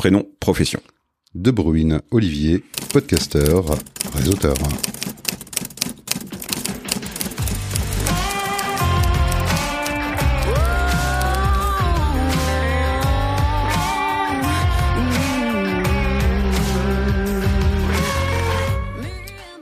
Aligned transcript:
prénom, 0.00 0.26
profession. 0.40 0.80
De 1.34 1.50
Bruyne, 1.50 2.00
Olivier, 2.10 2.64
podcasteur, 2.90 3.66
réseauteur. 4.14 4.54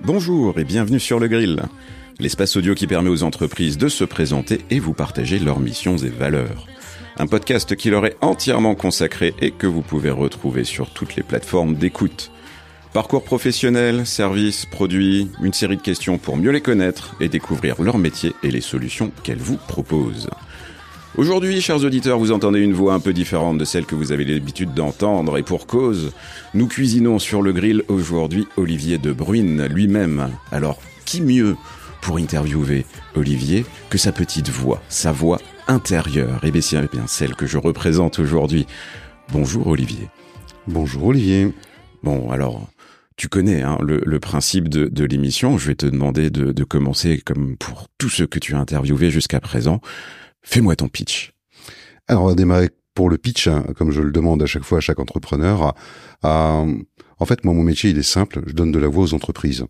Bonjour 0.03 0.57
et 0.61 0.63
bienvenue 0.63 1.01
sur 1.01 1.19
le 1.19 1.27
grill, 1.27 1.65
l'espace 2.21 2.57
audio 2.57 2.77
qui 2.77 2.87
permet 2.87 3.11
aux 3.11 3.25
entreprises 3.25 3.77
de 3.77 3.89
se 3.89 4.05
présenter 4.05 4.61
et 4.71 4.79
vous 4.79 4.95
partager 4.95 5.41
leurs 5.41 5.59
missions 5.59 5.97
et 5.97 6.11
valeurs. 6.11 6.69
Un 7.21 7.27
podcast 7.27 7.75
qui 7.75 7.91
leur 7.91 8.07
est 8.07 8.17
entièrement 8.21 8.77
consacré 8.77 9.35
et 9.41 9.51
que 9.51 9.67
vous 9.67 9.83
pouvez 9.83 10.11
retrouver 10.11 10.63
sur 10.63 10.89
toutes 10.91 11.17
les 11.17 11.25
plateformes 11.25 11.75
d'écoute. 11.75 12.31
Parcours 12.93 13.25
professionnel, 13.25 14.07
services, 14.07 14.67
produits, 14.67 15.29
une 15.43 15.53
série 15.53 15.77
de 15.77 15.83
questions 15.83 16.17
pour 16.17 16.37
mieux 16.37 16.53
les 16.53 16.61
connaître 16.61 17.17
et 17.21 17.29
découvrir 17.29 17.83
leur 17.83 17.99
métier 17.99 18.35
et 18.45 18.53
les 18.53 18.61
solutions 18.61 19.11
qu'elles 19.25 19.39
vous 19.39 19.57
proposent. 19.57 20.31
Aujourd'hui, 21.17 21.61
chers 21.61 21.83
auditeurs, 21.83 22.21
vous 22.21 22.31
entendez 22.31 22.61
une 22.61 22.73
voix 22.73 22.95
un 22.95 23.01
peu 23.01 23.13
différente 23.13 23.59
de 23.59 23.65
celle 23.65 23.85
que 23.85 23.97
vous 23.97 24.13
avez 24.13 24.25
l'habitude 24.25 24.73
d'entendre, 24.73 25.39
et 25.39 25.43
pour 25.43 25.67
cause, 25.67 26.13
nous 26.55 26.69
cuisinons 26.69 27.19
sur 27.19 27.43
le 27.43 27.53
grill 27.53 27.83
aujourd'hui 27.89 28.47
Olivier 28.57 28.99
de 28.99 29.13
Bruyne 29.13 29.67
lui-même. 29.67 30.31
Alors, 30.53 30.79
qui 31.05 31.21
mieux 31.21 31.57
pour 32.01 32.19
interviewer 32.19 32.87
Olivier 33.17 33.67
que 33.91 33.99
sa 33.99 34.13
petite 34.13 34.51
voix, 34.51 34.81
sa 34.89 35.11
voix 35.11 35.41
intérieure 35.69 36.45
Et 36.45 36.51
bien, 36.51 36.61
c'est 36.61 36.91
bien 36.91 37.07
celle 37.07 37.35
que 37.37 37.47
je 37.47 37.59
représente 37.59 38.19
aujourd'hui. 38.19 38.67
Bonjour 39.31 39.69
Olivier. 39.69 40.09
Bonjour 40.67 41.05
Olivier. 41.05 41.53
Bon, 42.03 42.31
alors, 42.31 42.69
tu 43.17 43.29
connais 43.29 43.63
hein, 43.63 43.79
le, 43.83 44.19
principe 44.19 44.69
de, 44.69 45.05
l'émission. 45.05 45.59
Je 45.59 45.69
vais 45.69 45.75
te 45.75 45.87
demander 45.87 46.31
de, 46.31 46.53
de 46.53 46.65
commencer 46.65 47.21
comme 47.25 47.57
pour 47.57 47.87
tous 47.99 48.09
ceux 48.09 48.27
que 48.27 48.39
tu 48.39 48.55
as 48.55 48.59
interviewés 48.59 49.11
jusqu'à 49.11 49.41
présent. 49.41 49.81
Fais-moi 50.43 50.75
ton 50.77 50.89
pitch. 50.89 51.33
Alors, 52.09 52.25
on 52.25 52.27
va 52.29 52.35
démarrer 52.35 52.71
pour 52.95 53.11
le 53.11 53.19
pitch, 53.19 53.47
hein, 53.47 53.65
comme 53.77 53.91
je 53.91 54.01
le 54.01 54.11
demande 54.11 54.43
à 54.43 54.47
chaque 54.47 54.65
fois 54.65 54.79
à 54.79 54.81
chaque 54.81 54.99
entrepreneur. 54.99 55.75
Euh, 56.25 56.75
en 57.19 57.27
fait, 57.27 57.45
moi, 57.45 57.53
mon 57.53 57.63
métier, 57.63 57.91
il 57.91 57.99
est 57.99 58.03
simple. 58.03 58.41
Je 58.47 58.55
donne 58.55 58.73
de 58.73 58.79
la 58.79 58.89
voix 58.89 59.05
aux 59.05 59.15
entreprises. 59.15 59.67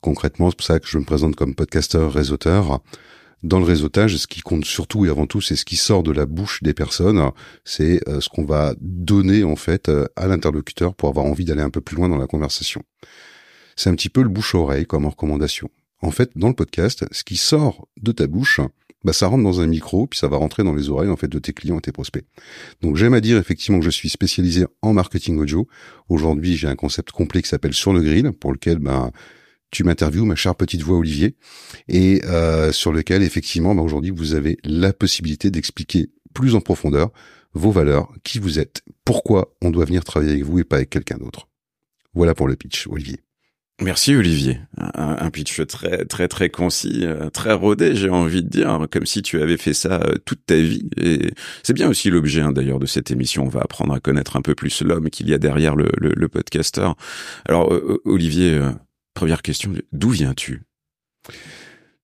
Concrètement, 0.00 0.50
c'est 0.50 0.56
pour 0.56 0.66
ça 0.66 0.80
que 0.80 0.86
je 0.86 0.98
me 0.98 1.04
présente 1.04 1.36
comme 1.36 1.54
podcasteur, 1.54 2.12
réseauteur. 2.12 2.80
Dans 3.42 3.58
le 3.58 3.64
réseautage, 3.64 4.16
ce 4.16 4.26
qui 4.26 4.40
compte 4.40 4.64
surtout 4.64 5.04
et 5.04 5.08
avant 5.08 5.26
tout, 5.26 5.40
c'est 5.40 5.56
ce 5.56 5.64
qui 5.64 5.76
sort 5.76 6.02
de 6.04 6.12
la 6.12 6.26
bouche 6.26 6.62
des 6.62 6.74
personnes. 6.74 7.30
C'est 7.64 8.06
euh, 8.08 8.20
ce 8.20 8.28
qu'on 8.28 8.44
va 8.44 8.74
donner, 8.80 9.42
en 9.42 9.56
fait, 9.56 9.88
euh, 9.88 10.06
à 10.14 10.28
l'interlocuteur 10.28 10.94
pour 10.94 11.08
avoir 11.08 11.26
envie 11.26 11.44
d'aller 11.44 11.62
un 11.62 11.70
peu 11.70 11.80
plus 11.80 11.96
loin 11.96 12.08
dans 12.08 12.18
la 12.18 12.28
conversation. 12.28 12.82
C'est 13.74 13.90
un 13.90 13.94
petit 13.94 14.10
peu 14.10 14.22
le 14.22 14.28
bouche-oreille 14.28 14.86
comme 14.86 15.06
recommandation. 15.06 15.70
En 16.02 16.12
fait, 16.12 16.30
dans 16.36 16.48
le 16.48 16.54
podcast, 16.54 17.04
ce 17.10 17.24
qui 17.24 17.36
sort 17.36 17.88
de 18.00 18.12
ta 18.12 18.28
bouche, 18.28 18.60
bah, 19.04 19.12
ça 19.12 19.26
rentre 19.26 19.42
dans 19.42 19.60
un 19.60 19.66
micro, 19.66 20.06
puis 20.06 20.18
ça 20.18 20.28
va 20.28 20.36
rentrer 20.36 20.62
dans 20.62 20.74
les 20.74 20.88
oreilles 20.88 21.10
en 21.10 21.16
fait 21.16 21.28
de 21.28 21.38
tes 21.38 21.52
clients 21.52 21.78
et 21.78 21.82
tes 21.82 21.92
prospects. 21.92 22.24
Donc 22.82 22.96
j'aime 22.96 23.14
à 23.14 23.20
dire 23.20 23.36
effectivement 23.36 23.80
que 23.80 23.84
je 23.84 23.90
suis 23.90 24.08
spécialisé 24.08 24.66
en 24.82 24.92
marketing 24.92 25.38
audio. 25.38 25.66
Aujourd'hui, 26.08 26.56
j'ai 26.56 26.68
un 26.68 26.76
concept 26.76 27.10
complet 27.10 27.42
qui 27.42 27.48
s'appelle 27.48 27.74
Sur 27.74 27.92
le 27.92 28.00
grill, 28.00 28.32
pour 28.32 28.52
lequel 28.52 28.78
ben 28.78 29.10
tu 29.72 29.82
m'interviews, 29.82 30.24
ma 30.24 30.36
chère 30.36 30.54
petite 30.54 30.82
voix 30.82 30.98
Olivier, 30.98 31.34
et 31.88 32.22
euh, 32.26 32.70
sur 32.70 32.92
lequel 32.92 33.22
effectivement 33.22 33.74
ben, 33.74 33.82
aujourd'hui 33.82 34.10
vous 34.10 34.34
avez 34.34 34.58
la 34.62 34.92
possibilité 34.92 35.50
d'expliquer 35.50 36.10
plus 36.34 36.54
en 36.54 36.60
profondeur 36.60 37.10
vos 37.54 37.70
valeurs, 37.70 38.12
qui 38.22 38.38
vous 38.38 38.58
êtes, 38.58 38.82
pourquoi 39.04 39.54
on 39.60 39.70
doit 39.70 39.84
venir 39.84 40.04
travailler 40.04 40.32
avec 40.32 40.44
vous 40.44 40.58
et 40.60 40.64
pas 40.64 40.76
avec 40.76 40.90
quelqu'un 40.90 41.18
d'autre. 41.18 41.48
Voilà 42.14 42.34
pour 42.34 42.48
le 42.48 42.56
pitch, 42.56 42.86
Olivier. 42.86 43.20
Merci 43.80 44.14
Olivier. 44.14 44.60
Un, 44.76 45.30
pitch 45.30 45.66
très 45.66 46.04
très 46.04 46.28
très 46.28 46.50
concis, 46.50 47.00
euh, 47.02 47.30
très 47.30 47.52
rodé, 47.52 47.96
j'ai 47.96 48.10
envie 48.10 48.42
de 48.42 48.48
dire, 48.48 48.86
comme 48.90 49.06
si 49.06 49.22
tu 49.22 49.42
avais 49.42 49.56
fait 49.56 49.72
ça 49.72 50.00
euh, 50.02 50.14
toute 50.24 50.46
ta 50.46 50.56
vie. 50.56 50.88
Et 50.98 51.32
c'est 51.62 51.72
bien 51.72 51.88
aussi 51.88 52.10
l'objet 52.10 52.42
hein, 52.42 52.52
d'ailleurs 52.52 52.78
de 52.78 52.86
cette 52.86 53.10
émission. 53.10 53.44
On 53.44 53.48
va 53.48 53.62
apprendre 53.62 53.92
à 53.92 53.98
connaître 53.98 54.36
un 54.36 54.42
peu 54.42 54.54
plus 54.54 54.82
l'homme 54.82 55.10
qu'il 55.10 55.28
y 55.28 55.34
a 55.34 55.38
derrière 55.38 55.74
le, 55.74 55.90
le, 55.98 56.28
podcasteur. 56.28 56.96
Alors 57.46 57.72
euh, 57.72 58.00
Olivier, 58.04 58.60
première 59.14 59.42
question, 59.42 59.72
d'où 59.92 60.10
viens-tu? 60.10 60.62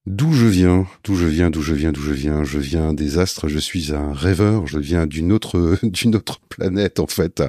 D'où 0.08 0.32
je 0.32 0.46
viens, 0.46 0.86
d'où 1.04 1.16
je 1.16 1.26
viens, 1.26 1.50
d'où 1.50 1.60
je 1.60 1.74
viens, 1.74 1.92
d'où 1.92 2.00
je 2.00 2.12
viens? 2.12 2.42
Je 2.42 2.58
viens 2.58 2.94
des 2.94 3.18
astres, 3.18 3.46
je 3.46 3.58
suis 3.58 3.92
un 3.92 4.14
rêveur, 4.14 4.66
je 4.66 4.78
viens 4.78 5.06
d'une 5.06 5.32
autre 5.32 5.76
d'une 5.82 6.16
autre 6.16 6.40
planète 6.48 6.98
en 6.98 7.06
fait. 7.06 7.42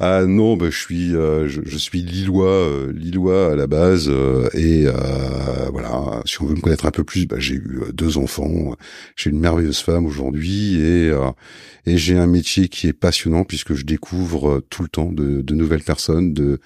Ah 0.00 0.24
non, 0.26 0.56
bah, 0.56 0.70
je 0.70 0.76
suis 0.76 1.14
euh, 1.14 1.46
je, 1.46 1.78
suis 1.78 2.02
lillois, 2.02 2.48
euh, 2.48 2.92
lillois 2.92 3.52
à 3.52 3.54
la 3.54 3.68
base 3.68 4.08
euh, 4.08 4.48
et 4.54 4.86
voilà. 5.70 6.20
Si 6.24 6.42
on 6.42 6.46
veut 6.46 6.56
me 6.56 6.60
connaître 6.60 6.86
un 6.86 6.90
peu 6.90 7.04
plus, 7.04 7.26
bah, 7.26 7.36
j'ai 7.38 7.54
eu 7.54 7.82
deux 7.92 8.18
enfants, 8.18 8.74
j'ai 9.14 9.30
une 9.30 9.38
merveilleuse 9.38 9.78
femme 9.78 10.04
aujourd'hui 10.04 10.80
et 10.80 11.12
et 11.86 11.96
j'ai 11.96 12.18
un 12.18 12.26
métier 12.26 12.68
qui 12.68 12.88
est 12.88 12.92
passionnant 12.92 13.44
puisque 13.44 13.74
je 13.74 13.84
découvre 13.84 14.64
tout 14.68 14.82
le 14.82 14.88
temps 14.88 15.12
de, 15.12 15.42
de 15.42 15.54
nouvelles 15.54 15.84
personnes, 15.84 16.34
de 16.34 16.58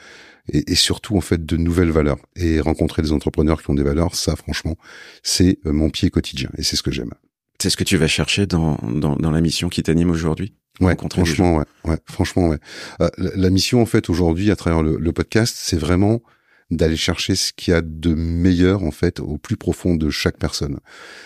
et, 0.52 0.72
et, 0.72 0.74
surtout 0.74 1.16
en 1.16 1.20
fait 1.20 1.44
de 1.44 1.56
nouvelles 1.56 1.90
valeurs. 1.90 2.18
Et 2.36 2.60
rencontrer 2.60 3.02
des 3.02 3.12
entrepreneurs 3.12 3.62
qui 3.62 3.70
ont 3.70 3.74
des 3.74 3.82
valeurs, 3.82 4.14
ça 4.14 4.36
franchement, 4.36 4.76
c'est 5.22 5.58
euh, 5.66 5.72
mon 5.72 5.90
pied 5.90 6.10
quotidien 6.10 6.50
et 6.56 6.62
c'est 6.62 6.76
ce 6.76 6.82
que 6.82 6.90
j'aime. 6.90 7.12
C'est 7.60 7.70
ce 7.70 7.76
que 7.76 7.84
tu 7.84 7.96
vas 7.96 8.06
chercher 8.06 8.46
dans, 8.46 8.76
dans, 8.82 9.16
dans 9.16 9.30
la 9.30 9.40
mission 9.40 9.68
qui 9.68 9.82
t'anime 9.82 10.10
aujourd'hui? 10.10 10.54
Ouais, 10.80 10.96
franchement, 11.10 11.56
ouais, 11.56 11.64
ouais, 11.84 11.98
franchement, 12.04 12.48
ouais. 12.48 12.58
Euh, 13.00 13.08
la, 13.16 13.50
mission 13.50 13.82
en 13.82 13.86
fait 13.86 14.08
aujourd'hui 14.08 14.52
à 14.52 14.56
travers 14.56 14.82
le, 14.82 14.96
le 14.96 15.12
podcast, 15.12 15.56
c'est 15.58 15.76
vraiment 15.76 16.22
d'aller 16.70 16.96
chercher 16.96 17.34
ce 17.34 17.52
qu'il 17.52 17.72
y 17.72 17.74
a 17.74 17.80
de 17.80 18.14
meilleur 18.14 18.82
en 18.84 18.90
fait 18.90 19.20
au 19.20 19.38
plus 19.38 19.56
profond 19.56 19.94
de 19.94 20.10
chaque 20.10 20.38
personne. 20.38 20.78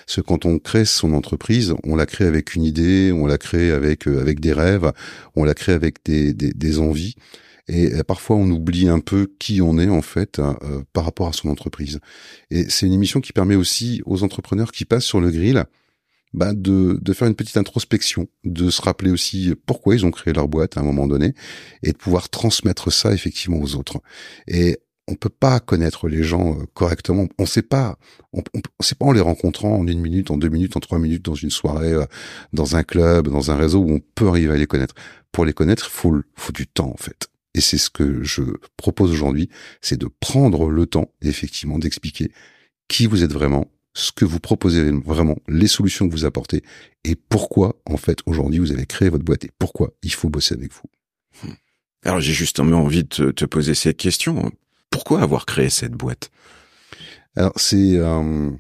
Parce 0.06 0.16
que 0.16 0.21
quand 0.21 0.47
on 0.47 0.59
crée 0.59 0.84
son 0.84 1.12
entreprise, 1.12 1.75
on 1.84 1.97
la 1.97 2.06
crée 2.06 2.27
avec 2.27 2.54
une 2.54 2.65
idée, 2.65 3.12
on 3.12 3.27
la 3.27 3.39
crée 3.39 3.72
avec 3.72 4.06
euh, 4.06 4.21
avec 4.21 4.41
des 4.41 4.53
rêves, 4.53 4.93
on 5.34 5.44
la 5.44 5.54
crée 5.54 5.72
avec 5.72 6.04
des, 6.04 6.33
des, 6.33 6.53
des 6.53 6.78
envies. 6.78 7.16
Et 7.69 7.93
euh, 7.95 8.03
parfois, 8.03 8.37
on 8.37 8.50
oublie 8.50 8.89
un 8.89 9.00
peu 9.00 9.33
qui 9.39 9.61
on 9.62 9.78
est 9.78 9.89
en 9.89 10.03
fait 10.03 10.39
hein, 10.39 10.59
euh, 10.62 10.83
par 10.93 11.05
rapport 11.05 11.28
à 11.28 11.33
son 11.33 11.49
entreprise. 11.49 12.00
Et 12.50 12.69
c'est 12.69 12.87
une 12.87 12.93
émission 12.93 13.21
qui 13.21 13.33
permet 13.33 13.55
aussi 13.55 14.03
aux 14.06 14.23
entrepreneurs 14.25 14.73
qui 14.73 14.84
passent 14.84 15.05
sur 15.05 15.21
le 15.21 15.31
grill 15.31 15.65
bah 16.34 16.55
de, 16.55 16.99
de 17.03 17.12
faire 17.12 17.28
une 17.28 17.34
petite 17.34 17.59
introspection, 17.59 18.27
de 18.45 18.71
se 18.71 18.81
rappeler 18.81 19.11
aussi 19.11 19.55
pourquoi 19.67 19.95
ils 19.95 20.06
ont 20.06 20.11
créé 20.11 20.33
leur 20.33 20.49
boîte 20.49 20.78
à 20.78 20.81
un 20.81 20.83
moment 20.83 21.06
donné, 21.06 21.34
et 21.83 21.93
de 21.93 21.97
pouvoir 21.99 22.31
transmettre 22.31 22.91
ça 22.91 23.12
effectivement 23.12 23.61
aux 23.61 23.75
autres. 23.75 24.01
Et 24.49 24.78
on 25.09 25.15
peut 25.15 25.28
pas 25.28 25.61
connaître 25.61 26.09
les 26.09 26.22
gens 26.22 26.59
euh, 26.59 26.65
correctement. 26.72 27.28
On 27.39 27.45
sait 27.45 27.61
pas, 27.61 27.99
on, 28.33 28.43
on, 28.55 28.83
sait 28.83 28.95
pas 28.95 29.05
en 29.05 29.12
les 29.12 29.21
rencontrant 29.21 29.77
en 29.77 29.87
une 29.87 30.01
minute, 30.01 30.31
en 30.31 30.39
deux 30.39 30.49
minutes, 30.49 30.75
en 30.77 30.81
trois 30.81 30.99
minutes, 30.99 31.25
dans 31.25 31.34
une 31.34 31.51
soirée, 31.51 31.95
dans 32.55 32.77
un 32.77 32.83
club, 32.83 33.28
dans 33.28 33.51
un 33.51 33.56
réseau 33.56 33.81
où 33.81 33.93
on 33.93 34.01
peut 34.01 34.28
arriver 34.28 34.55
à 34.55 34.56
les 34.56 34.67
connaître. 34.67 34.95
Pour 35.33 35.45
les 35.45 35.53
connaître, 35.53 35.91
faut, 35.91 36.17
faut 36.34 36.53
du 36.53 36.67
temps 36.67 36.91
en 36.91 36.97
fait. 36.97 37.31
Et 37.55 37.61
c'est 37.61 37.79
ce 37.79 37.91
que 37.91 38.23
je 38.23 38.43
propose 38.77 39.13
aujourd'hui, 39.13 39.49
c'est 39.81 39.99
de 39.99 40.09
prendre 40.21 40.71
le 40.71 40.87
temps, 40.87 41.13
effectivement, 41.21 41.79
d'expliquer 41.79 42.31
qui 42.89 43.07
vous 43.07 43.25
êtes 43.25 43.33
vraiment, 43.33 43.71
ce 43.95 44.13
que 44.13 44.25
vous 44.25 44.41
proposez 44.41 44.91
vraiment, 44.91 45.37
les 45.49 45.67
solutions 45.67 46.09
que 46.09 46.13
vous 46.13 46.25
apportez, 46.25 46.63
et 47.05 47.15
pourquoi, 47.15 47.81
en 47.85 47.97
fait, 47.97 48.19
aujourd'hui, 48.27 48.59
vous 48.59 48.73
avez 48.73 48.87
créé 48.87 49.09
votre 49.09 49.25
boîte 49.25 49.45
et 49.45 49.51
pourquoi 49.59 49.93
il 50.03 50.13
faut 50.13 50.31
bosser 50.31 50.55
avec 50.55 50.73
vous. 50.73 51.49
Hmm. 51.49 51.55
Alors, 52.05 52.21
j'ai 52.21 52.33
justement 52.33 52.83
envie 52.83 53.05
de 53.05 53.31
te, 53.31 53.45
poser 53.45 53.75
cette 53.75 53.97
question. 53.97 54.51
Pourquoi 54.91 55.21
avoir 55.23 55.47
créé 55.47 55.69
cette 55.69 55.93
boîte? 55.93 56.31
Alors, 57.37 57.53
c'est... 57.57 57.97
Euh, 57.97 58.51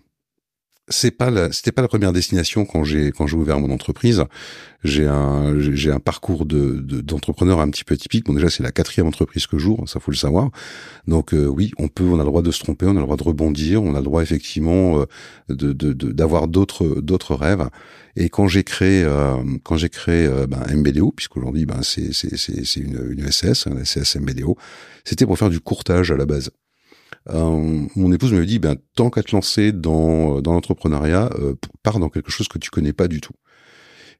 c'est 0.88 1.12
pas 1.12 1.52
c'était 1.52 1.70
pas 1.72 1.82
la 1.82 1.88
première 1.88 2.12
destination 2.12 2.64
quand 2.64 2.82
j'ai 2.82 3.12
quand 3.12 3.26
j'ai 3.26 3.36
ouvert 3.36 3.60
mon 3.60 3.70
entreprise. 3.70 4.24
J'ai 4.82 5.06
un 5.06 5.58
j'ai 5.60 5.92
un 5.92 6.00
parcours 6.00 6.44
de, 6.44 6.80
d'entrepreneur 6.80 7.60
un 7.60 7.70
petit 7.70 7.84
peu 7.84 7.94
atypique. 7.94 8.26
Bon 8.26 8.34
déjà 8.34 8.50
c'est 8.50 8.64
la 8.64 8.72
quatrième 8.72 9.06
entreprise 9.06 9.46
que 9.46 9.58
j'ouvre, 9.58 9.88
ça 9.88 10.00
faut 10.00 10.10
le 10.10 10.16
savoir. 10.16 10.50
Donc 11.06 11.34
euh, 11.34 11.46
oui, 11.46 11.70
on 11.78 11.86
peut, 11.88 12.04
on 12.04 12.16
a 12.16 12.24
le 12.24 12.24
droit 12.24 12.42
de 12.42 12.50
se 12.50 12.60
tromper, 12.64 12.86
on 12.86 12.90
a 12.90 12.94
le 12.94 13.02
droit 13.02 13.16
de 13.16 13.22
rebondir, 13.22 13.82
on 13.82 13.94
a 13.94 13.98
le 13.98 14.04
droit 14.04 14.22
effectivement 14.22 14.98
euh, 15.00 15.06
de, 15.48 15.72
de, 15.72 15.92
d'avoir 15.92 16.48
d'autres 16.48 17.00
d'autres 17.00 17.36
rêves. 17.36 17.68
Et 18.16 18.28
quand 18.28 18.48
j'ai 18.48 18.64
créé 18.64 19.04
euh, 19.04 19.36
quand 19.62 19.76
j'ai 19.76 19.88
créé 19.88 20.28
ben, 20.48 20.62
MBDO, 20.74 21.12
puisqu'aujourd'hui 21.12 21.64
ben 21.64 21.82
c'est 21.82 22.12
c'est 22.12 22.36
c'est, 22.36 22.64
c'est 22.64 22.80
une, 22.80 23.16
une 23.16 23.30
SS, 23.30 23.68
un 23.68 23.84
SS 23.84 24.16
MBDO, 24.16 24.56
c'était 25.04 25.26
pour 25.26 25.38
faire 25.38 25.50
du 25.50 25.60
courtage 25.60 26.10
à 26.10 26.16
la 26.16 26.26
base. 26.26 26.50
Euh, 27.30 27.86
mon 27.96 28.12
épouse 28.12 28.32
me 28.32 28.44
dit, 28.44 28.58
ben, 28.58 28.76
tant 28.94 29.10
qu'à 29.10 29.22
te 29.22 29.34
lancer 29.34 29.72
dans, 29.72 30.40
dans 30.40 30.52
l'entrepreneuriat, 30.52 31.30
euh, 31.38 31.54
pars 31.82 31.98
dans 31.98 32.08
quelque 32.08 32.30
chose 32.30 32.48
que 32.48 32.58
tu 32.58 32.70
connais 32.70 32.92
pas 32.92 33.08
du 33.08 33.20
tout. 33.20 33.34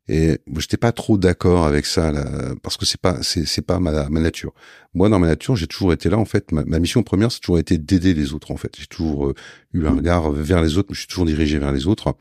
Et 0.09 0.39
j'étais 0.59 0.77
pas 0.77 0.91
trop 0.91 1.17
d'accord 1.17 1.65
avec 1.65 1.87
ça, 1.87 2.11
là, 2.11 2.25
parce 2.62 2.77
que 2.77 2.85
c'est 2.85 3.00
pas 3.00 3.23
c'est 3.23 3.47
c'est 3.47 3.62
pas 3.62 3.79
ma, 3.79 4.09
ma 4.09 4.21
nature. 4.21 4.53
Moi, 4.94 5.09
dans 5.09 5.21
ma 5.21 5.29
nature, 5.29 5.55
j'ai 5.55 5.69
toujours 5.69 5.93
été 5.93 6.09
là. 6.09 6.19
En 6.19 6.25
fait, 6.25 6.50
ma, 6.50 6.65
mission 6.81 7.05
première, 7.05 7.31
c'est 7.31 7.39
toujours 7.39 7.61
été 7.61 7.79
d'aider 7.79 8.12
les 8.12 8.35
autres. 8.35 8.50
En 8.50 8.56
fait, 8.56 8.75
j'ai 8.77 8.87
toujours 8.87 9.29
euh, 9.29 9.35
eu 9.73 9.87
un 9.87 9.94
regard 9.94 10.33
vers 10.33 10.61
les 10.61 10.77
autres, 10.77 10.89
mais 10.91 10.94
je 10.94 11.00
suis 11.00 11.09
toujours 11.09 11.25
dirigé 11.25 11.59
vers 11.61 11.73
les 11.73 11.87
autres. 11.87 12.17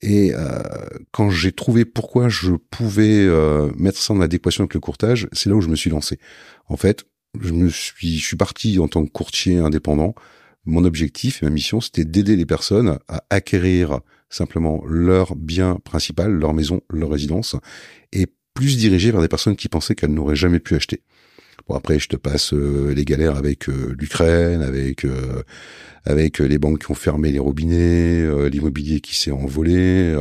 Et 0.00 0.34
euh, 0.34 0.60
quand 1.12 1.30
j'ai 1.30 1.52
trouvé 1.52 1.84
pourquoi 1.84 2.28
je 2.28 2.52
pouvais 2.70 3.24
euh, 3.24 3.70
mettre 3.76 3.98
ça 3.98 4.14
en 4.14 4.20
adéquation 4.20 4.64
avec 4.64 4.74
le 4.74 4.80
courtage, 4.80 5.28
c'est 5.32 5.48
là 5.48 5.54
où 5.54 5.60
je 5.60 5.68
me 5.68 5.76
suis 5.76 5.90
lancé. 5.90 6.18
En 6.66 6.76
fait, 6.76 7.04
je 7.40 7.52
me 7.52 7.68
suis, 7.68 8.18
je 8.18 8.26
suis 8.26 8.36
parti 8.36 8.78
en 8.78 8.88
tant 8.88 9.04
que 9.04 9.10
courtier 9.10 9.58
indépendant. 9.58 10.14
Mon 10.64 10.84
objectif 10.84 11.42
et 11.42 11.46
ma 11.46 11.50
mission, 11.50 11.80
c'était 11.80 12.04
d'aider 12.04 12.36
les 12.36 12.46
personnes 12.46 12.98
à 13.08 13.24
acquérir 13.30 14.00
simplement 14.30 14.82
leur 14.86 15.34
bien 15.34 15.78
principal, 15.84 16.32
leur 16.32 16.54
maison, 16.54 16.80
leur 16.90 17.10
résidence, 17.10 17.56
et 18.12 18.26
plus 18.54 18.76
dirigé 18.76 19.10
vers 19.10 19.20
des 19.20 19.28
personnes 19.28 19.56
qui 19.56 19.68
pensaient 19.68 19.94
qu'elles 19.94 20.14
n'auraient 20.14 20.36
jamais 20.36 20.60
pu 20.60 20.74
acheter. 20.74 21.02
Bon 21.68 21.74
après, 21.74 21.98
je 21.98 22.08
te 22.08 22.16
passe 22.16 22.54
euh, 22.54 22.92
les 22.94 23.04
galères 23.04 23.36
avec 23.36 23.68
euh, 23.68 23.94
l'Ukraine, 23.98 24.62
avec 24.62 25.04
euh, 25.04 25.42
avec 26.04 26.38
les 26.38 26.58
banques 26.58 26.84
qui 26.84 26.90
ont 26.90 26.94
fermé 26.94 27.30
les 27.30 27.38
robinets, 27.38 28.48
l'immobilier 28.48 29.00
qui 29.00 29.14
s'est 29.14 29.30
envolé. 29.30 30.16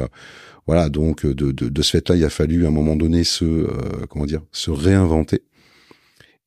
voilà, 0.67 0.89
donc 0.89 1.25
de, 1.25 1.51
de, 1.51 1.69
de 1.69 1.81
ce 1.81 1.91
fait-là, 1.91 2.15
il 2.15 2.23
a 2.23 2.29
fallu 2.29 2.65
à 2.65 2.67
un 2.67 2.71
moment 2.71 2.95
donné 2.95 3.23
se 3.23 3.67
comment 4.07 4.25
dire 4.25 4.41
se 4.51 4.69
réinventer. 4.69 5.41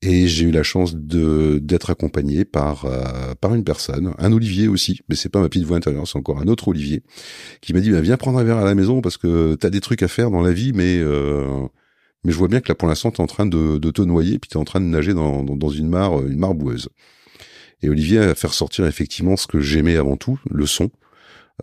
Et 0.05 0.27
j'ai 0.27 0.45
eu 0.45 0.51
la 0.51 0.63
chance 0.63 0.95
de 0.95 1.59
d'être 1.61 1.89
accompagné 1.89 2.45
par 2.45 2.87
par 3.41 3.55
une 3.55 3.63
personne, 3.63 4.13
un 4.17 4.31
Olivier 4.31 4.67
aussi, 4.67 5.01
mais 5.09 5.15
c'est 5.15 5.29
pas 5.29 5.41
ma 5.41 5.49
petite 5.49 5.65
voix 5.65 5.77
intérieure, 5.77 6.07
c'est 6.07 6.17
encore 6.17 6.39
un 6.39 6.47
autre 6.47 6.67
Olivier, 6.67 7.01
qui 7.61 7.73
m'a 7.73 7.79
dit 7.79 7.91
bah, 7.91 8.01
viens 8.01 8.15
prendre 8.15 8.37
un 8.37 8.43
verre 8.43 8.57
à 8.57 8.65
la 8.65 8.75
maison 8.75 9.01
parce 9.01 9.17
que 9.17 9.55
t'as 9.55 9.71
des 9.71 9.81
trucs 9.81 10.03
à 10.03 10.07
faire 10.07 10.29
dans 10.29 10.41
la 10.41 10.51
vie, 10.53 10.73
mais 10.73 11.01
mais 12.25 12.31
je 12.31 12.37
vois 12.37 12.47
bien 12.47 12.59
que 12.59 12.67
là, 12.67 12.75
pour 12.75 12.87
l'instant, 12.87 13.11
tu 13.11 13.17
es 13.17 13.21
en 13.21 13.27
train 13.27 13.45
de, 13.45 13.77
de 13.77 13.91
te 13.91 14.01
noyer, 14.01 14.39
puis 14.39 14.49
tu 14.49 14.57
es 14.57 14.59
en 14.59 14.65
train 14.65 14.81
de 14.81 14.85
nager 14.85 15.13
dans, 15.13 15.43
dans, 15.43 15.69
une 15.69 15.87
mare, 15.87 16.25
une 16.25 16.39
mare 16.39 16.55
boueuse. 16.55 16.89
Et 17.83 17.89
Olivier 17.89 18.17
a 18.17 18.33
fait 18.33 18.47
ressortir 18.47 18.87
effectivement 18.87 19.37
ce 19.37 19.45
que 19.45 19.61
j'aimais 19.61 19.95
avant 19.95 20.17
tout, 20.17 20.39
le 20.49 20.65
son. 20.65 20.89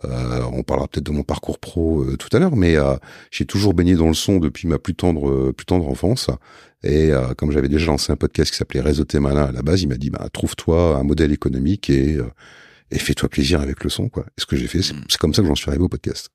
Euh, 0.05 0.41
on 0.51 0.63
parlera 0.63 0.87
peut-être 0.87 1.05
de 1.05 1.11
mon 1.11 1.23
parcours 1.23 1.59
pro 1.59 2.01
euh, 2.01 2.17
tout 2.17 2.35
à 2.35 2.39
l'heure, 2.39 2.55
mais 2.55 2.75
euh, 2.75 2.95
j'ai 3.31 3.45
toujours 3.45 3.73
baigné 3.73 3.95
dans 3.95 4.07
le 4.07 4.13
son 4.13 4.39
depuis 4.39 4.67
ma 4.67 4.79
plus 4.79 4.95
tendre, 4.95 5.51
plus 5.51 5.65
tendre 5.65 5.87
enfance. 5.87 6.29
Et 6.85 7.11
comme 7.37 7.51
j'avais 7.51 7.69
déjà 7.69 7.85
lancé 7.85 8.11
un 8.11 8.17
podcast 8.17 8.51
qui 8.51 8.57
s'appelait 8.57 8.81
Réseau 8.81 9.05
Malin 9.13 9.45
à 9.45 9.51
la 9.53 9.61
base, 9.61 9.83
il 9.83 9.87
m'a 9.87 9.95
dit 9.95 10.09
bah, 10.09 10.27
trouve-toi 10.33 10.97
un 10.97 11.03
modèle 11.03 11.31
économique 11.31 11.89
et, 11.89 12.17
et 12.91 12.99
fais-toi 12.99 13.29
plaisir 13.29 13.61
avec 13.61 13.85
le 13.85 13.89
son. 13.89 14.09
Quoi. 14.09 14.25
Et 14.37 14.41
ce 14.41 14.45
que 14.45 14.57
j'ai 14.57 14.67
fait, 14.67 14.81
c'est 14.81 14.93
mmh. 14.93 15.05
comme 15.17 15.33
ça 15.33 15.43
que 15.43 15.47
j'en 15.47 15.55
suis 15.55 15.69
arrivé 15.69 15.85
au 15.85 15.87
podcast. 15.87 16.32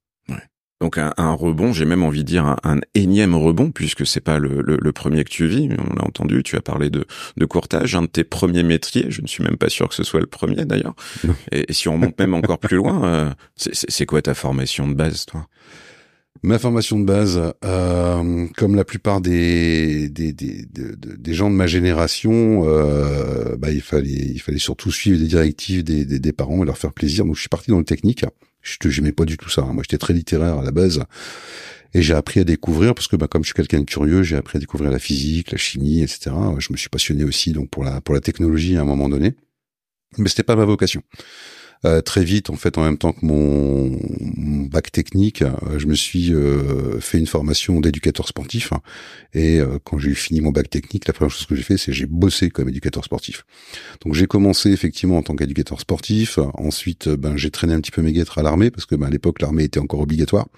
Donc 0.80 0.96
un, 0.96 1.32
rebond, 1.32 1.72
j'ai 1.72 1.84
même 1.84 2.04
envie 2.04 2.22
de 2.22 2.28
dire 2.28 2.56
un, 2.62 2.78
énième 2.94 3.34
rebond, 3.34 3.72
puisque 3.72 4.06
c'est 4.06 4.20
pas 4.20 4.38
le, 4.38 4.62
le, 4.62 4.92
premier 4.92 5.24
que 5.24 5.30
tu 5.30 5.48
vis. 5.48 5.68
On 5.76 5.94
l'a 5.94 6.04
entendu, 6.04 6.44
tu 6.44 6.54
as 6.56 6.60
parlé 6.60 6.88
de, 6.88 7.04
de 7.36 7.44
courtage, 7.46 7.96
un 7.96 8.02
de 8.02 8.06
tes 8.06 8.22
premiers 8.22 8.62
métiers. 8.62 9.06
Je 9.08 9.20
ne 9.20 9.26
suis 9.26 9.42
même 9.42 9.56
pas 9.56 9.70
sûr 9.70 9.88
que 9.88 9.94
ce 9.96 10.04
soit 10.04 10.20
le 10.20 10.26
premier 10.26 10.64
d'ailleurs. 10.64 10.94
Et, 11.50 11.72
si 11.72 11.88
on 11.88 11.94
remonte 11.94 12.16
même 12.20 12.32
encore 12.32 12.58
plus 12.60 12.76
loin, 12.76 13.04
euh, 13.04 13.30
c'est 13.56 14.06
quoi 14.06 14.22
ta 14.22 14.34
formation 14.34 14.86
de 14.88 14.94
base, 14.94 15.26
toi? 15.26 15.48
Ma 16.44 16.60
formation 16.60 17.00
de 17.00 17.04
base, 17.04 17.40
euh, 17.64 18.46
comme 18.56 18.76
la 18.76 18.84
plupart 18.84 19.20
des 19.20 20.08
des, 20.08 20.32
des, 20.32 20.64
des, 20.70 21.34
gens 21.34 21.50
de 21.50 21.56
ma 21.56 21.66
génération, 21.66 22.62
euh, 22.64 23.56
bah, 23.56 23.72
il 23.72 23.80
fallait 23.80 24.10
il 24.10 24.38
fallait 24.40 24.58
surtout 24.58 24.92
suivre 24.92 25.18
les 25.18 25.26
directives 25.26 25.82
des, 25.82 26.04
des, 26.04 26.20
des 26.20 26.32
parents 26.32 26.62
et 26.62 26.66
leur 26.66 26.78
faire 26.78 26.92
plaisir. 26.92 27.24
Donc 27.24 27.34
je 27.34 27.40
suis 27.40 27.48
parti 27.48 27.72
dans 27.72 27.78
le 27.78 27.84
technique. 27.84 28.24
Je 28.62 28.76
j'aimais 28.88 29.12
pas 29.12 29.24
du 29.24 29.36
tout 29.36 29.48
ça. 29.48 29.62
Hein. 29.62 29.72
Moi, 29.72 29.82
j'étais 29.82 29.98
très 29.98 30.14
littéraire 30.14 30.58
à 30.58 30.62
la 30.62 30.70
base. 30.70 31.02
Et 31.94 32.02
j'ai 32.02 32.14
appris 32.14 32.40
à 32.40 32.44
découvrir, 32.44 32.94
parce 32.94 33.08
que 33.08 33.16
bah, 33.16 33.28
comme 33.28 33.42
je 33.42 33.48
suis 33.48 33.54
quelqu'un 33.54 33.80
de 33.80 33.84
curieux, 33.84 34.22
j'ai 34.22 34.36
appris 34.36 34.58
à 34.58 34.60
découvrir 34.60 34.90
la 34.90 34.98
physique, 34.98 35.52
la 35.52 35.58
chimie, 35.58 36.02
etc. 36.02 36.30
Je 36.58 36.72
me 36.72 36.76
suis 36.76 36.90
passionné 36.90 37.24
aussi 37.24 37.52
donc 37.52 37.70
pour 37.70 37.82
la 37.82 38.02
pour 38.02 38.14
la 38.14 38.20
technologie 38.20 38.76
à 38.76 38.82
un 38.82 38.84
moment 38.84 39.08
donné, 39.08 39.34
mais 40.18 40.28
c'était 40.28 40.42
pas 40.42 40.56
ma 40.56 40.66
vocation. 40.66 41.02
Euh, 41.84 42.00
très 42.00 42.24
vite, 42.24 42.50
en 42.50 42.56
fait, 42.56 42.76
en 42.76 42.82
même 42.82 42.98
temps 42.98 43.12
que 43.12 43.24
mon, 43.24 43.96
bac 44.66 44.90
technique, 44.90 45.42
euh, 45.42 45.78
je 45.78 45.86
me 45.86 45.94
suis 45.94 46.32
euh, 46.32 47.00
fait 47.00 47.18
une 47.18 47.26
formation 47.26 47.80
d'éducateur 47.80 48.26
sportif. 48.26 48.72
Et 49.34 49.60
quand 49.84 49.98
j'ai 49.98 50.14
fini 50.14 50.40
mon 50.40 50.50
bac 50.50 50.70
technique, 50.70 51.06
la 51.06 51.12
première 51.12 51.30
chose 51.30 51.46
que 51.46 51.54
j'ai 51.54 51.62
fait, 51.62 51.76
c'est 51.76 51.92
j'ai 51.92 52.06
bossé 52.06 52.50
comme 52.50 52.68
éducateur 52.68 53.04
sportif. 53.04 53.44
Donc 54.02 54.14
j'ai 54.14 54.26
commencé 54.26 54.70
effectivement 54.70 55.18
en 55.18 55.22
tant 55.22 55.36
qu'éducateur 55.36 55.80
sportif. 55.80 56.38
Ensuite, 56.54 57.08
ben 57.08 57.36
j'ai 57.36 57.50
traîné 57.50 57.74
un 57.74 57.80
petit 57.80 57.90
peu 57.90 58.02
mes 58.02 58.12
guêtres 58.12 58.38
à 58.38 58.42
l'armée 58.42 58.70
parce 58.70 58.86
que 58.86 58.94
ben, 58.94 59.06
à 59.06 59.10
l'époque 59.10 59.40
l'armée 59.40 59.64
était 59.64 59.80
encore 59.80 60.00
obligatoire. 60.00 60.48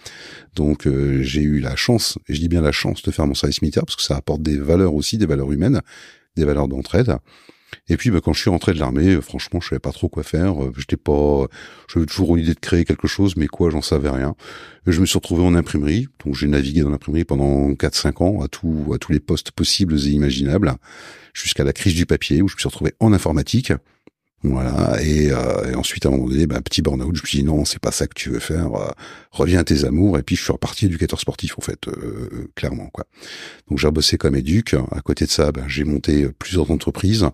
Donc 0.55 0.89
j'ai 1.21 1.43
eu 1.43 1.59
la 1.59 1.77
chance, 1.77 2.19
et 2.29 2.35
je 2.35 2.41
dis 2.41 2.49
bien 2.49 2.63
la 2.63 2.73
chance, 2.73 3.03
de 3.03 3.11
faire 3.11 3.27
mon 3.27 3.35
service 3.35 3.61
militaire 3.61 3.85
parce 3.85 3.97
que 3.97 4.03
ça 4.03 4.17
apporte 4.17 4.43
des 4.43 4.57
valeurs 4.57 4.95
aussi, 4.95 5.19
des 5.19 5.27
valeurs 5.27 5.53
humaines, 5.53 5.81
des 6.37 6.45
valeurs 6.45 6.69
d'entraide. 6.69 7.17
Et 7.89 7.97
puis, 7.97 8.11
bah, 8.11 8.21
quand 8.23 8.33
je 8.33 8.41
suis 8.41 8.51
rentré 8.51 8.73
de 8.73 8.79
l'armée, 8.79 9.15
euh, 9.15 9.21
franchement, 9.21 9.61
je 9.61 9.69
savais 9.69 9.81
pas 9.81 9.93
trop 9.93 10.09
quoi 10.09 10.23
faire. 10.23 10.63
Euh, 10.63 10.73
j'étais 10.77 10.97
pas, 10.97 11.47
j'avais 11.93 12.07
toujours 12.07 12.37
une 12.37 12.45
idée 12.45 12.55
de 12.55 12.61
créer 12.61 12.85
quelque 12.85 13.09
chose, 13.09 13.37
mais 13.37 13.47
quoi, 13.47 13.71
j'en 13.71 13.83
savais 13.83 14.11
rien. 14.11 14.35
Et 14.87 14.93
je 14.93 15.01
me 15.01 15.07
suis 15.07 15.19
retrouvé 15.19 15.43
en 15.43 15.55
imprimerie. 15.55 16.09
Donc, 16.25 16.35
j'ai 16.35 16.47
navigué 16.47 16.83
dans 16.83 16.91
l'imprimerie 16.91 17.25
pendant 17.25 17.71
4-5 17.73 18.23
ans 18.23 18.43
à 18.43 18.49
tout, 18.49 18.93
à 18.95 18.99
tous 18.99 19.13
les 19.13 19.21
postes 19.21 19.51
possibles 19.53 19.99
et 19.99 20.11
imaginables, 20.11 20.75
jusqu'à 21.35 21.65
la 21.65 21.73
crise 21.73 21.95
du 21.95 22.07
papier 22.07 22.43
où 22.43 22.49
je 22.49 22.55
me 22.55 22.59
suis 22.59 22.69
retrouvé 22.69 22.95
en 23.01 23.13
informatique. 23.13 23.73
Voilà. 24.43 25.03
Et, 25.03 25.31
euh, 25.31 25.71
et, 25.71 25.75
ensuite, 25.75 26.07
à 26.07 26.09
un 26.09 26.13
moment 26.13 26.29
donné, 26.29 26.47
bah, 26.47 26.61
petit 26.63 26.83
burn-out, 26.83 27.15
je 27.15 27.23
me 27.23 27.27
suis 27.27 27.39
dit 27.39 27.45
non, 27.45 27.65
c'est 27.65 27.79
pas 27.79 27.93
ça 27.93 28.07
que 28.07 28.15
tu 28.15 28.31
veux 28.31 28.39
faire. 28.39 28.71
reviens 29.31 29.61
à 29.61 29.65
tes 29.65 29.85
amours. 29.85 30.19
Et 30.19 30.23
puis, 30.23 30.37
je 30.37 30.43
suis 30.43 30.53
reparti 30.53 30.87
éducateur 30.87 31.21
sportif, 31.21 31.59
en 31.59 31.63
fait, 31.63 31.87
clairement, 32.55 32.89
quoi. 32.89 33.05
Donc, 33.69 33.79
j'ai 33.79 33.91
bossé 33.91 34.17
comme 34.17 34.37
éduc. 34.37 34.75
À 34.93 35.01
côté 35.03 35.27
de 35.27 35.31
ça, 35.31 35.53
ben, 35.53 35.65
j'ai 35.69 35.85
monté 35.85 36.29
plusieurs 36.39 36.71
entreprises. 36.71 37.27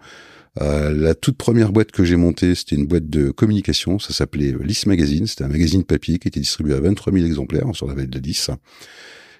Euh, 0.60 0.90
la 0.90 1.14
toute 1.14 1.36
première 1.36 1.72
boîte 1.72 1.92
que 1.92 2.04
j'ai 2.04 2.16
montée, 2.16 2.54
c'était 2.54 2.76
une 2.76 2.86
boîte 2.86 3.08
de 3.08 3.30
communication. 3.30 3.98
Ça 3.98 4.12
s'appelait 4.12 4.54
Lys 4.60 4.86
Magazine. 4.86 5.26
C'était 5.26 5.44
un 5.44 5.48
magazine 5.48 5.84
papier 5.84 6.18
qui 6.18 6.28
était 6.28 6.40
distribué 6.40 6.74
à 6.74 6.80
23 6.80 7.12
000 7.12 7.26
exemplaires 7.26 7.66
sur 7.74 7.86
la 7.86 7.94
vallée 7.94 8.06
de 8.06 8.18
Lys, 8.18 8.50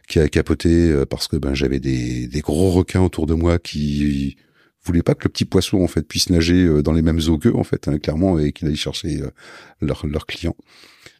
qui 0.08 0.18
a 0.18 0.28
capoté 0.28 0.90
euh, 0.90 1.06
parce 1.06 1.28
que 1.28 1.36
ben 1.36 1.54
j'avais 1.54 1.80
des 1.80 2.40
gros 2.42 2.70
requins 2.70 3.00
autour 3.00 3.26
de 3.26 3.34
moi 3.34 3.58
qui 3.58 4.36
voulaient 4.86 5.02
pas 5.02 5.14
que 5.14 5.24
le 5.24 5.30
petit 5.30 5.44
poisson 5.44 5.82
en 5.82 5.88
fait 5.88 6.02
puisse 6.02 6.30
nager 6.30 6.64
euh, 6.64 6.82
dans 6.82 6.92
les 6.92 7.02
mêmes 7.02 7.20
eaux 7.28 7.38
qu'eux 7.38 7.54
en 7.54 7.64
fait, 7.64 7.88
hein, 7.88 7.98
clairement, 7.98 8.38
et 8.38 8.52
qu'il 8.52 8.68
aille 8.68 8.76
chercher 8.76 9.20
leurs 9.80 10.06
leur 10.06 10.26
clients. 10.26 10.56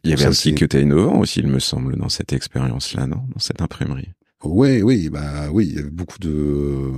Il 0.03 0.11
y 0.11 0.13
avait 0.13 0.25
un 0.25 0.31
petit 0.31 0.55
côté 0.55 0.81
innovant 0.81 1.19
aussi, 1.19 1.39
il 1.39 1.47
me 1.47 1.59
semble, 1.59 1.97
dans 1.97 2.09
cette 2.09 2.31
expérience-là, 2.33 3.07
non? 3.07 3.23
Dans 3.33 3.39
cette 3.39 3.61
imprimerie. 3.61 4.09
Oui, 4.43 4.83
oui, 4.83 5.09
bah 5.09 5.49
oui, 5.51 5.67
il 5.67 5.75
y 5.75 5.79
avait 5.79 5.89
beaucoup 5.89 6.19
de. 6.19 6.91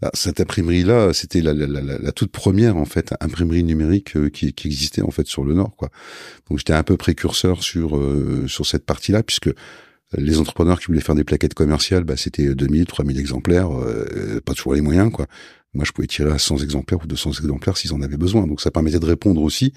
Ah, 0.00 0.10
cette 0.14 0.40
imprimerie-là, 0.40 1.12
c'était 1.12 1.42
la, 1.42 1.52
la, 1.52 1.66
la, 1.66 1.98
la, 1.98 2.12
toute 2.12 2.32
première 2.32 2.78
en 2.78 2.86
fait 2.86 3.14
imprimerie 3.20 3.62
numérique 3.62 4.16
euh, 4.16 4.30
qui, 4.30 4.54
qui, 4.54 4.68
existait 4.68 5.02
en 5.02 5.10
fait 5.10 5.26
sur 5.26 5.44
le 5.44 5.52
Nord, 5.52 5.76
quoi. 5.76 5.90
Donc 6.48 6.58
j'étais 6.58 6.72
un 6.72 6.82
peu 6.82 6.96
précurseur 6.96 7.62
sur 7.62 7.98
euh, 7.98 8.46
sur 8.48 8.64
cette 8.64 8.86
partie-là, 8.86 9.22
puisque 9.22 9.50
les 10.16 10.38
entrepreneurs 10.38 10.80
qui 10.80 10.86
voulaient 10.86 11.02
faire 11.02 11.14
des 11.14 11.24
plaquettes 11.24 11.52
commerciales, 11.52 12.04
bah, 12.04 12.16
c'était 12.16 12.54
2000, 12.54 12.86
3000 12.86 13.18
exemplaires, 13.18 13.70
euh, 13.70 14.40
pas 14.42 14.54
toujours 14.54 14.72
les 14.72 14.80
moyens, 14.80 15.12
quoi. 15.12 15.26
Moi, 15.74 15.84
je 15.84 15.92
pouvais 15.92 16.06
tirer 16.06 16.30
à 16.30 16.38
100 16.38 16.58
exemplaires 16.58 17.00
ou 17.02 17.06
200 17.06 17.30
exemplaires 17.32 17.76
s'ils 17.76 17.92
en 17.92 18.02
avaient 18.02 18.16
besoin. 18.16 18.46
Donc 18.46 18.60
ça 18.60 18.70
permettait 18.70 18.98
de 18.98 19.06
répondre 19.06 19.42
aussi 19.42 19.72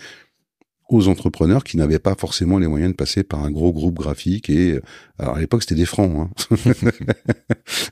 aux 0.92 1.08
entrepreneurs 1.08 1.64
qui 1.64 1.78
n'avaient 1.78 2.00
pas 2.00 2.16
forcément 2.16 2.60
les 2.60 2.68
moyens 2.68 2.92
de 2.92 2.96
passer 2.96 3.24
par 3.24 3.44
un 3.44 3.52
gros 3.52 3.72
groupe 3.72 3.98
graphique 3.98 4.50
et 4.50 4.80
alors 5.18 5.38
à 5.38 5.40
l'époque 5.40 5.64
c'était 5.64 5.76
des 5.76 5.86
francs 5.86 6.30
hein. 6.30 6.58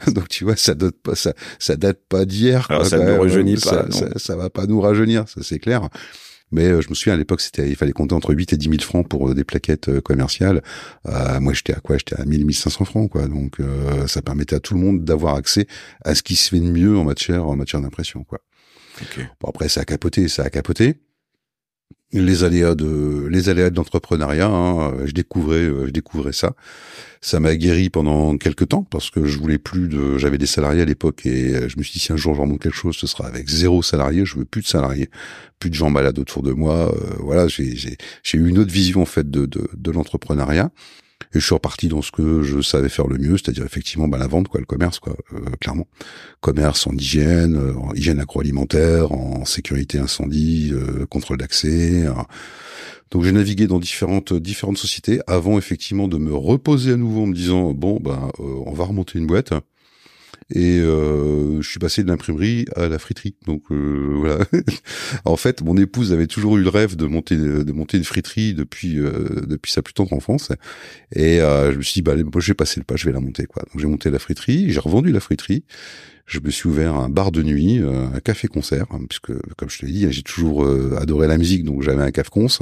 donc 0.12 0.28
tu 0.28 0.44
vois 0.44 0.58
ça 0.58 0.76
date 0.76 0.96
pas 1.02 1.16
ça 1.16 1.34
ça 1.60 1.78
date 1.78 2.00
pas 2.10 2.26
d'hier 2.26 2.68
ça 2.84 3.00
ne 3.00 3.14
nous 3.14 3.22
rajeunit 3.22 3.56
pas 3.56 3.90
ça, 3.90 4.10
ça, 4.18 4.36
va 4.36 4.50
pas 4.50 4.66
nous 4.66 4.82
rajeunir 4.82 5.30
ça 5.30 5.42
c'est 5.44 5.60
clair 5.60 5.88
mais 6.52 6.66
euh, 6.66 6.82
je 6.82 6.90
me 6.90 6.96
souviens 6.96 7.14
à 7.14 7.18
l'époque 7.18 7.42
c'était 7.42 7.70
il 7.70 7.76
fallait 7.76 7.92
compter 7.92 8.16
entre 8.16 8.34
8 8.34 8.54
et 8.54 8.58
10 8.58 8.70
000 8.70 8.82
francs 8.82 9.08
pour 9.08 9.30
euh, 9.30 9.34
des 9.34 9.44
plaquettes 9.44 9.90
euh, 9.90 10.02
commerciales. 10.02 10.62
Euh, 11.08 11.40
moi 11.40 11.54
j'étais 11.54 11.74
à 11.74 11.80
quoi? 11.80 11.98
J'étais 11.98 12.20
à 12.20 12.26
1000 12.26 12.46
1500 12.46 12.86
francs 12.86 13.10
quoi. 13.10 13.28
Donc 13.28 13.58
ça 14.08 14.22
permettait 14.22 14.56
à 14.56 14.60
tout 14.60 14.74
le 14.74 14.80
monde 14.80 15.04
d'avoir 15.04 15.36
accès 15.36 15.68
à 16.04 16.16
ce 16.16 16.24
qui 16.24 16.36
se 16.36 16.50
fait 16.50 16.60
de 16.60 16.70
mieux 16.70 16.98
en 16.98 17.04
matière 17.04 17.48
en 17.48 17.56
matière 17.56 17.82
d'impression 17.82 18.24
quoi. 18.24 18.40
Okay. 19.02 19.28
bon 19.40 19.50
après 19.50 19.70
ça 19.70 19.82
a 19.82 19.86
capoté 19.86 20.28
ça 20.28 20.44
a 20.44 20.50
capoté 20.50 21.00
les 22.12 22.44
aléas 22.44 22.76
de 22.76 23.28
les 23.30 23.50
aléas 23.50 23.70
de 23.70 23.76
l'entrepreneuriat. 23.76 24.48
Hein, 24.48 24.94
je 25.06 25.12
découvrais 25.12 25.58
euh, 25.58 25.88
je 25.88 25.92
découvrais 25.92 26.34
ça. 26.34 26.54
Ça 27.22 27.40
m'a 27.40 27.56
guéri 27.56 27.90
pendant 27.90 28.38
quelques 28.38 28.70
temps 28.70 28.84
parce 28.84 29.10
que 29.10 29.26
je 29.26 29.38
voulais 29.38 29.58
plus 29.58 29.88
de. 29.88 30.18
J'avais 30.18 30.38
des 30.38 30.46
salariés 30.46 30.82
à 30.82 30.86
l'époque 30.86 31.26
et 31.26 31.56
euh, 31.56 31.70
je 31.70 31.78
me 31.78 31.84
suis 31.84 31.94
dit 31.94 32.00
si 32.00 32.14
un 32.14 32.18
jour 32.18 32.34
je 32.36 32.42
remonte 32.42 32.62
quelque 32.62 32.76
chose, 32.76 32.96
ce 32.96 33.08
sera 33.08 33.28
avec 33.28 33.50
zéro 33.50 33.84
salarié. 33.84 34.26
Je 34.26 34.38
veux 34.38 34.46
plus 34.46 34.62
de 34.62 34.68
salariés, 34.68 35.10
plus 35.60 35.70
de 35.70 35.76
gens 35.76 35.90
malades 35.90 36.18
autour 36.20 36.44
de 36.44 36.52
moi. 36.52 36.94
Euh, 36.96 37.16
voilà, 37.20 37.48
j'ai 37.48 37.98
eu 38.34 38.48
une 38.48 38.58
autre 38.58 38.72
vision 38.72 39.02
en 39.02 39.06
fait 39.06 39.30
de, 39.30 39.46
de 39.46 39.92
l'entrepreneuriat. 39.92 40.72
Et 41.34 41.40
je 41.40 41.46
suis 41.46 41.54
reparti 41.54 41.90
dans 41.90 42.02
ce 42.02 42.12
que 42.12 42.42
je 42.42 42.60
savais 42.60 42.90
faire 42.90 43.08
le 43.08 43.20
mieux, 43.20 43.38
c'est-à-dire 43.38 43.64
effectivement 43.64 44.08
bah, 44.08 44.18
la 44.18 44.26
vente, 44.26 44.48
quoi, 44.48 44.60
le 44.60 44.66
commerce, 44.66 45.00
quoi, 45.00 45.16
euh, 45.34 45.40
clairement. 45.62 45.88
Commerce 46.42 46.88
en 46.88 46.92
hygiène, 46.94 47.56
euh, 47.56 47.76
en 47.76 47.94
hygiène 47.94 48.20
agroalimentaire, 48.20 49.12
en 49.12 49.46
sécurité 49.46 50.00
incendie, 50.00 50.72
euh, 50.74 51.06
contrôle 51.06 51.38
d'accès. 51.38 52.06
Donc 53.12 53.24
j'ai 53.24 53.32
navigué 53.32 53.68
dans 53.68 53.80
différentes 53.80 54.34
différentes 54.34 54.78
sociétés 54.78 55.20
avant 55.28 55.58
effectivement 55.58 56.08
de 56.08 56.18
me 56.18 56.34
reposer 56.34 56.94
à 56.94 56.96
nouveau 56.96 57.24
en 57.24 57.28
me 57.28 57.34
disant 57.34 57.72
bon 57.74 58.00
bah 58.00 58.32
on 58.38 58.72
va 58.72 58.86
remonter 58.86 59.18
une 59.18 59.26
boîte. 59.26 59.52
Et 60.54 60.80
euh, 60.80 61.62
je 61.62 61.70
suis 61.70 61.80
passé 61.80 62.04
de 62.04 62.08
l'imprimerie 62.08 62.66
à 62.76 62.88
la 62.88 62.98
friterie. 63.00 63.36
Donc 63.46 63.64
euh, 63.72 64.16
voilà. 64.18 64.46
en 65.26 65.36
fait, 65.36 65.62
mon 65.62 65.78
épouse 65.78 66.12
avait 66.12 66.28
toujours 66.28 66.58
eu 66.58 66.64
le 66.64 66.70
rêve 66.70 66.96
de 66.96 67.06
monter 67.06 67.36
de 67.36 67.72
monter 67.72 67.98
une 67.98 68.04
friterie 68.04 68.54
depuis 68.54 69.00
euh, 69.00 69.46
depuis 69.48 69.72
sa 69.72 69.82
plus 69.82 69.94
tendre 69.94 70.14
enfance, 70.14 70.52
et 71.16 71.38
je 71.38 71.76
me 71.76 71.82
suis 71.82 71.96
dit 71.96 72.02
bah 72.02 72.14
allez, 72.14 72.24
moi, 72.24 72.32
je 72.38 72.48
vais 72.48 72.56
passer 72.56 72.80
le 72.80 72.86
pas, 72.86 72.96
je 72.96 73.06
vais 73.06 73.12
la 73.12 73.20
monter 73.20 73.46
quoi. 73.46 73.64
Donc 73.64 73.82
j'ai 73.82 73.88
monté 73.88 74.10
la 74.10 74.20
friterie, 74.20 74.72
j'ai 74.72 74.80
revendu 74.80 75.12
la 75.12 75.20
friterie. 75.20 75.64
Je 76.26 76.40
me 76.40 76.52
suis 76.52 76.70
ouvert 76.70 76.94
un 76.94 77.10
bar 77.10 77.32
de 77.32 77.42
nuit, 77.42 77.80
un 77.80 78.20
café-concert, 78.20 78.86
hein, 78.92 79.00
puisque 79.10 79.34
comme 79.58 79.68
je 79.68 79.80
te 79.80 79.86
l'ai 79.88 79.92
dit, 79.92 80.12
j'ai 80.12 80.22
toujours 80.22 80.68
adoré 81.00 81.28
la 81.28 81.40
musique, 81.40 81.64
donc 81.64 81.82
j'avais 81.82 82.04
un 82.04 82.12
café-conce. 82.12 82.60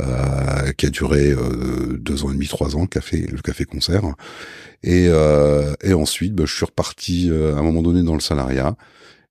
Euh, 0.00 0.72
qui 0.72 0.86
a 0.86 0.90
duré 0.90 1.30
euh, 1.30 1.96
deux 1.98 2.24
ans 2.24 2.30
et 2.30 2.34
demi, 2.34 2.48
trois 2.48 2.76
ans, 2.76 2.82
le 2.82 2.86
café, 2.86 3.26
le 3.30 3.40
café 3.40 3.64
concert. 3.64 4.02
Et, 4.82 5.06
euh, 5.08 5.74
et 5.82 5.94
ensuite, 5.94 6.34
bah, 6.34 6.44
je 6.46 6.54
suis 6.54 6.64
reparti 6.64 7.30
à 7.30 7.58
un 7.58 7.62
moment 7.62 7.82
donné 7.82 8.02
dans 8.02 8.14
le 8.14 8.20
salariat. 8.20 8.76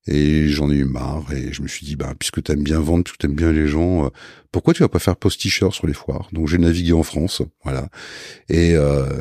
Et 0.08 0.50
j'en 0.50 0.70
ai 0.70 0.76
eu 0.76 0.84
marre 0.84 1.34
et 1.34 1.52
je 1.52 1.64
me 1.64 1.68
suis 1.68 1.84
dit, 1.84 1.96
bah, 1.96 2.14
puisque 2.18 2.44
t'aimes 2.44 2.62
bien 2.62 2.80
vendre, 2.80 3.04
puisque 3.04 3.18
t'aimes 3.18 3.34
bien 3.34 3.52
les 3.52 3.68
gens, 3.68 4.12
pourquoi 4.52 4.76
tu 4.76 4.84
vas 4.84 4.88
pas 4.88 5.00
faire 5.00 5.16
posticheur 5.16 5.74
sur 5.74 5.88
les 5.88 5.96
foires? 5.96 6.30
Donc 6.32 6.48
j'ai 6.48 6.60
navigué 6.60 6.94
en 6.94 7.02
France, 7.02 7.42
voilà. 7.64 7.90
Et 8.48 8.76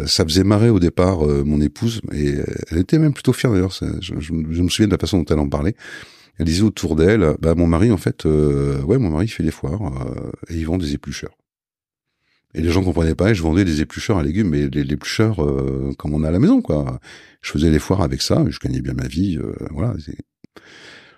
ça 0.05 0.25
faisait 0.25 0.45
marrer 0.45 0.69
au 0.69 0.81
départ 0.81 1.21
mon 1.21 1.63
épouse, 1.63 2.03
et 2.13 2.35
elle 2.71 2.77
était 2.77 2.99
même 2.99 3.15
plutôt 3.15 3.33
fière 3.33 3.53
d'ailleurs. 3.53 3.73
Je, 3.73 4.13
je, 4.21 4.33
me 4.35 4.69
souviens 4.69 4.87
de 4.87 4.93
la 4.93 4.99
façon 4.99 5.17
dont 5.17 5.25
elle 5.33 5.39
en 5.39 5.49
parlait. 5.49 5.75
Elle 6.39 6.47
disait 6.47 6.63
autour 6.63 6.97
d'elle, 6.97 7.37
bah 7.41 7.55
mon 7.55 7.67
mari 7.67 7.93
en 7.93 7.97
fait, 7.97 8.27
euh, 8.27 8.83
ouais 8.83 8.99
mon 8.99 9.11
mari 9.11 9.29
fait 9.29 9.45
des 9.45 9.53
foires 9.53 10.03
euh, 10.03 10.33
et 10.49 10.57
il 10.57 10.67
vend 10.67 10.79
des 10.79 10.95
éplucheurs. 10.95 11.37
Et 12.55 12.61
les 12.61 12.71
gens 12.71 12.85
comprenaient 12.85 13.17
pas, 13.17 13.31
et 13.31 13.35
je 13.35 13.43
vendais 13.43 13.65
des 13.65 13.81
éplucheurs 13.81 14.19
à 14.19 14.23
légumes, 14.23 14.51
mais 14.51 14.69
les 14.69 14.93
éplucheurs 14.93 15.43
euh, 15.45 15.93
comme 15.99 16.15
on 16.15 16.25
a 16.25 16.29
à 16.29 16.31
la 16.31 16.39
maison 16.39 16.61
quoi. 16.61 17.01
Je 17.41 17.51
faisais 17.51 17.71
des 17.71 17.79
foires 17.79 18.03
avec 18.03 18.23
ça, 18.23 18.45
je 18.49 18.59
gagnais 18.59 18.81
bien 18.81 18.95
ma 18.95 19.07
vie, 19.07 19.39
voilà. 19.71 19.95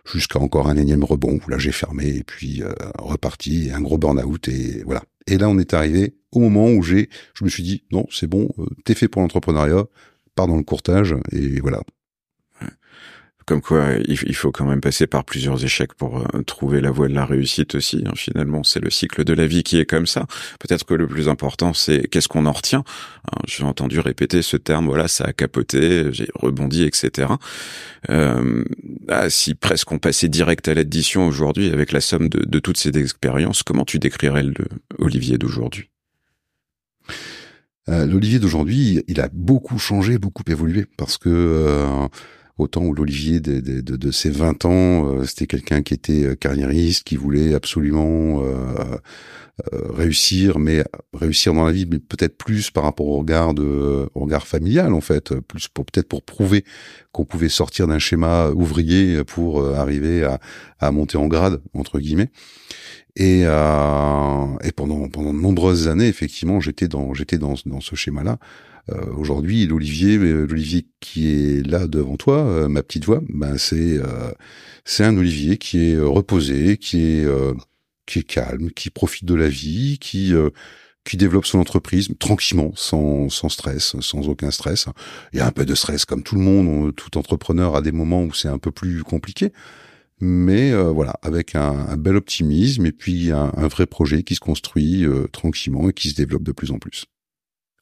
Jusqu'à 0.05 0.39
encore 0.39 0.69
un 0.69 0.77
énième 0.77 1.03
rebond 1.03 1.41
où 1.45 1.51
là 1.51 1.59
j'ai 1.59 1.73
fermé 1.73 2.09
et 2.09 2.25
puis 2.25 2.63
reparti, 2.99 3.71
un 3.73 3.81
gros 3.81 3.99
burn-out 3.99 4.49
et 4.49 4.83
voilà. 4.85 5.03
Et 5.27 5.39
là 5.39 5.49
on 5.49 5.59
est 5.59 5.73
arrivé 5.73 6.17
au 6.31 6.41
moment 6.41 6.69
où 6.69 6.83
j'ai, 6.83 7.09
je 7.35 7.45
me 7.45 7.49
suis 7.49 7.63
dit 7.63 7.85
non 7.91 8.07
c'est 8.11 8.27
bon, 8.27 8.49
t'es 8.85 8.95
fait 8.95 9.09
pour 9.09 9.23
l'entrepreneuriat, 9.23 9.85
pars 10.35 10.47
dans 10.47 10.57
le 10.57 10.63
courtage 10.63 11.15
et 11.33 11.61
voilà. 11.61 11.81
Comme 13.47 13.63
quoi, 13.63 13.91
il 14.09 14.35
faut 14.35 14.51
quand 14.51 14.67
même 14.67 14.81
passer 14.81 15.07
par 15.07 15.25
plusieurs 15.25 15.65
échecs 15.65 15.95
pour 15.95 16.19
euh, 16.19 16.43
trouver 16.43 16.81
la 16.81 16.91
voie 16.91 17.07
de 17.07 17.15
la 17.15 17.25
réussite 17.25 17.77
aussi. 17.77 18.03
Hein. 18.05 18.11
Finalement, 18.17 18.65
c'est 18.65 18.81
le 18.81 18.91
cycle 18.91 19.23
de 19.23 19.33
la 19.33 19.47
vie 19.47 19.63
qui 19.63 19.79
est 19.79 19.85
comme 19.85 20.09
ça. 20.09 20.27
Peut-être 20.59 20.85
que 20.85 20.95
le 20.95 21.07
plus 21.07 21.29
important, 21.29 21.73
c'est 21.73 22.09
qu'est-ce 22.09 22.27
qu'on 22.27 22.47
en 22.47 22.53
retient. 22.53 22.83
Hein, 23.31 23.39
j'ai 23.47 23.63
entendu 23.63 24.01
répéter 24.01 24.43
ce 24.43 24.57
terme, 24.57 24.87
voilà, 24.87 25.07
ça 25.07 25.27
a 25.27 25.33
capoté, 25.33 26.13
j'ai 26.13 26.27
rebondi, 26.35 26.83
etc. 26.83 27.29
Euh, 28.11 28.65
ah, 29.09 29.31
si 29.31 29.55
presque 29.55 29.93
on 29.93 30.01
passait 30.01 30.29
direct 30.29 30.67
à 30.67 30.75
l'addition 30.75 31.29
aujourd'hui 31.29 31.71
avec 31.71 31.93
la 31.93 32.01
somme 32.01 32.29
de, 32.29 32.59
toutes 32.59 32.79
ces 32.79 32.99
expériences, 32.99 33.63
comment 33.63 33.85
tu 33.85 34.01
décrirais 34.01 34.43
le 34.43 34.65
Olivier 34.99 35.39
d'aujourd'hui? 35.39 35.91
Euh, 37.89 38.07
L'Olivier 38.07 38.41
d'aujourd'hui, 38.41 39.05
il 39.07 39.21
a 39.21 39.29
beaucoup 39.33 39.79
changé, 39.79 40.19
beaucoup 40.19 40.43
évolué, 40.49 40.87
parce 40.97 41.17
que 41.17 42.09
Autant 42.59 42.83
où 42.85 42.95
l'Olivier 42.95 43.39
de, 43.41 43.61
de, 43.61 43.97
de, 43.97 44.11
ses 44.11 44.31
20 44.31 44.65
ans, 44.65 44.71
euh, 45.11 45.25
c'était 45.27 45.47
quelqu'un 45.47 45.83
qui 45.83 45.93
était 45.93 46.25
euh, 46.25 46.35
carriériste, 46.37 47.05
qui 47.05 47.17
voulait 47.17 47.55
absolument 47.55 48.43
euh, 48.43 48.97
réussir, 49.93 50.59
mais 50.59 50.83
réussir 51.13 51.53
dans 51.53 51.67
la 51.67 51.73
vie, 51.73 51.85
mais 51.85 51.99
peut-être 51.99 52.39
plus 52.39 52.71
par 52.71 52.85
rapport 52.85 53.09
au 53.09 53.19
regard 53.19 53.53
de, 53.53 54.09
au 54.15 54.21
regard 54.21 54.47
familial 54.47 54.95
en 54.95 55.03
fait, 55.03 55.35
plus 55.41 55.69
pour 55.69 55.85
peut-être 55.85 56.09
pour 56.09 56.23
prouver 56.23 56.65
qu'on 57.13 57.27
pouvait 57.27 57.51
sortir 57.51 57.87
d'un 57.89 57.99
schéma 57.99 58.49
ouvrier 58.49 59.23
pour 59.25 59.63
arriver 59.75 60.27
à, 60.81 60.91
monter 60.93 61.19
en 61.19 61.27
grade 61.27 61.61
entre 61.75 61.99
guillemets. 62.01 62.31
Et, 63.17 63.41
et 63.43 64.73
pendant 64.73 65.07
de 65.09 65.33
nombreuses 65.33 65.89
années, 65.89 66.09
effectivement, 66.09 66.61
j'étais 66.61 66.89
dans 66.89 67.13
dans 67.13 67.55
dans 67.65 67.81
ce 67.81 67.97
schéma-là. 67.97 68.39
Euh, 68.91 69.13
aujourd'hui, 69.17 69.67
l'Olivier, 69.67 70.17
euh, 70.17 70.47
l'Olivier 70.47 70.87
qui 71.01 71.29
est 71.29 71.67
là 71.67 71.87
devant 71.89 72.17
toi, 72.17 72.47
euh, 72.47 72.69
ma 72.69 72.83
petite 72.83 73.05
voix, 73.05 73.21
ben 73.29 73.59
c'est 73.59 73.99
c'est 74.85 75.05
un 75.05 75.17
Olivier 75.17 75.59
qui 75.59 75.91
est 75.91 75.99
reposé, 75.99 76.77
qui 76.79 77.03
est 77.03 77.27
qui 78.07 78.21
est 78.21 78.23
calme, 78.23 78.71
qui 78.71 78.91
profite 78.91 79.25
de 79.25 79.35
la 79.35 79.49
vie, 79.49 79.99
qui 79.99 80.33
qui 81.05 81.17
développe 81.17 81.47
son 81.47 81.61
entreprise 81.61 82.09
tranquillement, 82.19 82.73
sans, 82.75 83.29
sans 83.29 83.49
stress, 83.49 83.97
sans 84.01 84.29
aucun 84.29 84.51
stress. 84.51 84.87
Il 85.33 85.39
y 85.39 85.41
a 85.41 85.47
un 85.47 85.53
peu 85.53 85.65
de 85.65 85.75
stress 85.75 86.05
comme 86.05 86.23
tout 86.23 86.35
le 86.35 86.41
monde, 86.41 86.95
tout 86.97 87.17
entrepreneur 87.17 87.77
a 87.77 87.83
des 87.83 87.93
moments 87.93 88.25
où 88.25 88.35
c'est 88.35 88.49
un 88.49 88.59
peu 88.59 88.73
plus 88.73 89.03
compliqué. 89.05 89.53
Mais 90.21 90.73
voilà, 90.75 91.15
avec 91.23 91.55
un, 91.55 91.97
bel 91.97 92.17
optimisme 92.17 92.87
et 92.87 92.93
puis 92.93 93.31
un, 93.33 93.53
un, 93.57 93.69
vrai 93.69 93.87
projet 93.87 94.23
qui 94.23 94.35
se 94.35 94.41
construit 94.41 95.05
tranquillement 95.33 95.91
et 95.91 95.93
qui 95.93 96.11
se 96.11 96.15
développe 96.15 96.45
de 96.45 96.53
plus 96.53 96.71
en 96.71 96.79
plus 96.79 97.07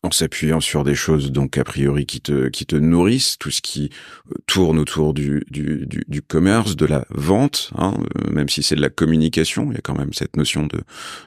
en 0.05 0.11
s'appuyant 0.11 0.61
sur 0.61 0.85
des 0.85 0.95
choses 0.95 1.33
donc 1.33 1.57
a 1.57 1.65
priori 1.65 2.05
qui 2.05 2.21
te 2.21 2.49
qui 2.49 2.67
te 2.67 2.77
nourrissent, 2.77 3.39
tout 3.39 3.51
ce 3.51 3.63
qui 3.63 3.91
euh, 4.31 4.35
tourne 4.47 4.79
autour 4.79 5.15
du 5.15 5.45
du, 5.51 5.87
du, 5.89 6.23
commerce, 6.23 6.77
de 6.77 6.85
la 6.85 7.07
vente, 7.11 7.71
hein, 7.77 7.95
euh, 7.97 8.31
même 8.31 8.49
si 8.51 8.63
c'est 8.63 8.75
de 8.75 8.83
la 8.83 8.91
communication, 8.91 9.69
il 9.71 9.75
y 9.75 9.79
a 9.79 9.81
quand 9.81 9.97
même 9.97 10.13
cette 10.13 10.37
notion 10.37 10.67
de 10.67 10.81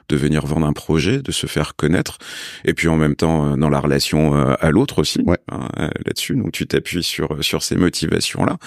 de 0.08 0.16
venir 0.16 0.46
vendre 0.46 0.66
un 0.66 0.72
projet, 0.72 1.20
de 1.20 1.32
se 1.32 1.46
faire 1.46 1.74
connaître, 1.74 2.18
et 2.64 2.72
puis 2.72 2.86
en 2.88 2.96
même 2.96 3.16
temps 3.16 3.52
euh, 3.52 3.56
dans 3.56 3.68
la 3.68 3.80
relation 3.80 4.34
à 4.34 4.70
l'autre 4.70 5.00
aussi, 5.00 5.24
hein, 5.50 5.90
là-dessus. 6.06 6.36
Donc 6.36 6.52
tu 6.52 6.66
t'appuies 6.66 7.02
sur 7.02 7.42
sur 7.44 7.62
ces 7.62 7.76
motivations 7.76 8.44
là, 8.44 8.58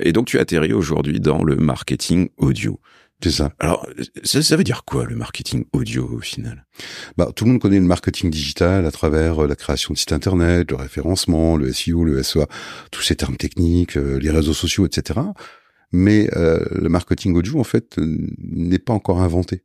et 0.00 0.12
donc 0.12 0.26
tu 0.26 0.38
atterris 0.38 0.74
aujourd'hui 0.74 1.20
dans 1.20 1.42
le 1.42 1.56
marketing 1.56 2.28
audio. 2.36 2.78
C'est 3.22 3.30
ça. 3.30 3.50
Alors, 3.58 3.86
ça, 4.24 4.42
ça, 4.42 4.56
veut 4.56 4.64
dire 4.64 4.84
quoi 4.84 5.06
le 5.06 5.16
marketing 5.16 5.64
audio 5.72 6.06
au 6.06 6.20
final? 6.20 6.66
Bah, 7.16 7.30
tout 7.34 7.44
le 7.44 7.52
monde 7.52 7.60
connaît 7.60 7.78
le 7.78 7.86
marketing 7.86 8.30
digital 8.30 8.84
à 8.84 8.90
travers 8.90 9.44
euh, 9.44 9.46
la 9.46 9.56
création 9.56 9.94
de 9.94 9.98
sites 9.98 10.12
internet, 10.12 10.70
le 10.70 10.76
référencement, 10.76 11.56
le 11.56 11.72
SEO, 11.72 12.04
le 12.04 12.22
SEA, 12.22 12.46
tous 12.90 13.00
ces 13.00 13.16
termes 13.16 13.36
techniques, 13.36 13.96
euh, 13.96 14.18
les 14.18 14.30
réseaux 14.30 14.52
sociaux, 14.52 14.86
etc. 14.86 15.20
Mais 15.92 16.28
euh, 16.36 16.62
le 16.70 16.88
marketing 16.90 17.34
audio, 17.36 17.58
en 17.58 17.64
fait, 17.64 17.96
n'est 17.98 18.78
pas 18.78 18.92
encore 18.92 19.22
inventé. 19.22 19.62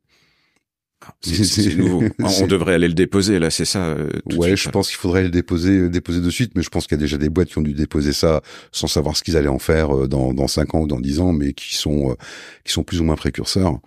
C'est 1.20 1.76
nouveau. 1.76 2.02
On 2.18 2.46
devrait 2.46 2.74
aller 2.74 2.88
le 2.88 2.94
déposer 2.94 3.38
là, 3.38 3.50
c'est 3.50 3.64
ça. 3.64 3.84
Euh, 3.84 4.10
ouais, 4.36 4.56
je 4.56 4.68
pense 4.68 4.88
qu'il 4.88 4.96
faudrait 4.96 5.22
le 5.22 5.30
déposer, 5.30 5.78
euh, 5.78 5.88
déposer 5.88 6.20
de 6.20 6.30
suite, 6.30 6.52
mais 6.54 6.62
je 6.62 6.68
pense 6.68 6.86
qu'il 6.86 6.96
y 6.96 7.00
a 7.00 7.02
déjà 7.02 7.18
des 7.18 7.28
boîtes 7.28 7.48
qui 7.48 7.58
ont 7.58 7.62
dû 7.62 7.74
déposer 7.74 8.12
ça 8.12 8.42
sans 8.72 8.86
savoir 8.86 9.16
ce 9.16 9.22
qu'ils 9.22 9.36
allaient 9.36 9.48
en 9.48 9.58
faire 9.58 9.96
euh, 9.96 10.08
dans 10.08 10.34
dans 10.34 10.48
cinq 10.48 10.74
ans 10.74 10.80
ou 10.80 10.86
dans 10.86 11.00
dix 11.00 11.20
ans, 11.20 11.32
mais 11.32 11.52
qui 11.52 11.74
sont 11.74 12.16
qui 12.64 12.72
sont 12.72 12.82
plus 12.82 13.00
ou 13.00 13.04
moins 13.04 13.16
précurseurs. 13.16 13.78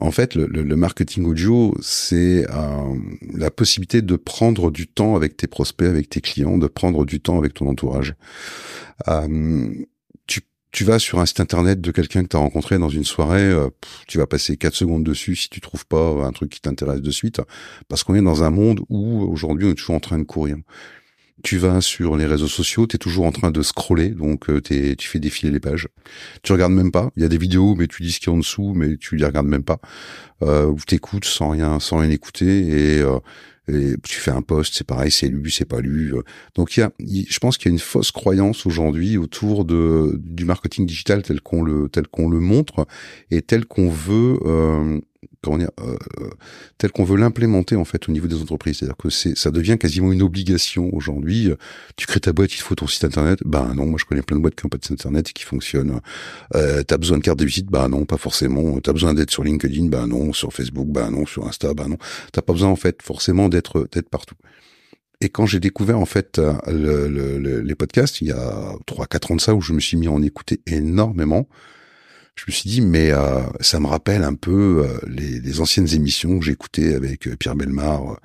En 0.00 0.10
fait, 0.10 0.34
le, 0.34 0.46
le, 0.46 0.74
marketing 0.74 1.26
audio, 1.26 1.74
c'est 1.82 2.46
la 3.34 3.50
possibilité 3.50 4.00
de 4.00 4.16
prendre 4.16 4.70
du 4.70 4.86
temps 4.86 5.16
avec 5.16 5.36
tes 5.36 5.46
prospects, 5.46 5.86
avec 5.86 6.08
tes 6.08 6.22
clients, 6.22 6.56
de 6.56 6.66
prendre 6.66 7.04
du 7.04 7.20
temps 7.20 7.36
avec 7.36 7.52
ton 7.52 7.68
entourage. 7.68 8.14
Euh, 10.72 10.78
tu 10.82 10.84
vas 10.84 10.98
sur 10.98 11.20
un 11.20 11.26
site 11.26 11.40
internet 11.40 11.80
de 11.80 11.90
quelqu'un 11.90 12.22
que 12.22 12.28
tu 12.28 12.36
as 12.36 12.40
rencontré 12.40 12.78
dans 12.78 12.88
une 12.88 13.04
soirée, 13.04 13.42
euh, 13.42 13.68
tu 14.08 14.18
vas 14.18 14.26
passer 14.26 14.56
4 14.56 14.74
secondes 14.74 15.04
dessus 15.04 15.36
si 15.36 15.48
tu 15.48 15.60
trouves 15.60 15.86
pas 15.86 16.24
un 16.24 16.32
truc 16.32 16.50
qui 16.50 16.60
t'intéresse 16.60 17.00
de 17.00 17.10
suite, 17.10 17.40
parce 17.88 18.04
qu'on 18.04 18.14
est 18.14 18.22
dans 18.22 18.42
un 18.42 18.50
monde 18.50 18.80
où 18.88 19.22
aujourd'hui 19.22 19.66
on 19.66 19.70
est 19.70 19.74
toujours 19.74 19.96
en 19.96 20.00
train 20.00 20.18
de 20.18 20.24
courir. 20.24 20.56
Tu 21.42 21.58
vas 21.58 21.80
sur 21.80 22.16
les 22.16 22.26
réseaux 22.26 22.48
sociaux, 22.48 22.86
tu 22.86 22.94
es 22.94 22.98
toujours 22.98 23.24
en 23.26 23.32
train 23.32 23.50
de 23.50 23.62
scroller, 23.62 24.10
donc 24.10 24.48
euh, 24.48 24.60
tu 24.60 25.08
fais 25.08 25.18
défiler 25.18 25.50
les 25.50 25.58
pages. 25.58 25.88
Tu 26.42 26.52
regardes 26.52 26.72
même 26.72 26.92
pas. 26.92 27.10
Il 27.16 27.22
y 27.22 27.26
a 27.26 27.28
des 27.28 27.38
vidéos, 27.38 27.74
mais 27.74 27.88
tu 27.88 28.02
dis 28.02 28.12
ce 28.12 28.20
qu'il 28.20 28.28
y 28.28 28.30
a 28.30 28.34
en 28.34 28.38
dessous, 28.38 28.74
mais 28.76 28.96
tu 28.96 29.16
les 29.16 29.24
regardes 29.24 29.48
même 29.48 29.64
pas. 29.64 29.80
Euh, 30.42 30.66
ou 30.66 30.78
t'écoutes 30.86 31.24
sans 31.24 31.50
rien, 31.50 31.80
sans 31.80 31.98
rien 31.98 32.10
écouter, 32.10 32.96
et 32.96 33.00
euh, 33.00 33.18
et 33.68 33.94
tu 34.02 34.16
fais 34.16 34.30
un 34.32 34.42
post, 34.42 34.74
c'est 34.76 34.86
pareil, 34.86 35.10
c'est 35.10 35.28
lu, 35.28 35.50
c'est 35.50 35.64
pas 35.64 35.80
lu. 35.80 36.14
Donc 36.54 36.76
il 36.76 36.80
y 36.80 36.82
a, 36.82 36.90
je 36.98 37.38
pense 37.38 37.58
qu'il 37.58 37.70
y 37.70 37.72
a 37.72 37.74
une 37.74 37.78
fausse 37.78 38.10
croyance 38.10 38.66
aujourd'hui 38.66 39.16
autour 39.18 39.64
de 39.64 40.18
du 40.22 40.44
marketing 40.44 40.86
digital 40.86 41.22
tel 41.22 41.40
qu'on 41.40 41.62
le 41.62 41.88
tel 41.88 42.08
qu'on 42.08 42.28
le 42.28 42.40
montre 42.40 42.86
et 43.30 43.42
tel 43.42 43.64
qu'on 43.64 43.88
veut 43.88 44.38
euh, 44.44 45.00
comment 45.42 45.58
dire, 45.58 45.70
euh, 45.80 45.96
tel 46.78 46.92
qu'on 46.92 47.04
veut 47.04 47.16
l'implémenter 47.16 47.76
en 47.76 47.84
fait 47.84 48.08
au 48.08 48.12
niveau 48.12 48.26
des 48.26 48.40
entreprises. 48.40 48.78
C'est-à-dire 48.78 48.96
que 48.96 49.10
c'est, 49.10 49.36
ça 49.36 49.50
devient 49.50 49.78
quasiment 49.78 50.12
une 50.12 50.22
obligation 50.22 50.90
aujourd'hui. 50.92 51.50
Tu 51.96 52.06
crées 52.06 52.20
ta 52.20 52.32
boîte, 52.32 52.54
il 52.54 52.60
faut 52.60 52.74
ton 52.74 52.86
site 52.86 53.04
internet. 53.04 53.40
Ben 53.44 53.74
non, 53.74 53.86
moi 53.86 53.98
je 53.98 54.04
connais 54.04 54.22
plein 54.22 54.36
de 54.36 54.42
boîtes 54.42 54.54
qui 54.54 54.64
n'ont 54.64 54.70
pas 54.70 54.78
de 54.78 54.84
site 54.84 54.92
internet 54.92 55.30
et 55.30 55.32
qui 55.32 55.44
fonctionnent. 55.44 56.00
Euh, 56.54 56.82
t'as 56.82 56.96
besoin 56.98 57.18
de 57.18 57.22
carte 57.22 57.38
de 57.38 57.44
visite? 57.44 57.66
Ben 57.66 57.88
non, 57.88 58.04
pas 58.04 58.18
forcément. 58.18 58.80
T'as 58.80 58.92
besoin 58.92 59.14
d'être 59.14 59.30
sur 59.30 59.44
LinkedIn? 59.44 59.86
Ben 59.86 60.06
non, 60.06 60.32
sur 60.32 60.52
Facebook? 60.52 60.88
Ben 60.88 61.10
non, 61.10 61.26
sur 61.26 61.46
Insta? 61.46 61.74
Ben 61.74 61.88
non. 61.88 61.98
T'as 62.32 62.42
pas 62.42 62.52
besoin 62.52 62.68
en 62.70 62.76
fait 62.76 63.02
forcément 63.02 63.48
d'être 63.48 63.88
d'être 63.92 64.08
partout. 64.08 64.36
Et 65.20 65.28
quand 65.28 65.46
j'ai 65.46 65.60
découvert 65.60 66.00
en 66.00 66.04
fait 66.04 66.40
le, 66.66 67.06
le, 67.06 67.60
les 67.60 67.74
podcasts, 67.76 68.20
il 68.20 68.28
y 68.28 68.32
a 68.32 68.74
trois 68.86 69.06
quatre 69.06 69.30
ans 69.30 69.36
de 69.36 69.40
ça, 69.40 69.54
où 69.54 69.60
je 69.60 69.72
me 69.72 69.78
suis 69.78 69.96
mis 69.96 70.08
à 70.08 70.10
en 70.10 70.20
écouter 70.20 70.60
énormément, 70.66 71.46
je 72.34 72.44
me 72.48 72.52
suis 72.52 72.70
dit 72.70 72.80
mais 72.80 73.12
euh, 73.12 73.40
ça 73.60 73.80
me 73.80 73.86
rappelle 73.86 74.24
un 74.24 74.34
peu 74.34 74.84
euh, 74.86 74.98
les, 75.06 75.40
les, 75.40 75.60
anciennes 75.60 75.92
émissions 75.94 76.38
que 76.38 76.44
j'écoutais 76.44 76.94
avec 76.94 77.28
euh, 77.28 77.36
Pierre 77.36 77.56
Belmar 77.56 78.16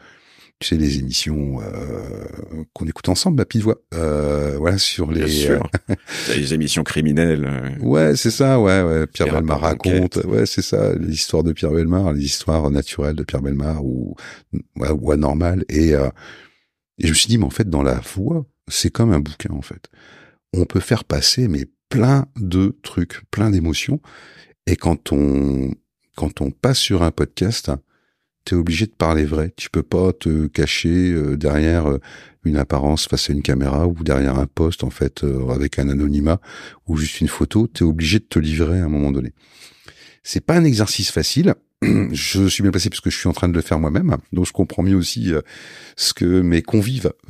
tu 0.59 0.69
sais, 0.69 0.77
les 0.77 0.97
émissions 0.97 1.61
euh, 1.61 2.63
qu'on 2.73 2.87
écoute 2.87 3.09
ensemble, 3.09 3.37
ma 3.37 3.45
petite 3.45 3.61
voix. 3.61 3.79
Euh, 3.93 4.55
voilà, 4.57 4.79
sur 4.79 5.11
les... 5.11 5.25
Bien 5.25 5.27
sûr. 5.27 5.69
les 6.35 6.53
émissions 6.53 6.83
criminelles. 6.83 7.45
Euh. 7.45 7.85
Ouais, 7.85 8.15
c'est 8.15 8.31
ça, 8.31 8.59
ouais, 8.59 8.81
ouais. 8.81 9.05
Pierre 9.05 9.31
Belmar 9.31 9.61
raconte. 9.61 10.15
Ouais, 10.25 10.47
c'est 10.47 10.63
ça, 10.63 10.95
l'histoire 10.95 11.43
de 11.43 11.53
Pierre 11.53 11.71
Belmar, 11.71 12.11
les 12.13 12.23
histoires 12.23 12.71
naturelles 12.71 13.15
de 13.15 13.23
Pierre 13.23 13.43
Belmar 13.43 13.85
ou, 13.85 14.15
ouais, 14.77 14.89
ou 14.89 15.11
anormales. 15.11 15.63
Et, 15.69 15.91
et 15.91 15.97
je 17.03 17.09
me 17.09 17.13
suis 17.13 17.27
dit, 17.27 17.37
mais 17.37 17.45
en 17.45 17.51
fait, 17.51 17.69
dans 17.69 17.83
la 17.83 18.01
voix, 18.15 18.47
c'est 18.67 18.89
comme 18.89 19.13
un 19.13 19.19
bouquin, 19.19 19.53
en 19.53 19.61
fait. 19.61 19.89
On 20.53 20.65
peut 20.65 20.79
faire 20.79 21.03
passer, 21.03 21.47
mais 21.47 21.67
plein 21.89 22.25
de 22.37 22.75
trucs, 22.83 23.21
plein 23.31 23.49
d'émotions. 23.49 24.01
Et 24.65 24.75
quand 24.75 25.11
on, 25.11 25.73
quand 26.15 26.41
on 26.41 26.51
passe 26.51 26.79
sur 26.79 27.03
un 27.03 27.11
podcast, 27.11 27.71
tu 28.45 28.55
es 28.55 28.57
obligé 28.57 28.85
de 28.85 28.91
parler 28.91 29.25
vrai. 29.25 29.53
Tu 29.55 29.69
peux 29.69 29.83
pas 29.83 30.13
te 30.13 30.47
cacher 30.47 31.11
euh, 31.11 31.37
derrière 31.37 31.87
euh, 31.87 31.99
une 32.43 32.57
apparence 32.57 33.07
face 33.07 33.29
à 33.29 33.33
une 33.33 33.41
caméra 33.41 33.87
ou 33.87 33.95
derrière 34.03 34.39
un 34.39 34.47
poste 34.47 34.83
en 34.83 34.89
fait 34.89 35.23
euh, 35.23 35.49
avec 35.49 35.79
un 35.79 35.89
anonymat 35.89 36.39
ou 36.87 36.97
juste 36.97 37.21
une 37.21 37.27
photo. 37.27 37.67
Tu 37.67 37.83
es 37.83 37.87
obligé 37.87 38.19
de 38.19 38.25
te 38.25 38.39
livrer 38.39 38.79
à 38.79 38.85
un 38.85 38.89
moment 38.89 39.11
donné. 39.11 39.33
C'est 40.29 40.41
pas 40.41 40.55
un 40.55 40.65
exercice 40.65 41.09
facile. 41.09 41.55
je 41.81 42.47
suis 42.49 42.61
bien 42.61 42.71
placé 42.71 42.89
parce 42.89 42.99
que 42.99 43.09
je 43.09 43.17
suis 43.17 43.29
en 43.29 43.33
train 43.33 43.47
de 43.47 43.53
le 43.53 43.61
faire 43.61 43.79
moi-même, 43.79 44.17
donc 44.33 44.45
je 44.45 44.51
comprends 44.51 44.83
mieux 44.83 44.97
aussi 44.97 45.31
ce 45.95 46.13
que 46.13 46.41
mes 46.41 46.61
convives 46.61 47.13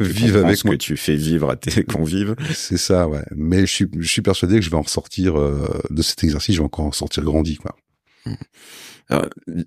vivent 0.00 0.38
avec 0.38 0.56
ce 0.56 0.66
moi. 0.66 0.76
que 0.76 0.80
tu 0.80 0.96
fais 0.96 1.14
vivre 1.14 1.50
à 1.50 1.56
tes 1.56 1.84
convives. 1.84 2.34
C'est 2.54 2.78
ça, 2.78 3.06
ouais. 3.06 3.24
Mais 3.34 3.66
je 3.66 3.72
suis, 3.72 3.86
je 3.98 4.08
suis 4.08 4.22
persuadé 4.22 4.54
que 4.54 4.62
je 4.62 4.70
vais 4.70 4.76
en 4.76 4.82
ressortir 4.82 5.34
de 5.34 6.02
cet 6.02 6.24
exercice, 6.24 6.54
je 6.54 6.60
vais 6.60 6.64
encore 6.64 6.86
en 6.86 6.92
sortir 6.92 7.22
grandi, 7.22 7.56
quoi. 7.56 7.76
Mmh. 8.24 8.34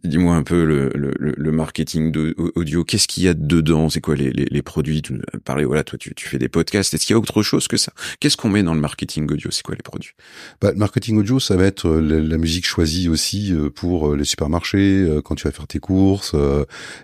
Dis-moi 0.03 0.35
un 0.35 0.43
peu 0.43 0.65
le, 0.65 0.91
le, 0.95 1.13
le 1.17 1.51
marketing 1.51 2.13
audio. 2.55 2.83
Qu'est-ce 2.83 3.07
qu'il 3.07 3.23
y 3.23 3.27
a 3.29 3.33
dedans? 3.33 3.89
C'est 3.89 4.01
quoi 4.01 4.15
les, 4.15 4.31
les, 4.31 4.45
les, 4.45 4.61
produits? 4.61 5.01
Tu 5.01 5.17
parlais, 5.45 5.63
voilà, 5.63 5.85
toi, 5.85 5.97
tu, 5.97 6.13
tu 6.13 6.27
fais 6.27 6.37
des 6.37 6.49
podcasts. 6.49 6.93
Est-ce 6.93 7.05
qu'il 7.05 7.13
y 7.13 7.17
a 7.17 7.19
autre 7.19 7.41
chose 7.41 7.67
que 7.69 7.77
ça? 7.77 7.93
Qu'est-ce 8.19 8.35
qu'on 8.35 8.49
met 8.49 8.63
dans 8.63 8.73
le 8.73 8.81
marketing 8.81 9.31
audio? 9.31 9.49
C'est 9.49 9.63
quoi 9.63 9.75
les 9.75 9.81
produits? 9.81 10.11
Bah, 10.59 10.71
Le 10.71 10.77
marketing 10.77 11.17
audio, 11.17 11.39
ça 11.39 11.55
va 11.55 11.65
être 11.65 11.87
euh, 11.87 12.01
la, 12.01 12.37
musique 12.37 12.65
choisie 12.65 13.07
aussi 13.07 13.53
euh, 13.53 13.69
pour 13.69 14.11
euh, 14.11 14.17
les 14.17 14.25
supermarchés, 14.25 15.07
quand 15.23 15.35
tu 15.35 15.45
vas 15.45 15.51
faire 15.51 15.67
tes 15.67 15.79
courses. 15.79 16.35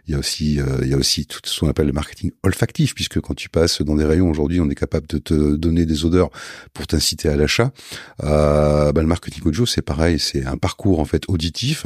Il 0.08 0.12
y 0.12 0.15
a 0.15 0.20
aussi, 0.20 0.60
il 0.82 0.88
y 0.88 0.94
a 0.94 0.98
aussi 0.98 1.25
tout 1.25 1.39
ce 1.44 1.60
qu'on 1.60 1.70
appelle 1.70 1.88
le 1.88 1.94
marketing 1.94 2.32
olfactif, 2.44 2.96
puisque 2.96 3.22
quand 3.22 3.34
tu 3.34 3.48
passes 3.48 3.82
dans 3.82 3.96
des 3.96 4.06
rayons 4.06 4.30
aujourd'hui, 4.30 4.60
on 4.60 4.70
est 4.70 4.75
capable 4.75 5.08
de 5.08 5.18
te 5.18 5.56
donner 5.56 5.86
des 5.86 6.06
odeurs 6.06 6.30
pour 6.74 6.88
t'inciter 6.88 7.30
à 7.30 7.36
l'achat. 7.36 7.72
bah, 8.20 8.92
le 8.94 9.08
marketing 9.08 9.44
audio, 9.46 9.65
c'est 9.65 9.82
pareil, 9.82 10.20
c'est 10.20 10.46
un 10.46 10.58
parcours 10.58 11.00
en 11.00 11.06
fait 11.06 11.24
auditif 11.27 11.86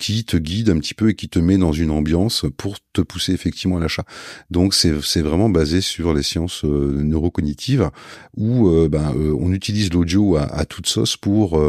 qui 0.00 0.24
te 0.24 0.38
guide 0.38 0.70
un 0.70 0.78
petit 0.78 0.94
peu 0.94 1.10
et 1.10 1.14
qui 1.14 1.28
te 1.28 1.38
met 1.38 1.58
dans 1.58 1.72
une 1.72 1.90
ambiance 1.90 2.46
pour 2.56 2.78
te 2.92 3.02
pousser 3.02 3.32
effectivement 3.32 3.76
à 3.76 3.80
l'achat. 3.80 4.04
Donc 4.50 4.74
c'est 4.74 5.20
vraiment 5.20 5.50
basé 5.50 5.82
sur 5.82 6.14
les 6.14 6.22
sciences 6.24 6.64
euh, 6.64 7.02
neurocognitives 7.02 7.90
où 8.34 8.68
euh, 8.68 8.88
ben, 8.88 9.14
euh, 9.14 9.36
on 9.38 9.52
utilise 9.52 9.92
l'audio 9.92 10.36
à, 10.36 10.44
à, 10.44 10.64
toute 10.64 10.86
sauce 10.86 11.16
pour 11.16 11.60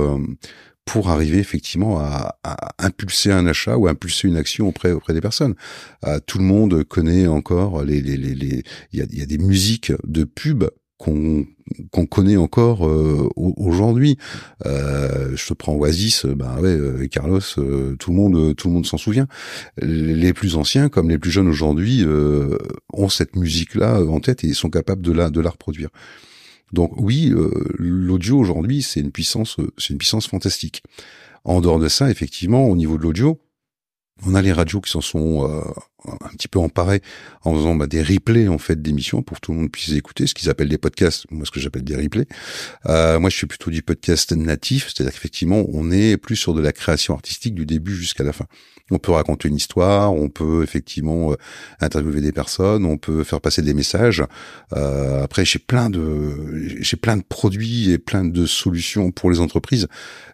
pour 0.85 1.09
arriver 1.09 1.39
effectivement 1.39 1.99
à, 1.99 2.37
à, 2.43 2.73
impulser 2.79 3.31
un 3.31 3.45
achat 3.45 3.77
ou 3.77 3.87
impulser 3.87 4.29
une 4.29 4.37
action 4.37 4.67
auprès 4.67 4.93
auprès 4.93 5.13
des 5.13 5.21
personnes. 5.21 5.55
tout 6.25 6.37
le 6.37 6.45
monde 6.45 6.83
connaît 6.85 7.27
encore 7.27 7.83
les 7.83 7.99
les 8.01 8.15
les 8.17 8.63
il 8.93 8.99
y 8.99 9.01
a, 9.01 9.05
y 9.11 9.21
a 9.21 9.25
des 9.25 9.37
musiques 9.37 9.91
de 10.05 10.23
pub 10.23 10.63
qu'on 11.01 11.45
qu'on 11.91 12.05
connaît 12.05 12.37
encore 12.37 12.85
euh, 12.85 13.29
aujourd'hui. 13.35 14.17
Euh, 14.65 15.35
je 15.35 15.47
te 15.47 15.53
prends 15.53 15.73
Oasis, 15.73 16.25
ben 16.25 16.59
ouais, 16.59 16.69
euh, 16.69 17.07
Carlos, 17.07 17.39
tout 17.39 18.11
le 18.11 18.13
monde, 18.13 18.55
tout 18.55 18.67
le 18.67 18.73
monde 18.73 18.85
s'en 18.85 18.97
souvient. 18.97 19.27
Les 19.81 20.33
plus 20.33 20.55
anciens, 20.55 20.89
comme 20.89 21.09
les 21.09 21.17
plus 21.17 21.31
jeunes 21.31 21.47
aujourd'hui, 21.47 22.05
ont 22.93 23.09
cette 23.09 23.35
musique-là 23.35 24.03
en 24.03 24.19
tête 24.19 24.43
et 24.43 24.53
sont 24.53 24.69
capables 24.69 25.01
de 25.01 25.11
la 25.11 25.29
de 25.29 25.39
la 25.39 25.49
reproduire. 25.49 25.89
Donc 26.73 26.91
oui, 26.97 27.33
l'audio 27.77 28.37
aujourd'hui, 28.37 28.81
c'est 28.81 28.99
une 28.99 29.11
puissance, 29.11 29.57
c'est 29.77 29.93
une 29.93 29.97
puissance 29.97 30.27
fantastique. 30.27 30.83
En 31.43 31.61
dehors 31.61 31.79
de 31.79 31.87
ça, 31.87 32.11
effectivement, 32.11 32.65
au 32.67 32.75
niveau 32.75 32.97
de 32.97 33.03
l'audio, 33.03 33.39
on 34.25 34.35
a 34.35 34.41
les 34.41 34.51
radios 34.51 34.81
qui 34.81 34.91
s'en 34.91 35.01
sont 35.01 35.49
euh, 35.49 35.61
un 36.05 36.29
petit 36.35 36.47
peu 36.47 36.59
emparés 36.59 37.01
en 37.43 37.55
faisant 37.55 37.75
bah, 37.75 37.87
des 37.87 38.01
replays 38.01 38.47
en 38.47 38.57
fait 38.57 38.81
d'émissions 38.81 39.21
pour 39.23 39.37
que 39.37 39.41
tout 39.41 39.51
le 39.51 39.59
monde 39.59 39.71
puisse 39.71 39.91
écouter, 39.91 40.27
ce 40.27 40.33
qu'ils 40.33 40.49
appellent 40.49 40.69
des 40.69 40.77
podcasts, 40.77 41.25
moi 41.31 41.45
ce 41.45 41.51
que 41.51 41.59
j'appelle 41.59 41.83
des 41.83 41.95
replays. 41.95 42.27
Euh, 42.87 43.19
moi 43.19 43.29
je 43.29 43.35
suis 43.35 43.47
plutôt 43.47 43.71
du 43.71 43.81
podcast 43.81 44.31
natif, 44.33 44.87
c'est-à-dire 44.87 45.13
qu'effectivement 45.13 45.65
on 45.69 45.91
est 45.91 46.17
plus 46.17 46.35
sur 46.35 46.53
de 46.53 46.61
la 46.61 46.71
création 46.71 47.13
artistique 47.13 47.55
du 47.55 47.65
début 47.65 47.95
jusqu'à 47.95 48.23
la 48.23 48.33
fin. 48.33 48.45
On 48.91 48.99
peut 48.99 49.13
raconter 49.13 49.47
une 49.47 49.55
histoire, 49.55 50.13
on 50.13 50.29
peut 50.29 50.63
effectivement 50.63 51.31
euh, 51.31 51.35
interviewer 51.79 52.21
des 52.21 52.33
personnes, 52.33 52.85
on 52.85 52.97
peut 52.97 53.23
faire 53.23 53.41
passer 53.41 53.61
des 53.61 53.73
messages. 53.73 54.23
Après 54.71 55.45
j'ai 55.45 55.59
plein 55.59 55.89
de 55.89 56.77
j'ai 56.79 56.97
plein 56.97 57.17
de 57.17 57.23
produits 57.23 57.91
et 57.91 57.97
plein 57.97 58.23
de 58.23 58.45
solutions 58.45 59.11
pour 59.11 59.31
les 59.31 59.39
entreprises. 59.39 59.87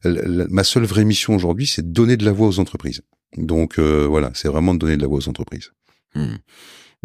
ma 0.04 0.64
seule 0.64 0.86
vraie 0.86 1.06
mission 1.06 1.36
aujourd'hui 1.36 1.68
c'est 1.68 1.84
de 1.84 1.94
donner 1.94 2.18
de 2.18 2.26
la 2.26 2.32
voix 2.32 2.48
aux 2.48 2.60
entreprises. 2.60 3.02
Donc 3.36 3.80
euh, 3.80 4.06
voilà, 4.08 4.32
c'est 4.34 4.48
vraiment 4.48 4.74
de 4.74 4.80
donner 4.80 4.98
de 4.98 5.02
la 5.02 5.08
voix 5.08 5.18
aux 5.18 5.30
entreprises. 5.30 5.72
Hmm 6.16 6.36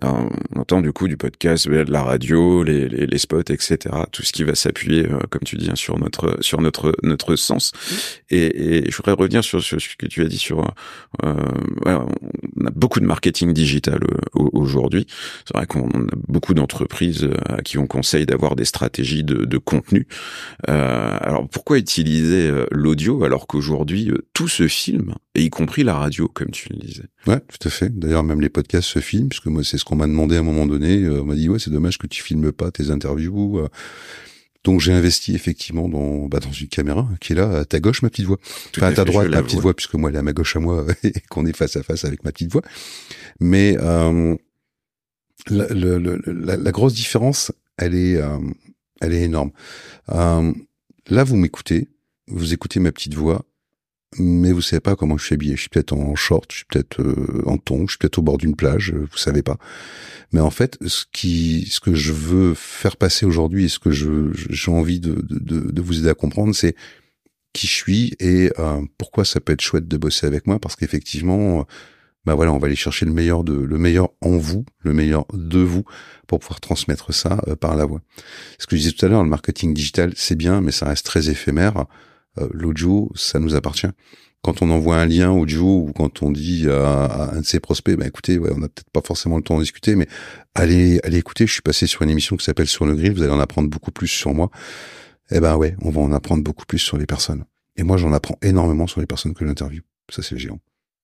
on 0.01 0.31
entend 0.57 0.81
du 0.81 0.93
coup 0.93 1.07
du 1.07 1.17
podcast, 1.17 1.69
de 1.69 1.93
la 1.93 2.03
radio, 2.03 2.63
les, 2.63 2.89
les, 2.89 3.07
les 3.07 3.19
spots, 3.19 3.41
etc. 3.51 3.79
Tout 4.11 4.23
ce 4.23 4.33
qui 4.33 4.43
va 4.43 4.55
s'appuyer, 4.55 5.07
euh, 5.07 5.19
comme 5.31 5.43
tu 5.43 5.57
dis, 5.57 5.71
hein, 5.71 5.77
sur 5.77 5.99
notre 5.99 6.39
sur 6.41 6.61
notre 6.61 6.95
notre 7.03 7.37
sens. 7.37 7.73
Et, 8.31 8.79
et, 8.87 8.91
je 8.91 8.97
voudrais 8.97 9.13
revenir 9.13 9.45
sur, 9.45 9.63
sur, 9.63 9.81
ce 9.81 9.97
que 9.97 10.07
tu 10.07 10.23
as 10.23 10.29
dit 10.29 10.39
sur. 10.39 10.61
Euh, 11.25 11.35
on 12.57 12.67
a 12.67 12.71
beaucoup 12.71 13.01
de 13.01 13.07
marketing 13.07 13.53
digital 13.53 14.01
euh, 14.03 14.49
aujourd'hui. 14.53 15.07
C'est 15.45 15.57
vrai 15.57 15.67
qu'on 15.67 15.89
a 15.89 16.17
beaucoup 16.29 16.55
d'entreprises 16.55 17.25
euh, 17.25 17.35
à 17.47 17.63
qui 17.63 17.79
on 17.79 17.87
conseille 17.87 18.27
d'avoir 18.27 18.57
des 18.57 18.65
stratégies 18.65 19.25
de, 19.25 19.45
de 19.45 19.59
contenu. 19.59 20.07
alors 20.67 21.49
pourquoi 21.49 21.79
utiliser 21.79 22.51
l'audio 22.71 23.25
alors 23.25 23.47
qu'aujourd'hui 23.47 24.11
tout 24.33 24.49
se 24.49 24.69
filme, 24.69 25.15
et 25.35 25.43
y 25.43 25.51
compris 25.51 25.83
la 25.83 25.95
radio, 25.95 26.29
comme 26.29 26.51
tu 26.51 26.69
le 26.71 26.79
disais? 26.79 27.05
Ouais, 27.27 27.41
tout 27.41 27.67
à 27.67 27.71
fait. 27.71 27.89
D'ailleurs, 27.97 28.23
même 28.23 28.41
les 28.41 28.49
podcasts 28.49 28.89
se 28.89 28.99
filment, 28.99 29.29
puisque 29.29 29.47
moi 29.47 29.65
c'est 29.65 29.79
ce 29.79 29.85
qu'on 29.93 29.99
m'a 29.99 30.07
demandé 30.07 30.37
à 30.37 30.39
un 30.39 30.43
moment 30.43 30.65
donné. 30.65 31.03
Euh, 31.03 31.21
on 31.21 31.27
m'a 31.27 31.35
dit 31.35 31.51
ouais, 31.51 31.59
c'est 31.59 31.71
dommage 31.71 31.99
que 31.99 32.07
tu 32.07 32.23
filmes 32.23 32.51
pas 32.51 32.71
tes 32.71 32.91
interviews. 32.91 33.59
Euh. 33.59 33.69
Donc 34.65 34.81
j'ai 34.81 34.93
investi 34.93 35.35
effectivement 35.35 35.87
dans 35.89 36.29
bah, 36.29 36.39
dans 36.39 36.53
une 36.53 36.69
caméra 36.69 37.07
qui 37.21 37.33
est 37.33 37.37
là 37.37 37.59
à 37.59 37.65
ta 37.65 37.79
gauche 37.81 38.03
ma 38.03 38.11
petite 38.11 38.27
voix, 38.27 38.39
enfin 38.77 38.87
à 38.87 38.93
ta 38.93 39.05
droite 39.05 39.29
ma 39.29 39.43
petite 39.43 39.59
voix 39.59 39.75
puisque 39.75 39.95
moi 39.95 40.09
elle 40.09 40.17
est 40.17 40.21
à 40.21 40.23
ma 40.23 40.33
gauche 40.33 40.57
à 40.57 40.61
moi 40.61 40.87
et 41.03 41.13
qu'on 41.29 41.45
est 41.45 41.57
face 41.57 41.77
à 41.77 41.83
face 41.83 42.05
avec 42.05 42.25
ma 42.25 42.33
petite 42.33 42.53
voix. 42.53 42.63
Mais 43.41 43.77
euh, 43.81 44.37
la, 45.51 45.67
la, 45.69 46.57
la, 46.57 46.71
grosse 46.71 46.95
différence, 46.95 47.51
elle 47.77 47.95
est 47.95 48.17
euh, 48.17 48.39
elle 49.01 49.13
est 49.13 49.23
énorme. 49.23 49.51
Euh, 50.11 50.53
là 51.09 51.25
vous 51.25 51.37
m'écoutez, 51.37 51.89
vous 52.29 52.55
écoutez 52.55 52.79
ma 52.79 52.93
petite 52.93 53.15
voix 53.15 53.45
mais 54.19 54.53
vous 54.53 54.61
savez 54.61 54.81
pas 54.81 54.97
comment 54.97 55.17
je 55.17 55.25
suis 55.25 55.35
habillé. 55.35 55.57
Je 55.57 55.63
suis 55.63 55.69
peut-être 55.69 55.93
en 55.93 56.15
short, 56.15 56.51
je 56.51 56.57
suis 56.59 56.65
peut-être 56.67 57.01
euh, 57.01 57.43
en 57.47 57.59
tongs, 57.59 57.87
je 57.87 57.93
suis 57.93 57.99
peut-être 57.99 58.19
au 58.19 58.23
bord 58.23 58.39
d'une 58.39 58.57
plage, 58.57 58.93
vous 58.93 59.17
savez 59.17 59.43
pas. 59.43 59.59
Mais 60.33 60.41
en 60.41 60.51
fait, 60.51 60.79
ce 60.87 61.05
qui, 61.13 61.67
ce 61.71 61.81
que 61.81 61.95
je 61.95 62.13
veux 62.13 62.55
faire 62.55 62.97
passer 62.97 63.27
aujourd'hui 63.27 63.65
et 63.65 63.69
ce 63.69 63.79
que 63.79 63.91
je 63.91 64.31
j'ai 64.33 64.71
envie 64.71 65.01
de, 65.01 65.25
de, 65.29 65.61
de, 65.61 65.83
vous 65.83 65.99
aider 65.99 66.09
à 66.09 66.15
comprendre, 66.15 66.55
c'est 66.55 66.75
qui 67.53 67.67
je 67.67 67.75
suis 67.75 68.15
et 68.19 68.51
euh, 68.59 68.81
pourquoi 68.99 69.25
ça 69.25 69.41
peut 69.41 69.53
être 69.53 69.61
chouette 69.61 69.89
de 69.89 69.97
bosser 69.97 70.27
avec 70.27 70.47
moi, 70.47 70.59
parce 70.59 70.77
qu'effectivement, 70.77 71.67
bah 72.25 72.35
voilà, 72.35 72.53
on 72.53 72.59
va 72.59 72.67
aller 72.67 72.77
chercher 72.77 73.05
le 73.05 73.13
meilleur 73.13 73.43
de 73.43 73.53
le 73.53 73.79
meilleur 73.79 74.11
en 74.21 74.37
vous, 74.37 74.65
le 74.79 74.93
meilleur 74.93 75.27
de 75.33 75.59
vous 75.59 75.85
pour 76.29 76.39
pouvoir 76.39 76.61
transmettre 76.61 77.13
ça 77.13 77.43
euh, 77.49 77.57
par 77.57 77.75
la 77.77 77.85
voix. 77.85 78.01
Ce 78.59 78.67
que 78.67 78.77
je 78.77 78.83
disais 78.83 78.93
tout 78.93 79.05
à 79.05 79.09
l'heure, 79.09 79.25
le 79.25 79.29
marketing 79.29 79.75
digital, 79.75 80.13
c'est 80.17 80.37
bien, 80.37 80.61
mais 80.61 80.73
ça 80.73 80.87
reste 80.87 81.05
très 81.05 81.31
éphémère. 81.31 81.87
Euh, 82.39 82.49
l'audio, 82.53 83.11
ça 83.15 83.39
nous 83.39 83.55
appartient. 83.55 83.89
Quand 84.43 84.61
on 84.61 84.71
envoie 84.71 84.97
un 84.97 85.07
lien 85.07 85.31
audio 85.31 85.65
ou 85.65 85.93
quand 85.93 86.23
on 86.23 86.33
dit 86.33 86.69
à, 86.69 87.31
un 87.33 87.41
de 87.41 87.47
ses 87.47 87.61
prospects, 87.61 87.97
ben 87.97 88.09
écoutez, 88.09 88.39
ouais, 88.39 88.51
on 88.53 88.59
n'a 88.59 88.69
peut-être 88.69 88.91
pas 88.91 89.03
forcément 89.03 89.37
le 89.37 89.43
temps 89.43 89.57
de 89.57 89.63
discuter, 89.63 89.95
mais 89.95 90.09
allez, 90.55 91.01
allez 91.05 91.19
écouter. 91.19 91.47
Je 91.47 91.53
suis 91.53 91.63
passé 91.63 91.87
sur 91.87 92.03
une 92.03 92.11
émission 92.11 92.37
qui 92.37 92.45
s'appelle 92.45 92.67
Sur 92.67 92.85
le 92.85 92.97
grill. 92.97 93.13
Vous 93.13 93.23
allez 93.23 93.33
en 93.33 93.41
apprendre 93.41 93.69
beaucoup 93.69 93.93
plus 93.93 94.09
sur 94.09 94.35
moi. 94.35 94.51
Eh 95.31 95.39
ben 95.39 95.57
ouais, 95.57 95.77
on 95.83 95.91
va 95.91 96.01
en 96.01 96.13
apprendre 96.13 96.43
beaucoup 96.43 96.67
plus 96.67 96.81
sur 96.81 96.99
les 96.99 97.07
personnes. 97.07 97.45
Et 97.77 97.85
moi, 97.85 97.97
j'en 97.97 98.13
apprends 98.13 98.37
énormément 98.43 98.87
sur 98.87 99.01
les 99.01 99.07
personnes 99.07 99.33
que 99.33 99.47
j'interviewe. 99.47 99.83
Ça, 100.11 100.23
c'est 100.23 100.35
le 100.35 100.41
géant. 100.41 100.61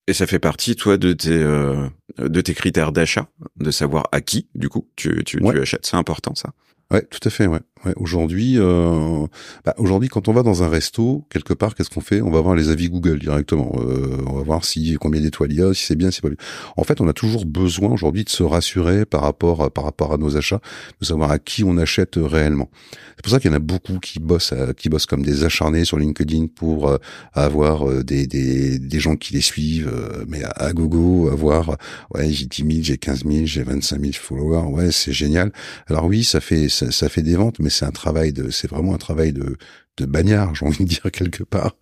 Et 0.08 0.14
ça 0.14 0.26
fait 0.26 0.38
partie, 0.38 0.74
toi, 0.74 0.96
de 0.96 1.12
tes 1.12 1.30
euh, 1.30 1.86
de 2.18 2.40
tes 2.40 2.54
critères 2.54 2.92
d'achat, 2.92 3.28
de 3.56 3.70
savoir 3.70 4.08
à 4.10 4.20
qui, 4.20 4.48
du 4.54 4.68
coup, 4.68 4.88
tu 4.96 5.22
tu, 5.24 5.38
tu 5.38 5.60
achètes. 5.60 5.86
C'est 5.86 5.96
important, 5.96 6.34
ça. 6.34 6.52
Ouais, 6.90 7.02
tout 7.02 7.20
à 7.24 7.30
fait. 7.30 7.46
Ouais. 7.46 7.60
Ouais, 7.84 7.92
aujourd'hui, 7.96 8.54
euh, 8.56 9.26
bah, 9.64 9.74
aujourd'hui, 9.78 10.08
quand 10.08 10.26
on 10.26 10.32
va 10.32 10.42
dans 10.42 10.64
un 10.64 10.68
resto 10.68 11.24
quelque 11.30 11.54
part, 11.54 11.74
qu'est-ce 11.76 11.90
qu'on 11.90 12.00
fait? 12.00 12.20
On 12.22 12.30
va 12.30 12.40
voir 12.40 12.56
les 12.56 12.70
avis 12.70 12.88
Google 12.88 13.20
directement. 13.20 13.72
Euh, 13.78 14.16
on 14.26 14.32
va 14.32 14.42
voir 14.42 14.64
si 14.64 14.96
combien 15.00 15.20
d'étoiles 15.20 15.52
il 15.52 15.58
y 15.58 15.62
a, 15.62 15.72
si 15.74 15.84
c'est 15.84 15.94
bien, 15.94 16.10
si 16.10 16.16
c'est 16.16 16.22
pas 16.22 16.28
bien. 16.28 16.38
En 16.76 16.82
fait, 16.82 17.00
on 17.00 17.06
a 17.06 17.12
toujours 17.12 17.46
besoin 17.46 17.90
aujourd'hui 17.90 18.24
de 18.24 18.30
se 18.30 18.42
rassurer 18.42 19.04
par 19.04 19.22
rapport 19.22 19.70
par 19.70 19.84
rapport 19.84 20.12
à 20.12 20.16
nos 20.16 20.36
achats, 20.36 20.60
de 21.00 21.06
savoir 21.06 21.30
à 21.30 21.38
qui 21.38 21.62
on 21.62 21.76
achète 21.76 22.14
réellement. 22.16 22.68
C'est 23.16 23.22
pour 23.22 23.32
ça 23.32 23.40
qu'il 23.40 23.50
y 23.50 23.54
en 23.54 23.56
a 23.56 23.60
beaucoup 23.60 23.98
qui 23.98 24.18
bossent 24.18 24.54
qui 24.76 24.88
bossent 24.88 25.06
comme 25.06 25.22
des 25.22 25.44
acharnés 25.44 25.84
sur 25.84 25.98
LinkedIn 25.98 26.46
pour 26.48 26.88
euh, 26.88 26.98
avoir 27.32 27.88
euh, 27.88 28.02
des, 28.02 28.26
des, 28.26 28.78
des 28.78 29.00
gens 29.00 29.16
qui 29.16 29.34
les 29.34 29.40
suivent, 29.40 29.90
euh, 29.92 30.24
mais 30.28 30.42
à, 30.44 30.50
à, 30.50 30.72
gogo, 30.72 31.28
avoir 31.28 31.76
ouais 32.14 32.30
j'ai 32.30 32.46
10 32.46 32.56
000, 32.62 32.70
j'ai 32.82 32.96
15 32.98 33.24
000, 33.24 33.46
j'ai 33.46 33.62
25 33.62 34.00
000 34.00 34.12
followers, 34.14 34.66
ouais 34.68 34.90
c'est 34.92 35.12
génial. 35.12 35.52
Alors 35.88 36.06
oui, 36.06 36.24
ça 36.24 36.40
fait 36.40 36.68
ça, 36.78 36.90
ça 36.90 37.08
fait 37.08 37.22
des 37.22 37.36
ventes, 37.36 37.58
mais 37.58 37.70
c'est 37.70 37.84
un 37.84 37.90
travail 37.90 38.32
de, 38.32 38.50
c'est 38.50 38.68
vraiment 38.68 38.94
un 38.94 38.98
travail 38.98 39.32
de, 39.32 39.56
de 39.96 40.06
bagnard, 40.06 40.54
j'ai 40.54 40.66
envie 40.66 40.84
de 40.84 40.88
dire 40.88 41.10
quelque 41.12 41.42
part. 41.42 41.76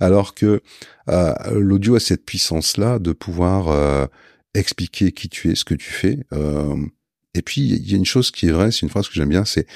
Alors 0.00 0.34
que 0.34 0.60
euh, 1.08 1.34
l'audio 1.54 1.96
a 1.96 2.00
cette 2.00 2.24
puissance-là 2.24 2.98
de 2.98 3.12
pouvoir 3.12 3.68
euh, 3.68 4.06
expliquer 4.54 5.12
qui 5.12 5.28
tu 5.28 5.50
es, 5.50 5.54
ce 5.54 5.64
que 5.64 5.74
tu 5.74 5.90
fais. 5.90 6.20
Euh, 6.32 6.76
et 7.34 7.42
puis 7.42 7.62
il 7.62 7.90
y 7.90 7.94
a 7.94 7.96
une 7.96 8.04
chose 8.04 8.30
qui 8.30 8.46
est 8.46 8.52
vraie, 8.52 8.70
c'est 8.70 8.82
une 8.82 8.90
phrase 8.90 9.08
que 9.08 9.14
j'aime 9.14 9.28
bien, 9.28 9.44
c'est 9.44 9.66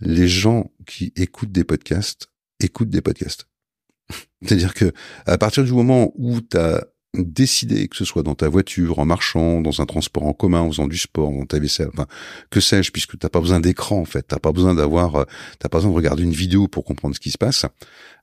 les 0.00 0.28
gens 0.28 0.72
qui 0.86 1.12
écoutent 1.16 1.52
des 1.52 1.64
podcasts 1.64 2.28
écoutent 2.64 2.90
des 2.90 3.00
podcasts. 3.00 3.46
C'est-à-dire 4.42 4.74
que 4.74 4.92
à 5.26 5.38
partir 5.38 5.64
du 5.64 5.72
moment 5.72 6.12
où 6.16 6.40
tu 6.40 6.56
as 6.56 6.86
décider, 7.14 7.88
que 7.88 7.96
ce 7.96 8.04
soit 8.04 8.22
dans 8.22 8.34
ta 8.34 8.48
voiture, 8.48 8.98
en 8.98 9.04
marchant, 9.04 9.60
dans 9.60 9.80
un 9.80 9.86
transport 9.86 10.24
en 10.24 10.32
commun, 10.32 10.60
en 10.60 10.70
faisant 10.70 10.88
du 10.88 10.96
sport, 10.96 11.30
dans 11.30 11.44
ta 11.44 11.58
vaisselle, 11.58 11.90
enfin, 11.92 12.06
que 12.50 12.60
sais-je, 12.60 12.90
puisque 12.90 13.18
t'as 13.18 13.28
pas 13.28 13.40
besoin 13.40 13.60
d'écran, 13.60 13.98
en 13.98 14.04
fait. 14.04 14.22
T'as 14.22 14.38
pas 14.38 14.52
besoin 14.52 14.74
d'avoir, 14.74 15.16
euh, 15.16 15.24
t'as 15.58 15.68
pas 15.68 15.78
besoin 15.78 15.90
de 15.90 15.96
regarder 15.96 16.22
une 16.22 16.32
vidéo 16.32 16.68
pour 16.68 16.84
comprendre 16.84 17.14
ce 17.14 17.20
qui 17.20 17.30
se 17.30 17.38
passe. 17.38 17.66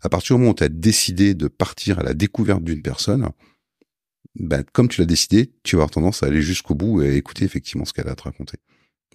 À 0.01 0.09
partir 0.09 0.35
du 0.35 0.41
moment 0.41 0.51
où 0.51 0.55
t'as 0.55 0.69
décidé 0.69 1.33
de 1.33 1.47
partir 1.47 1.99
à 1.99 2.03
la 2.03 2.13
découverte 2.13 2.63
d'une 2.63 2.81
personne, 2.81 3.29
ben, 4.35 4.63
comme 4.73 4.87
tu 4.87 5.01
l'as 5.01 5.05
décidé, 5.07 5.51
tu 5.63 5.75
vas 5.75 5.81
avoir 5.81 5.91
tendance 5.91 6.23
à 6.23 6.27
aller 6.27 6.41
jusqu'au 6.41 6.75
bout 6.75 7.01
et 7.03 7.15
écouter 7.15 7.45
effectivement 7.45 7.85
ce 7.85 7.93
qu'elle 7.93 8.07
a 8.07 8.11
à 8.11 8.15
te 8.15 8.23
raconter. 8.23 8.57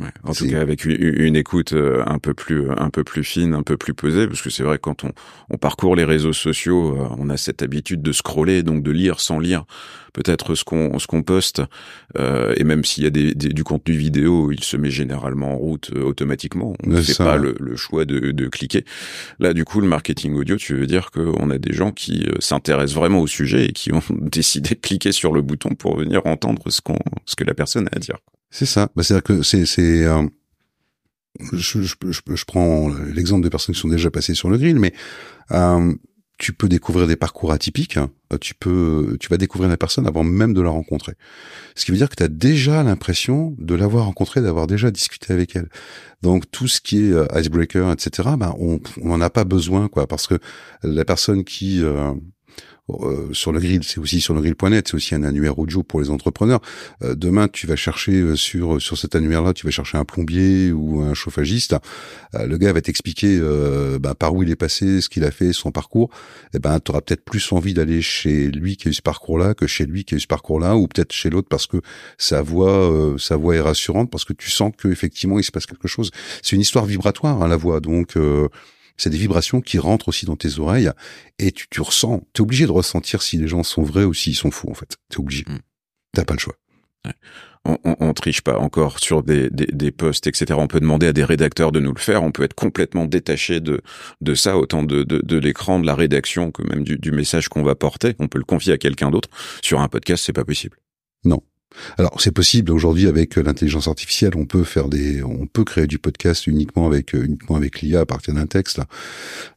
Ouais, 0.01 0.09
en 0.25 0.33
tout 0.33 0.49
cas, 0.49 0.61
avec 0.61 0.87
une, 0.87 1.37
écoute 1.37 1.73
euh, 1.73 2.03
un 2.07 2.19
peu 2.19 2.35
plus, 2.35 2.69
un 2.69 2.91
peu 2.91 3.05
plus 3.05 3.23
fine, 3.23 3.55
un 3.55 3.63
peu 3.63 3.77
plus 3.77 3.95
posée, 3.95 4.27
parce 4.27 4.43
que 4.43 4.51
c'est 4.51 4.65
vrai 4.65 4.79
que 4.79 4.83
quand 4.83 5.05
on, 5.05 5.13
on 5.51 5.57
parcourt 5.57 5.95
les 5.95 6.03
réseaux 6.03 6.33
sociaux, 6.33 6.97
euh, 6.97 7.07
on 7.17 7.31
a 7.31 7.37
cette 7.37 7.63
habitude 7.63 8.03
de 8.03 8.11
scroller, 8.11 8.65
donc 8.65 8.83
de 8.83 8.91
lire 8.91 9.21
sans 9.21 9.39
lire 9.39 9.65
peut-être 10.13 10.57
ce 10.57 10.65
qu'on 10.65 10.99
ce 10.99 11.07
qu'on 11.07 11.23
poste, 11.23 11.63
euh, 12.19 12.55
et 12.57 12.65
même 12.65 12.85
s'il 12.85 13.05
y 13.05 13.07
a 13.07 13.11
des, 13.11 13.35
du 13.35 13.63
contenu 13.63 13.95
vidéo, 13.95 14.51
il 14.51 14.65
se 14.65 14.77
met 14.77 14.91
généralement 14.91 15.53
en 15.53 15.57
route 15.57 15.93
automatiquement. 15.95 16.75
On 16.85 16.91
ne 16.91 17.01
fait 17.01 17.17
pas 17.17 17.37
le, 17.37 17.55
le, 17.61 17.77
choix 17.77 18.05
de, 18.05 18.33
de 18.33 18.49
cliquer. 18.49 18.85
Là, 19.39 19.53
du 19.53 19.65
coup, 19.65 19.81
le 19.81 19.89
marketing 19.89 20.35
audio, 20.35 20.57
tu 20.57 20.75
veux 20.75 20.87
dire 20.87 21.11
qu'on 21.13 21.51
a 21.51 21.59
des 21.59 21.73
gens 21.73 21.93
qui 21.93 22.27
s'intéressent 22.41 22.97
vraiment 22.97 23.21
au 23.21 23.27
sujet 23.27 23.67
et 23.67 23.73
qui 23.73 23.93
ont 23.93 24.03
décidé 24.21 24.71
de 24.71 24.81
cliquer 24.81 25.13
sur 25.13 25.33
le 25.33 25.43
bouton 25.43 25.71
pour 25.77 25.97
venir 25.97 26.25
entendre 26.27 26.63
ce 26.69 26.81
qu'on 26.81 26.99
ce 27.27 27.37
que 27.37 27.45
la 27.45 27.55
personne 27.55 27.89
a 27.93 27.97
à 27.97 27.99
dire. 27.99 28.19
C'est 28.55 28.67
ça. 28.67 28.89
Bah, 28.95 29.03
C'est-à-dire 29.03 29.25
que 29.25 29.43
c'est, 29.43 29.67
c'est 29.67 30.05
euh, 30.05 30.23
je, 31.53 31.83
je, 31.83 31.97
je, 32.09 32.45
prends 32.45 32.89
l'exemple 33.13 33.43
de 33.43 33.49
personnes 33.49 33.75
qui 33.75 33.81
sont 33.81 33.89
déjà 33.89 34.13
passées 34.13 34.35
sur 34.35 34.49
le 34.49 34.59
grill, 34.59 34.79
mais 34.79 34.95
euh, 35.51 35.93
tu 36.39 36.53
peux 36.53 36.69
découvrir 36.69 37.09
des 37.09 37.17
parcours 37.17 37.51
atypiques. 37.51 37.97
Hein. 37.97 38.13
Tu 38.41 38.55
peux, 38.55 39.17
tu 39.19 39.29
vas 39.29 39.39
découvrir 39.39 39.69
la 39.69 39.77
personne 39.77 40.07
avant 40.07 40.23
même 40.23 40.55
de 40.55 40.61
la 40.61 40.71
rencontrer. 40.71 41.15
Ce 41.75 41.85
qui 41.85 41.91
veut 41.91 41.97
dire 41.97 42.09
que 42.09 42.15
tu 42.15 42.23
as 42.23 42.29
déjà 42.29 42.85
l'impression 42.85 43.57
de 43.59 43.75
l'avoir 43.75 44.05
rencontrée, 44.05 44.41
d'avoir 44.41 44.69
déjà 44.69 44.93
discuté 44.93 45.33
avec 45.33 45.57
elle. 45.57 45.69
Donc 46.23 46.49
tout 46.53 46.69
ce 46.69 46.81
qui 46.81 47.07
est 47.07 47.13
euh, 47.13 47.27
icebreaker, 47.35 47.91
etc. 47.91 48.29
Ben 48.39 48.55
on 48.57 48.79
n'en 49.03 49.21
a 49.21 49.31
pas 49.31 49.43
besoin, 49.43 49.89
quoi, 49.89 50.07
parce 50.07 50.29
que 50.29 50.39
la 50.85 51.05
personne 51.05 51.43
qui 51.43 51.83
euh, 51.83 52.13
euh, 52.91 53.33
sur 53.33 53.51
le 53.51 53.61
grill, 53.61 53.83
c'est 53.83 53.99
aussi 53.99 54.21
sur 54.21 54.35
le 54.35 54.43
grill.net, 54.43 54.89
c'est 54.89 54.95
aussi 54.95 55.15
un 55.15 55.23
annuaire 55.23 55.59
audio 55.59 55.83
pour 55.83 56.01
les 56.03 56.11
entrepreneurs. 56.11 56.61
Euh, 57.03 57.15
demain, 57.15 57.49
tu 57.49 57.67
vas 57.67 57.77
chercher 57.77 58.13
euh, 58.13 58.37
sur 58.37 58.81
sur 58.81 58.99
cet 58.99 59.15
annuaire-là, 59.15 59.55
tu 59.55 59.67
vas 59.67 59.71
chercher 59.71 59.97
un 59.97 60.05
plombier 60.05 60.71
ou 60.71 61.01
un 61.01 61.15
chauffagiste. 61.15 61.75
le 62.35 62.57
gars 62.59 62.73
va 62.73 62.83
t'expliquer 62.83 63.41
bah, 64.01 64.15
par 64.15 64.35
où 64.35 64.43
il 64.43 64.51
est 64.51 64.57
passé, 64.57 65.01
ce 65.01 65.09
qu'il 65.09 65.25
a 65.25 65.31
fait, 65.31 65.53
son 65.53 65.71
parcours. 65.71 66.11
Et 66.53 66.57
eh 66.57 66.59
ben, 66.59 66.79
tu 66.81 66.91
auras 66.91 67.01
peut-être 67.01 67.25
plus 67.25 67.53
envie 67.53 67.75
d'aller 67.75 68.03
chez 68.03 68.51
lui 68.51 68.77
qui 68.77 68.89
a 68.89 68.91
eu 68.91 68.95
ce 68.95 69.03
parcours-là 69.03 69.55
que 69.55 69.67
chez 69.67 69.87
lui 69.87 70.05
qui 70.05 70.15
a 70.15 70.19
eu 70.19 70.21
ce 70.21 70.27
parcours-là, 70.27 70.77
ou 70.77 70.87
peut-être 70.87 71.13
chez 71.13 71.31
l'autre 71.31 71.49
parce 71.49 71.67
que 71.67 71.79
sa 72.19 72.43
voix 72.43 73.15
sa 73.19 73.37
voix 73.37 73.57
est 73.57 73.61
rassurante, 73.61 74.11
parce 74.11 74.25
que 74.25 74.33
tu 74.33 74.51
sens 74.51 74.73
que 74.77 74.89
effectivement 74.89 75.39
il 75.39 75.45
se 75.45 75.53
passe 75.53 75.67
quelque 75.67 75.89
chose. 75.89 76.11
C'est 76.43 76.57
une 76.57 76.63
histoire 76.63 76.85
vibratoire 76.85 77.43
hein, 77.43 77.49
la 77.49 77.57
voix, 77.57 77.81
donc 77.81 78.17
c'est 78.97 79.11
des 79.11 79.19
vibrations 79.19 79.61
qui 79.61 79.79
rentrent 79.79 80.09
aussi 80.09 80.27
dans 80.27 80.37
tes 80.37 80.59
oreilles 80.59 80.91
et 81.39 81.53
tu, 81.53 81.67
tu 81.71 81.81
ressens, 81.81 82.27
t'es 82.33 82.41
obligé 82.41 82.67
de 82.67 82.73
ressentir 82.73 83.23
si 83.23 83.37
les 83.37 83.49
gens 83.49 83.63
sont 83.63 83.83
vrais 83.83 84.05
ou 84.05 84.15
s'ils 84.15 84.37
sont 84.37 84.51
faux 84.51 84.71
en 84.71 84.75
fait. 84.75 84.97
T'es 85.09 85.19
obligé. 85.19 85.45
Mm. 85.47 85.59
T'as 86.13 86.25
pas 86.25 86.35
le 86.35 86.41
choix. 86.41 86.55
On, 87.67 87.79
on, 87.85 88.13
triche 88.13 88.43
pas 88.43 88.59
encore 88.59 88.99
sur 88.99 89.23
des, 89.23 89.49
des, 89.49 89.67
des 89.67 89.91
posts, 89.91 90.27
etc. 90.27 90.59
On 90.59 90.67
peut 90.67 90.81
demander 90.81 91.07
à 91.07 91.13
des 91.15 91.25
rédacteurs 91.25 91.73
de 91.73 91.81
nous 91.81 91.95
le 91.95 91.99
faire. 91.99 92.23
On 92.23 92.31
peut 92.31 92.43
être 92.43 92.55
complètement 92.55 93.07
détaché 93.07 93.61
de, 93.61 93.81
de 94.21 94.35
ça, 94.35 94.59
autant 94.59 94.83
de, 94.83 95.03
de, 95.03 95.19
de 95.23 95.39
l'écran, 95.39 95.81
de 95.81 95.87
la 95.87 95.95
rédaction 95.95 96.51
que 96.51 96.63
même 96.63 96.85
du, 96.85 96.99
du 96.99 97.11
message 97.11 97.49
qu'on 97.49 97.63
va 97.63 97.75
porter. 97.75 98.17
On 98.19 98.29
peut 98.29 98.39
le 98.39 98.45
confier 98.45 98.75
à 98.75 98.79
quelqu'un 98.79 99.11
d'autre. 99.11 99.31
Sur 99.63 99.81
un 99.81 99.89
podcast, 99.89 100.25
c'est 100.27 100.35
pas 100.35 100.45
possible. 100.45 100.77
Non, 101.25 101.43
alors 101.99 102.21
c'est 102.21 102.33
possible 102.33 102.73
aujourd'hui 102.73 103.07
avec 103.07 103.37
l'intelligence 103.37 103.89
artificielle, 103.89 104.33
on 104.37 104.47
peut 104.47 104.65
faire 104.65 104.89
des, 104.89 105.23
on 105.23 105.47
peut 105.47 105.65
créer 105.65 105.87
du 105.87 105.99
podcast 105.99 106.47
uniquement 106.47 106.87
avec 106.87 107.15
euh, 107.15 107.25
uniquement 107.25 107.57
avec 107.57 107.81
l'IA 107.81 108.01
à 108.01 108.07
partir 108.07 108.35
d'un 108.35 108.47
texte. 108.47 108.81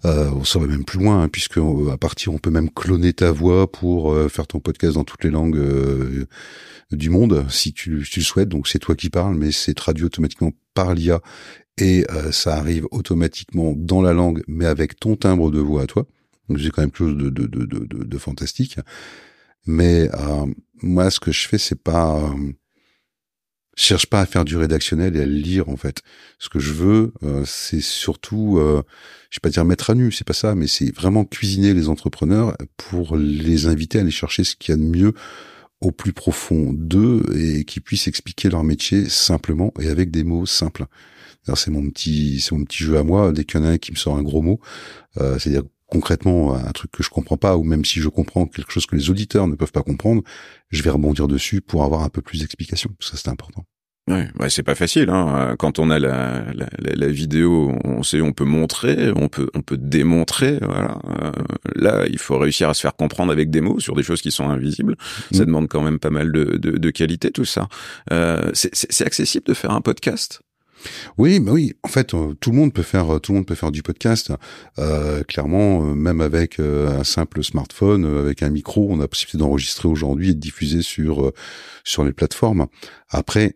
Euh, 0.05 0.31
on 0.31 0.59
va 0.59 0.67
même 0.67 0.85
plus 0.85 0.99
loin 0.99 1.23
hein, 1.23 1.29
puisque 1.29 1.57
euh, 1.57 1.91
à 1.91 1.97
partir, 1.97 2.33
on 2.33 2.37
peut 2.37 2.49
même 2.49 2.69
cloner 2.69 3.13
ta 3.13 3.31
voix 3.31 3.71
pour 3.71 4.13
euh, 4.13 4.29
faire 4.29 4.47
ton 4.47 4.59
podcast 4.59 4.95
dans 4.95 5.03
toutes 5.03 5.23
les 5.23 5.29
langues 5.29 5.57
du 6.91 7.09
monde 7.09 7.45
si 7.49 7.73
tu, 7.73 8.05
tu 8.09 8.19
le 8.19 8.25
souhaites. 8.25 8.49
Donc 8.49 8.67
c'est 8.67 8.79
toi 8.79 8.95
qui 8.95 9.09
parles, 9.09 9.35
mais 9.35 9.51
c'est 9.51 9.73
traduit 9.73 10.05
automatiquement 10.05 10.51
par 10.73 10.93
l'IA 10.93 11.21
et 11.79 12.05
ça 12.31 12.55
arrive 12.55 12.87
automatiquement 12.91 13.73
dans 13.75 14.01
la 14.01 14.13
langue, 14.13 14.43
mais 14.47 14.65
avec 14.65 14.99
ton 14.99 15.15
timbre 15.15 15.51
de 15.51 15.59
voix 15.59 15.83
à 15.83 15.85
toi. 15.85 16.07
Donc 16.49 16.59
c'est 16.59 16.69
quand 16.71 16.81
même 16.81 16.91
quelque 16.91 17.05
chose 17.05 17.17
de, 17.17 17.29
de, 17.29 17.45
de, 17.45 18.03
de 18.03 18.17
fantastique. 18.17 18.77
Mais 19.67 20.09
euh, 20.13 20.45
moi, 20.81 21.11
ce 21.11 21.19
que 21.19 21.31
je 21.31 21.47
fais, 21.47 21.57
c'est 21.57 21.81
pas, 21.81 22.17
euh, 22.17 22.53
cherche 23.75 24.07
pas 24.07 24.21
à 24.21 24.25
faire 24.25 24.43
du 24.45 24.57
rédactionnel 24.57 25.15
et 25.15 25.21
à 25.21 25.25
le 25.25 25.33
lire 25.33 25.69
en 25.69 25.77
fait. 25.77 26.01
Ce 26.39 26.49
que 26.49 26.59
je 26.59 26.73
veux, 26.73 27.13
euh, 27.23 27.43
c'est 27.45 27.81
surtout, 27.81 28.57
euh, 28.57 28.81
je 29.29 29.37
vais 29.37 29.41
pas 29.41 29.49
dire 29.49 29.65
mettre 29.65 29.91
à 29.91 29.95
nu, 29.95 30.11
c'est 30.11 30.25
pas 30.25 30.33
ça, 30.33 30.55
mais 30.55 30.67
c'est 30.67 30.93
vraiment 30.93 31.25
cuisiner 31.25 31.73
les 31.73 31.89
entrepreneurs 31.89 32.55
pour 32.77 33.15
les 33.17 33.67
inviter 33.67 33.99
à 33.99 34.01
aller 34.01 34.11
chercher 34.11 34.43
ce 34.43 34.55
qu'il 34.55 34.73
y 34.73 34.77
a 34.77 34.77
de 34.77 34.87
mieux 34.87 35.13
au 35.79 35.91
plus 35.91 36.13
profond 36.13 36.73
d'eux 36.73 37.23
et 37.35 37.63
qui 37.63 37.79
puissent 37.81 38.07
expliquer 38.07 38.49
leur 38.49 38.63
métier 38.63 39.07
simplement 39.09 39.73
et 39.79 39.89
avec 39.89 40.09
des 40.09 40.23
mots 40.23 40.47
simples. 40.47 40.85
C'est 41.55 41.71
mon 41.71 41.89
petit, 41.89 42.41
c'est 42.41 42.53
mon 42.53 42.65
petit 42.65 42.83
jeu 42.83 42.97
à 42.97 43.03
moi. 43.03 43.31
Dès 43.31 43.45
qu'il 43.45 43.59
y 43.59 43.63
en 43.63 43.65
a 43.65 43.69
un 43.71 43.77
qui 43.77 43.91
me 43.91 43.97
sort 43.97 44.17
un 44.17 44.23
gros 44.23 44.41
mot, 44.41 44.59
euh, 45.17 45.39
c'est-à-dire 45.39 45.63
concrètement 45.87 46.55
un 46.55 46.71
truc 46.71 46.91
que 46.91 47.03
je 47.03 47.09
comprends 47.09 47.37
pas 47.37 47.57
ou 47.57 47.63
même 47.63 47.85
si 47.85 47.99
je 47.99 48.09
comprends 48.09 48.45
quelque 48.45 48.71
chose 48.71 48.85
que 48.85 48.95
les 48.95 49.09
auditeurs 49.09 49.47
ne 49.47 49.55
peuvent 49.55 49.71
pas 49.71 49.83
comprendre, 49.83 50.21
je 50.69 50.83
vais 50.83 50.89
rebondir 50.89 51.27
dessus 51.27 51.61
pour 51.61 51.83
avoir 51.83 52.03
un 52.03 52.09
peu 52.09 52.21
plus 52.21 52.41
d'explications. 52.41 52.91
Ça 52.99 53.17
c'est 53.17 53.29
important. 53.29 53.65
Ouais, 54.07 54.29
ouais 54.39 54.49
c'est 54.49 54.63
pas 54.63 54.75
facile. 54.75 55.09
Hein. 55.09 55.55
Quand 55.59 55.79
on 55.79 55.89
a 55.89 55.99
la, 55.99 56.45
la, 56.53 56.67
la, 56.77 57.07
vidéo, 57.07 57.77
on 57.83 58.03
sait, 58.03 58.21
on 58.21 58.31
peut 58.31 58.45
montrer, 58.45 59.11
on 59.15 59.27
peut, 59.27 59.49
on 59.53 59.61
peut 59.61 59.77
démontrer. 59.77 60.59
Voilà. 60.61 60.97
Euh, 61.21 61.31
là, 61.75 62.05
il 62.09 62.17
faut 62.17 62.37
réussir 62.37 62.69
à 62.69 62.73
se 62.73 62.81
faire 62.81 62.95
comprendre 62.95 63.33
avec 63.33 63.49
des 63.49 63.59
mots 63.59 63.79
sur 63.79 63.95
des 63.95 64.03
choses 64.03 64.21
qui 64.21 64.31
sont 64.31 64.49
invisibles. 64.49 64.95
Ça 65.31 65.43
mmh. 65.43 65.45
demande 65.45 65.67
quand 65.67 65.81
même 65.81 65.99
pas 65.99 66.09
mal 66.09 66.31
de, 66.31 66.57
de, 66.57 66.77
de 66.77 66.89
qualité, 66.89 67.31
tout 67.31 67.45
ça. 67.45 67.67
Euh, 68.13 68.51
c'est 68.53 69.05
accessible 69.05 69.45
de 69.45 69.53
faire 69.53 69.71
un 69.71 69.81
podcast? 69.81 70.41
Oui, 71.17 71.39
bah 71.39 71.51
oui. 71.53 71.73
En 71.83 71.87
fait, 71.87 72.13
euh, 72.13 72.33
tout 72.39 72.51
le 72.51 72.57
monde 72.57 72.73
peut 72.73 72.83
faire, 72.83 73.19
tout 73.21 73.31
le 73.31 73.37
monde 73.37 73.45
peut 73.45 73.55
faire 73.55 73.71
du 73.71 73.83
podcast. 73.83 74.31
Euh, 74.79 75.23
clairement, 75.23 75.83
euh, 75.83 75.93
même 75.93 76.21
avec 76.21 76.59
un 76.59 77.03
simple 77.03 77.43
smartphone, 77.43 78.05
avec 78.05 78.43
un 78.43 78.49
micro, 78.49 78.87
on 78.89 78.99
a 78.99 79.07
possibilité 79.07 79.37
d'enregistrer 79.37 79.87
aujourd'hui 79.87 80.29
et 80.31 80.33
de 80.33 80.39
diffuser 80.39 80.81
sur 80.81 81.31
sur 81.83 82.03
les 82.03 82.13
plateformes. 82.13 82.67
Après, 83.09 83.55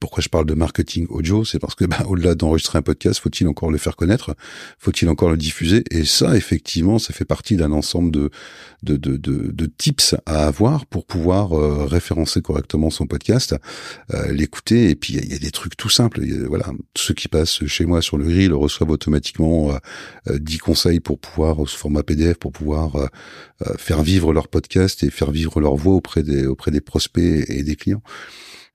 pourquoi 0.00 0.22
je 0.22 0.28
parle 0.28 0.46
de 0.46 0.54
marketing 0.54 1.06
audio 1.08 1.44
C'est 1.44 1.58
parce 1.58 1.74
que 1.74 1.84
bah, 1.84 2.04
au-delà 2.08 2.34
d'enregistrer 2.34 2.78
un 2.78 2.82
podcast, 2.82 3.20
faut-il 3.20 3.48
encore 3.48 3.70
le 3.70 3.78
faire 3.78 3.96
connaître 3.96 4.34
Faut-il 4.78 5.08
encore 5.08 5.30
le 5.30 5.36
diffuser? 5.36 5.84
Et 5.90 6.04
ça, 6.04 6.36
effectivement, 6.36 6.98
ça 6.98 7.12
fait 7.12 7.24
partie 7.24 7.56
d'un 7.56 7.72
ensemble 7.72 8.10
de 8.10 8.30
de, 8.82 8.96
de, 8.96 9.16
de, 9.16 9.66
tips 9.66 10.14
à 10.26 10.46
avoir 10.46 10.86
pour 10.86 11.06
pouvoir 11.06 11.54
euh, 11.54 11.86
référencer 11.86 12.40
correctement 12.40 12.90
son 12.90 13.06
podcast, 13.06 13.56
euh, 14.14 14.32
l'écouter. 14.32 14.90
Et 14.90 14.94
puis, 14.94 15.14
il 15.14 15.32
y, 15.32 15.34
a 15.34 15.38
des 15.38 15.50
trucs 15.50 15.76
tout 15.76 15.88
simples. 15.88 16.20
voilà, 16.46 16.66
ceux 16.96 17.14
qui 17.14 17.26
passent 17.26 17.66
chez 17.66 17.84
moi 17.84 18.00
sur 18.00 18.16
le 18.16 18.26
grill 18.26 18.52
reçoivent 18.52 18.90
automatiquement 18.90 19.72
euh, 20.28 20.38
10 20.38 20.58
conseils 20.58 21.00
pour 21.00 21.18
pouvoir, 21.18 21.68
sous 21.68 21.78
format 21.78 22.02
PDF, 22.04 22.36
pour 22.38 22.52
pouvoir 22.52 23.08
euh, 23.62 23.74
faire 23.78 24.02
vivre 24.02 24.34
leur 24.34 24.48
podcast 24.48 25.02
et 25.02 25.10
faire 25.10 25.30
vivre 25.30 25.60
leur 25.60 25.76
voix 25.76 25.94
auprès 25.94 26.22
des, 26.22 26.46
auprès 26.46 26.70
des 26.70 26.82
prospects 26.82 27.44
et 27.48 27.62
des 27.62 27.76
clients. 27.76 28.02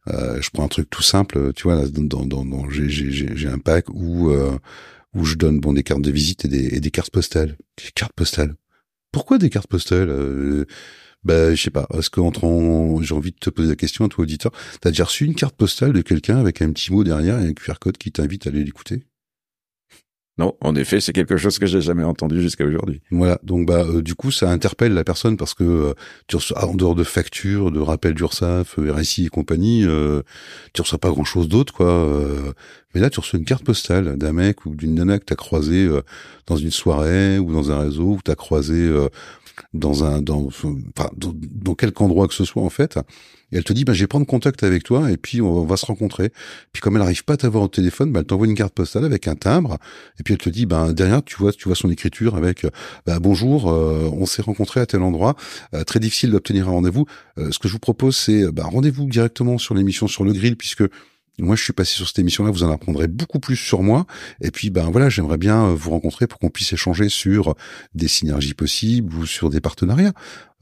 Je 0.07 0.49
prends 0.51 0.65
un 0.65 0.69
truc 0.69 0.89
tout 0.89 1.03
simple, 1.03 1.53
tu 1.53 1.63
vois, 1.63 1.75
là, 1.75 1.87
dans, 1.87 2.25
dans, 2.25 2.45
dans 2.45 2.69
j'ai 2.69 3.47
un 3.47 3.59
pack 3.59 3.89
où 3.89 4.31
où 5.13 5.25
je 5.25 5.35
donne 5.35 5.59
bon 5.59 5.73
des 5.73 5.83
cartes 5.83 6.01
de 6.01 6.11
visite 6.11 6.45
et 6.45 6.47
des, 6.47 6.75
et 6.75 6.79
des 6.79 6.91
cartes 6.91 7.11
postales. 7.11 7.57
Des 7.77 7.91
cartes 7.93 8.13
postales. 8.13 8.55
Pourquoi 9.11 9.37
des 9.37 9.49
cartes 9.49 9.67
postales 9.67 10.09
euh, 10.09 10.65
Ben 11.23 11.53
je 11.53 11.61
sais 11.61 11.71
pas. 11.71 11.87
Est-ce 11.93 12.09
qu'entre 12.09 12.41
j'ai 13.01 13.13
envie 13.13 13.31
de 13.31 13.37
te 13.37 13.49
poser 13.49 13.69
la 13.69 13.75
question, 13.75 14.07
toi 14.07 14.23
auditeur, 14.23 14.51
t'as 14.79 14.91
déjà 14.91 15.05
reçu 15.05 15.25
une 15.25 15.35
carte 15.35 15.55
postale 15.55 15.93
de 15.93 16.01
quelqu'un 16.01 16.37
avec 16.37 16.61
un 16.61 16.71
petit 16.71 16.91
mot 16.93 17.03
derrière 17.03 17.39
et 17.39 17.47
un 17.47 17.53
QR 17.53 17.79
code 17.79 17.97
qui 17.97 18.11
t'invite 18.11 18.47
à 18.47 18.49
aller 18.49 18.63
l'écouter? 18.63 19.03
Non, 20.41 20.55
en 20.59 20.73
effet, 20.73 20.99
c'est 20.99 21.13
quelque 21.13 21.37
chose 21.37 21.59
que 21.59 21.67
j'ai 21.67 21.81
jamais 21.81 22.03
entendu 22.03 22.41
jusqu'à 22.41 22.65
aujourd'hui. 22.65 22.99
Voilà, 23.11 23.37
donc 23.43 23.67
bah 23.67 23.85
euh, 23.87 24.01
du 24.01 24.15
coup 24.15 24.31
ça 24.31 24.49
interpelle 24.49 24.91
la 24.91 25.03
personne 25.03 25.37
parce 25.37 25.53
que 25.53 25.63
euh, 25.63 25.93
tu 26.25 26.35
reçois 26.35 26.65
en 26.65 26.73
dehors 26.73 26.95
de 26.95 27.03
factures, 27.03 27.71
de 27.71 27.79
rappels 27.79 28.15
d'URSSAF, 28.15 28.79
euh, 28.79 28.91
RSI 28.91 29.27
et 29.27 29.29
compagnie, 29.29 29.85
euh, 29.85 30.23
tu 30.73 30.81
reçois 30.81 30.97
pas 30.97 31.11
grand 31.11 31.25
chose 31.25 31.47
d'autre 31.47 31.73
quoi. 31.73 32.09
mais 32.95 33.01
là 33.01 33.11
tu 33.11 33.19
reçois 33.19 33.37
une 33.37 33.45
carte 33.45 33.63
postale 33.63 34.17
d'un 34.17 34.33
mec 34.33 34.65
ou 34.65 34.73
d'une 34.73 34.95
nana 34.95 35.19
que 35.19 35.25
t'as 35.25 35.35
croisé 35.35 35.87
dans 36.47 36.57
une 36.57 36.71
soirée 36.71 37.37
ou 37.37 37.53
dans 37.53 37.69
un 37.69 37.79
réseau, 37.79 38.13
ou 38.13 38.19
t'as 38.23 38.33
croisé 38.33 38.91
dans 39.73 40.03
un 40.03 40.21
dans, 40.21 40.45
enfin, 40.45 40.75
dans, 41.15 41.33
dans 41.35 41.75
quelque 41.75 42.01
endroit 42.01 42.27
que 42.27 42.33
ce 42.33 42.45
soit 42.45 42.63
en 42.63 42.69
fait 42.69 42.97
et 43.51 43.57
elle 43.57 43.63
te 43.63 43.73
dit, 43.73 43.83
bah, 43.83 43.93
je 43.93 44.01
vais 44.01 44.07
prendre 44.07 44.25
contact 44.25 44.63
avec 44.63 44.83
toi 44.83 45.11
et 45.11 45.17
puis 45.17 45.41
on 45.41 45.65
va 45.65 45.77
se 45.77 45.85
rencontrer. 45.85 46.31
Puis 46.71 46.81
comme 46.81 46.95
elle 46.95 47.01
n'arrive 47.01 47.25
pas 47.25 47.33
à 47.33 47.37
t'avoir 47.37 47.63
au 47.63 47.67
téléphone, 47.67 48.11
bah, 48.11 48.21
elle 48.21 48.25
t'envoie 48.25 48.47
une 48.47 48.55
carte 48.55 48.73
postale 48.73 49.03
avec 49.05 49.27
un 49.27 49.35
timbre. 49.35 49.77
Et 50.19 50.23
puis 50.23 50.33
elle 50.33 50.39
te 50.39 50.49
dit, 50.49 50.65
bah, 50.65 50.93
derrière, 50.93 51.23
tu 51.23 51.35
vois, 51.37 51.51
tu 51.51 51.67
vois 51.67 51.75
son 51.75 51.91
écriture 51.91 52.35
avec, 52.35 52.65
bah, 53.05 53.19
bonjour, 53.19 53.69
euh, 53.69 54.09
on 54.13 54.25
s'est 54.25 54.41
rencontré 54.41 54.79
à 54.79 54.85
tel 54.85 55.01
endroit. 55.01 55.35
Euh, 55.73 55.83
très 55.83 55.99
difficile 55.99 56.31
d'obtenir 56.31 56.69
un 56.69 56.71
rendez-vous. 56.71 57.05
Euh, 57.37 57.51
ce 57.51 57.59
que 57.59 57.67
je 57.67 57.73
vous 57.73 57.79
propose, 57.79 58.15
c'est, 58.15 58.45
rendez-vous 58.57 59.05
directement 59.07 59.57
sur 59.57 59.75
l'émission 59.75 60.07
sur 60.07 60.23
le 60.23 60.31
grill 60.31 60.55
puisque 60.55 60.83
moi, 61.41 61.55
je 61.55 61.63
suis 61.63 61.73
passé 61.73 61.95
sur 61.95 62.07
cette 62.07 62.19
émission-là, 62.19 62.51
vous 62.51 62.63
en 62.63 62.71
apprendrez 62.71 63.07
beaucoup 63.07 63.39
plus 63.39 63.55
sur 63.55 63.81
moi. 63.81 64.05
Et 64.41 64.51
puis, 64.51 64.69
ben 64.69 64.89
voilà, 64.91 65.09
j'aimerais 65.09 65.37
bien 65.37 65.65
euh, 65.65 65.73
vous 65.75 65.89
rencontrer 65.89 66.27
pour 66.27 66.39
qu'on 66.39 66.49
puisse 66.49 66.71
échanger 66.71 67.09
sur 67.09 67.55
des 67.95 68.07
synergies 68.07 68.53
possibles 68.53 69.13
ou 69.15 69.25
sur 69.25 69.49
des 69.49 69.59
partenariats. 69.59 70.13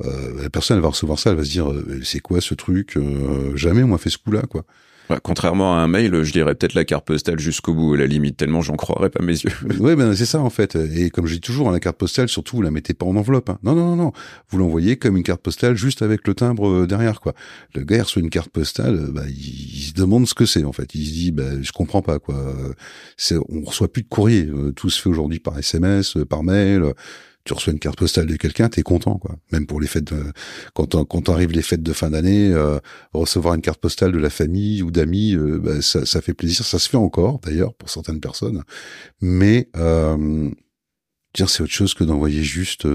Euh, 0.06 0.42
la 0.42 0.50
personne, 0.50 0.78
elle 0.78 0.84
va 0.84 0.90
recevoir 0.90 1.20
ça, 1.20 1.32
elle 1.32 1.36
va 1.36 1.44
se 1.44 1.50
dire, 1.50 1.70
euh, 1.70 2.00
c'est 2.04 2.22
quoi 2.22 2.40
ce 2.40 2.54
truc 2.54 2.98
Jamais 3.56 3.84
on 3.84 3.90
m'a 3.90 3.98
fait 3.98 4.10
ce 4.10 4.18
coup-là, 4.18 4.44
quoi 4.44 4.64
contrairement 5.24 5.76
à 5.76 5.80
un 5.80 5.88
mail, 5.88 6.24
je 6.24 6.32
dirais 6.32 6.54
peut-être 6.56 6.74
la 6.74 6.86
carte 6.86 7.06
postale 7.06 7.40
jusqu'au 7.40 7.74
bout, 7.74 7.96
à 7.96 7.98
la 7.98 8.06
limite, 8.06 8.38
tellement 8.38 8.62
j'en 8.62 8.76
croirais 8.76 9.10
pas 9.10 9.24
mes 9.24 9.34
yeux. 9.34 9.52
oui, 9.80 9.96
ben 9.96 10.14
c'est 10.16 10.26
ça 10.26 10.40
en 10.40 10.50
fait. 10.50 10.76
Et 10.76 11.10
comme 11.10 11.26
je 11.26 11.36
dis 11.36 11.42
toujours, 11.42 11.72
la 11.72 11.80
carte 11.80 11.98
postale, 11.98 12.30
surtout, 12.30 12.58
vous 12.58 12.62
la 12.62 12.72
mettez 12.72 12.94
pas 12.94 13.06
en 13.06 13.16
enveloppe. 13.16 13.50
Hein. 13.50 13.58
Non, 13.64 13.76
non, 13.76 13.96
non, 13.96 13.96
non. 13.96 14.12
Vous 14.50 14.58
l'envoyez 14.60 14.98
comme 14.98 15.18
une 15.18 15.24
carte 15.24 15.42
postale, 15.42 15.76
juste 15.76 16.02
avec 16.02 16.28
le 16.28 16.34
timbre 16.34 16.70
euh, 16.70 16.88
derrière, 16.88 17.22
quoi. 17.22 17.34
Le 17.74 17.84
gars 17.84 18.04
reçoit 18.04 18.22
une 18.22 18.30
carte 18.30 18.50
postale, 18.50 18.96
euh, 18.96 19.12
bah, 19.12 19.24
il, 19.28 19.90
se 19.90 19.94
demande 19.94 20.28
ce 20.28 20.34
que 20.34 20.46
c'est 20.46 20.64
en 20.64 20.74
fait. 20.74 20.94
Il 20.94 21.06
se 21.06 21.12
dit, 21.12 21.32
bah, 21.32 21.62
je 21.62 21.72
comprends 21.72 22.02
pas, 22.02 22.20
quoi. 22.20 22.54
C'est, 23.18 23.38
on 23.50 23.62
reçoit 23.62 23.92
plus 23.92 24.04
de 24.04 24.08
courrier. 24.08 24.46
Euh, 24.46 24.72
tout 24.72 24.90
se 24.90 25.02
fait 25.02 25.10
aujourd'hui 25.10 25.40
par 25.40 25.58
SMS, 25.58 26.18
par 26.30 26.44
mail 26.44 26.94
tu 27.50 27.56
reçois 27.56 27.74
une 27.74 27.80
carte 27.80 27.98
postale 27.98 28.28
de 28.28 28.36
quelqu'un, 28.36 28.70
t'es 28.70 28.84
content, 28.84 29.18
quoi. 29.18 29.36
Même 29.52 29.66
pour 29.66 29.82
les 29.82 29.88
fêtes, 29.88 30.14
de, 30.14 30.22
quand 30.76 31.04
quand 31.06 31.30
arrivent 31.30 31.52
les 31.52 31.64
fêtes 31.64 31.82
de 31.82 31.94
fin 31.94 32.12
d'année, 32.12 32.52
euh, 32.54 32.78
recevoir 33.12 33.56
une 33.56 33.62
carte 33.62 33.82
postale 33.82 34.12
de 34.12 34.20
la 34.20 34.30
famille 34.30 34.84
ou 34.84 34.92
d'amis, 34.92 35.34
euh, 35.34 35.58
bah, 35.58 35.82
ça, 35.82 36.06
ça, 36.06 36.22
fait 36.22 36.36
plaisir. 36.36 36.64
Ça 36.64 36.78
se 36.78 36.88
fait 36.88 36.98
encore, 36.98 37.40
d'ailleurs, 37.40 37.74
pour 37.74 37.90
certaines 37.90 38.20
personnes. 38.20 38.62
Mais 39.20 39.68
euh, 39.78 40.52
dire 41.34 41.50
c'est 41.50 41.64
autre 41.64 41.74
chose 41.74 41.96
que 41.96 42.04
d'envoyer 42.04 42.44
juste, 42.44 42.86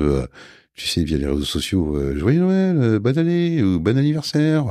tu 0.74 0.86
sais, 0.86 1.02
via 1.02 1.18
les 1.18 1.26
réseaux 1.26 1.42
sociaux, 1.42 1.98
joyeux 2.16 2.38
Noël, 2.38 3.00
bonne 3.00 3.18
année 3.18 3.60
ou 3.60 3.80
bon 3.80 3.98
anniversaire. 3.98 4.66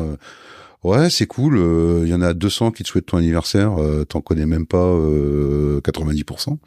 Ouais, 0.84 1.10
c'est 1.10 1.28
cool. 1.28 1.56
Il 1.56 1.62
euh, 1.62 2.08
y 2.08 2.14
en 2.14 2.22
a 2.22 2.34
200 2.34 2.72
qui 2.72 2.84
te 2.84 2.90
souhaitent 2.90 3.06
ton 3.06 3.18
anniversaire. 3.18 3.82
Euh, 3.82 4.04
T'en 4.04 4.20
connais 4.22 4.46
même 4.46 4.66
pas 4.66 4.86
euh, 4.86 5.80
90%. 5.82 6.58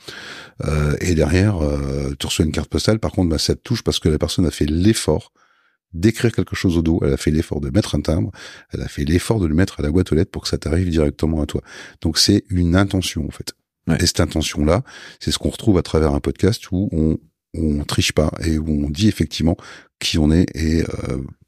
Euh, 0.64 0.96
et 1.00 1.14
derrière, 1.14 1.62
euh, 1.62 2.14
tu 2.18 2.26
reçois 2.26 2.46
une 2.46 2.52
carte 2.52 2.70
postale. 2.70 2.98
Par 2.98 3.12
contre, 3.12 3.28
bah, 3.28 3.38
ça 3.38 3.54
te 3.54 3.60
touche 3.60 3.82
parce 3.82 3.98
que 3.98 4.08
la 4.08 4.18
personne 4.18 4.46
a 4.46 4.50
fait 4.50 4.64
l'effort 4.64 5.32
d'écrire 5.92 6.32
quelque 6.32 6.56
chose 6.56 6.78
au 6.78 6.82
dos. 6.82 7.00
Elle 7.02 7.12
a 7.12 7.18
fait 7.18 7.30
l'effort 7.30 7.60
de 7.60 7.68
mettre 7.68 7.94
un 7.94 8.00
timbre. 8.00 8.30
Elle 8.72 8.80
a 8.80 8.88
fait 8.88 9.04
l'effort 9.04 9.38
de 9.38 9.46
le 9.46 9.54
mettre 9.54 9.80
à 9.80 9.82
la 9.82 9.90
boîte 9.90 10.10
aux 10.12 10.14
lettres 10.14 10.30
pour 10.30 10.42
que 10.42 10.48
ça 10.48 10.56
t'arrive 10.56 10.88
directement 10.88 11.42
à 11.42 11.46
toi. 11.46 11.60
Donc 12.00 12.16
c'est 12.16 12.44
une 12.48 12.74
intention 12.74 13.26
en 13.26 13.30
fait. 13.30 13.52
Et 14.00 14.06
cette 14.06 14.20
intention-là, 14.20 14.82
c'est 15.20 15.30
ce 15.30 15.38
qu'on 15.38 15.50
retrouve 15.50 15.78
à 15.78 15.82
travers 15.82 16.12
un 16.12 16.20
podcast 16.20 16.70
où 16.72 16.88
on 16.92 17.18
on 17.58 17.84
triche 17.84 18.12
pas 18.12 18.32
et 18.44 18.58
où 18.58 18.68
on 18.68 18.90
dit 18.90 19.08
effectivement 19.08 19.56
qui 19.98 20.18
on 20.18 20.30
est 20.30 20.44
et 20.54 20.84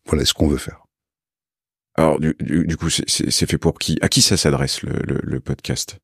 voilà 0.07 0.25
ce 0.25 0.33
qu'on 0.33 0.49
veut 0.49 0.57
faire. 0.57 0.88
Alors 1.99 2.21
du, 2.21 2.37
du, 2.39 2.77
coup, 2.77 2.91
c'est 2.91 3.47
fait 3.47 3.59
pour 3.59 3.77
qui? 3.77 3.99
À 4.03 4.09
qui 4.09 4.23
ça 4.23 4.37
s'adresse 4.37 4.83
le, 4.83 5.41
podcast? 5.41 5.99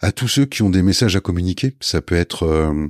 À 0.00 0.10
tous 0.10 0.26
ceux 0.26 0.46
qui 0.46 0.62
ont 0.62 0.70
des 0.70 0.82
messages 0.82 1.16
à 1.16 1.20
communiquer. 1.20 1.76
Ça 1.80 2.00
peut 2.00 2.14
être 2.14 2.44
euh, 2.44 2.88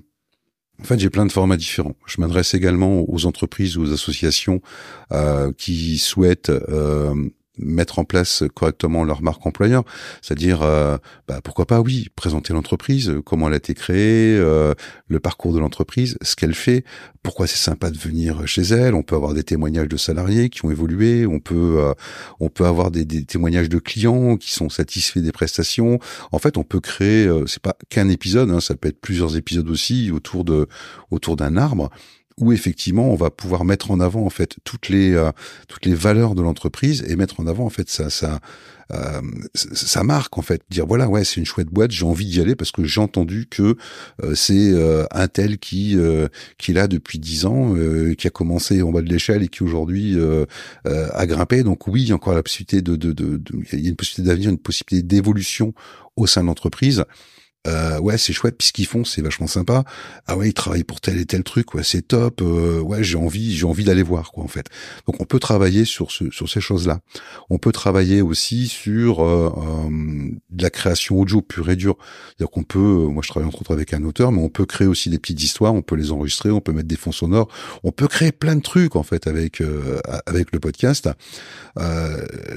en 0.80 0.84
fait, 0.84 1.00
j'ai 1.00 1.10
plein 1.10 1.26
de 1.26 1.32
formats 1.32 1.56
différents. 1.56 1.96
Je 2.06 2.20
m'adresse 2.20 2.54
également 2.54 3.04
aux 3.08 3.26
entreprises 3.26 3.76
ou 3.76 3.82
aux 3.82 3.92
associations 3.92 4.62
euh, 5.10 5.50
qui 5.52 5.98
souhaitent 5.98 6.50
euh, 6.50 7.12
mettre 7.58 7.98
en 7.98 8.04
place 8.04 8.42
correctement 8.54 9.04
leur 9.04 9.22
marque 9.22 9.46
employeur, 9.46 9.84
c'est-à-dire 10.22 10.62
euh, 10.62 10.98
bah, 11.28 11.40
pourquoi 11.42 11.66
pas 11.66 11.80
oui 11.80 12.08
présenter 12.16 12.52
l'entreprise, 12.52 13.08
euh, 13.10 13.22
comment 13.22 13.48
elle 13.48 13.54
a 13.54 13.58
été 13.58 13.74
créée, 13.74 14.36
euh, 14.36 14.74
le 15.08 15.20
parcours 15.20 15.52
de 15.52 15.60
l'entreprise, 15.60 16.18
ce 16.22 16.34
qu'elle 16.36 16.54
fait, 16.54 16.84
pourquoi 17.22 17.46
c'est 17.46 17.56
sympa 17.56 17.90
de 17.90 17.98
venir 17.98 18.46
chez 18.46 18.62
elle. 18.62 18.94
On 18.94 19.02
peut 19.02 19.14
avoir 19.14 19.34
des 19.34 19.44
témoignages 19.44 19.88
de 19.88 19.96
salariés 19.96 20.50
qui 20.50 20.64
ont 20.64 20.70
évolué, 20.70 21.26
on 21.26 21.40
peut 21.40 21.94
on 22.40 22.48
peut 22.48 22.66
avoir 22.66 22.90
des, 22.90 23.04
des, 23.04 23.24
témoignages 23.24 23.68
de 23.68 23.78
clients 23.78 24.36
qui 24.36 24.52
sont 24.52 24.68
satisfaits 24.68 25.20
des 25.20 25.32
prestations. 25.32 25.98
En 26.32 26.38
fait, 26.38 26.58
on 26.58 26.64
peut 26.64 26.80
créer 26.80 27.30
c'est 27.46 27.62
pas 27.62 27.76
qu'un 27.88 28.08
épisode, 28.08 28.50
hein, 28.50 28.60
ça 28.60 28.74
peut 28.74 28.88
être 28.88 29.00
plusieurs 29.00 29.36
épisodes 29.36 29.68
aussi 29.70 30.10
autour 30.10 30.44
de 30.44 30.68
autour 31.10 31.36
d'un 31.36 31.56
arbre 31.56 31.90
où 32.40 32.52
effectivement 32.52 33.10
on 33.10 33.16
va 33.16 33.30
pouvoir 33.30 33.64
mettre 33.64 33.90
en 33.90 34.00
avant 34.00 34.24
en 34.24 34.30
fait 34.30 34.56
toutes 34.64 34.88
les 34.88 35.14
euh, 35.14 35.30
toutes 35.68 35.86
les 35.86 35.94
valeurs 35.94 36.34
de 36.34 36.42
l'entreprise 36.42 37.04
et 37.08 37.16
mettre 37.16 37.40
en 37.40 37.46
avant 37.46 37.64
en 37.64 37.70
fait 37.70 37.88
ça 37.88 38.10
ça 38.10 38.40
euh, 38.92 40.02
marque 40.02 40.36
en 40.38 40.42
fait. 40.42 40.62
Dire 40.70 40.86
voilà 40.86 41.08
ouais 41.08 41.24
c'est 41.24 41.36
une 41.36 41.46
chouette 41.46 41.68
boîte 41.68 41.90
j'ai 41.90 42.04
envie 42.04 42.26
d'y 42.26 42.40
aller 42.40 42.54
parce 42.54 42.72
que 42.72 42.84
j'ai 42.84 43.00
entendu 43.00 43.46
que 43.46 43.76
euh, 44.22 44.34
c'est 44.34 44.72
euh, 44.72 45.04
un 45.10 45.28
tel 45.28 45.58
qui 45.58 45.96
qui 46.58 46.72
est 46.72 46.88
depuis 46.88 47.18
dix 47.18 47.46
ans 47.46 47.74
qui 48.18 48.26
a 48.26 48.30
commencé 48.30 48.82
en 48.82 48.90
bas 48.90 49.00
de 49.00 49.08
l'échelle 49.08 49.42
et 49.42 49.48
qui 49.48 49.62
aujourd'hui 49.62 50.16
a 50.84 51.26
grimpé. 51.26 51.62
Donc 51.62 51.86
oui 51.86 52.02
il 52.02 52.08
y 52.08 52.12
a 52.12 52.14
encore 52.14 52.34
la 52.34 52.42
possibilité 52.42 52.82
de 52.82 52.96
de, 52.96 53.12
de, 53.12 53.40
y 53.72 53.86
a 53.86 53.88
une 53.88 53.96
possibilité 53.96 54.28
d'avenir 54.28 54.50
une 54.50 54.58
possibilité 54.58 55.06
d'évolution 55.06 55.72
au 56.16 56.26
sein 56.26 56.42
de 56.42 56.46
l'entreprise 56.46 57.04
euh, 57.66 57.98
ouais 57.98 58.18
c'est 58.18 58.34
chouette 58.34 58.56
puis 58.58 58.68
ce 58.68 58.72
qu'ils 58.72 58.86
font 58.86 59.04
c'est 59.04 59.22
vachement 59.22 59.46
sympa. 59.46 59.84
Ah 60.26 60.36
ouais 60.36 60.48
ils 60.48 60.54
travaillent 60.54 60.84
pour 60.84 61.00
tel 61.00 61.18
et 61.18 61.24
tel 61.24 61.42
truc 61.42 61.74
ouais 61.74 61.82
c'est 61.82 62.02
top 62.02 62.42
euh, 62.42 62.80
ouais 62.80 63.02
j'ai 63.02 63.16
envie 63.16 63.56
j'ai 63.56 63.64
envie 63.64 63.84
d'aller 63.84 64.02
voir 64.02 64.32
quoi 64.32 64.44
en 64.44 64.48
fait. 64.48 64.66
Donc 65.06 65.20
on 65.20 65.24
peut 65.24 65.38
travailler 65.38 65.84
sur 65.84 66.10
ce, 66.10 66.30
sur 66.30 66.48
ces 66.48 66.60
choses 66.60 66.86
là 66.86 67.00
on 67.48 67.58
peut 67.58 67.72
travailler 67.72 68.20
aussi 68.20 68.68
sur 68.68 69.24
euh, 69.24 69.52
euh 69.56 70.30
de 70.50 70.62
la 70.62 70.70
création 70.70 71.18
audio 71.18 71.42
pure 71.42 71.70
et 71.70 71.76
dure. 71.76 71.96
C'est-à-dire 72.26 72.50
qu'on 72.50 72.62
peut 72.62 72.78
moi 72.78 73.22
je 73.24 73.28
travaille 73.28 73.48
entre 73.48 73.62
autres 73.62 73.72
avec 73.72 73.94
un 73.94 74.04
auteur 74.04 74.30
mais 74.30 74.42
on 74.42 74.48
peut 74.48 74.66
créer 74.66 74.86
aussi 74.86 75.10
des 75.10 75.18
petites 75.18 75.42
histoires 75.42 75.74
on 75.74 75.82
peut 75.82 75.96
les 75.96 76.12
enregistrer 76.12 76.50
on 76.50 76.60
peut 76.60 76.72
mettre 76.72 76.88
des 76.88 76.96
fonds 76.96 77.12
sonores. 77.12 77.48
On 77.82 77.92
peut 77.92 78.08
créer 78.08 78.32
plein 78.32 78.56
de 78.56 78.62
trucs 78.62 78.96
en 78.96 79.02
fait 79.02 79.26
avec 79.26 79.62
avec 80.26 80.52
le 80.52 80.60
podcast. 80.60 81.08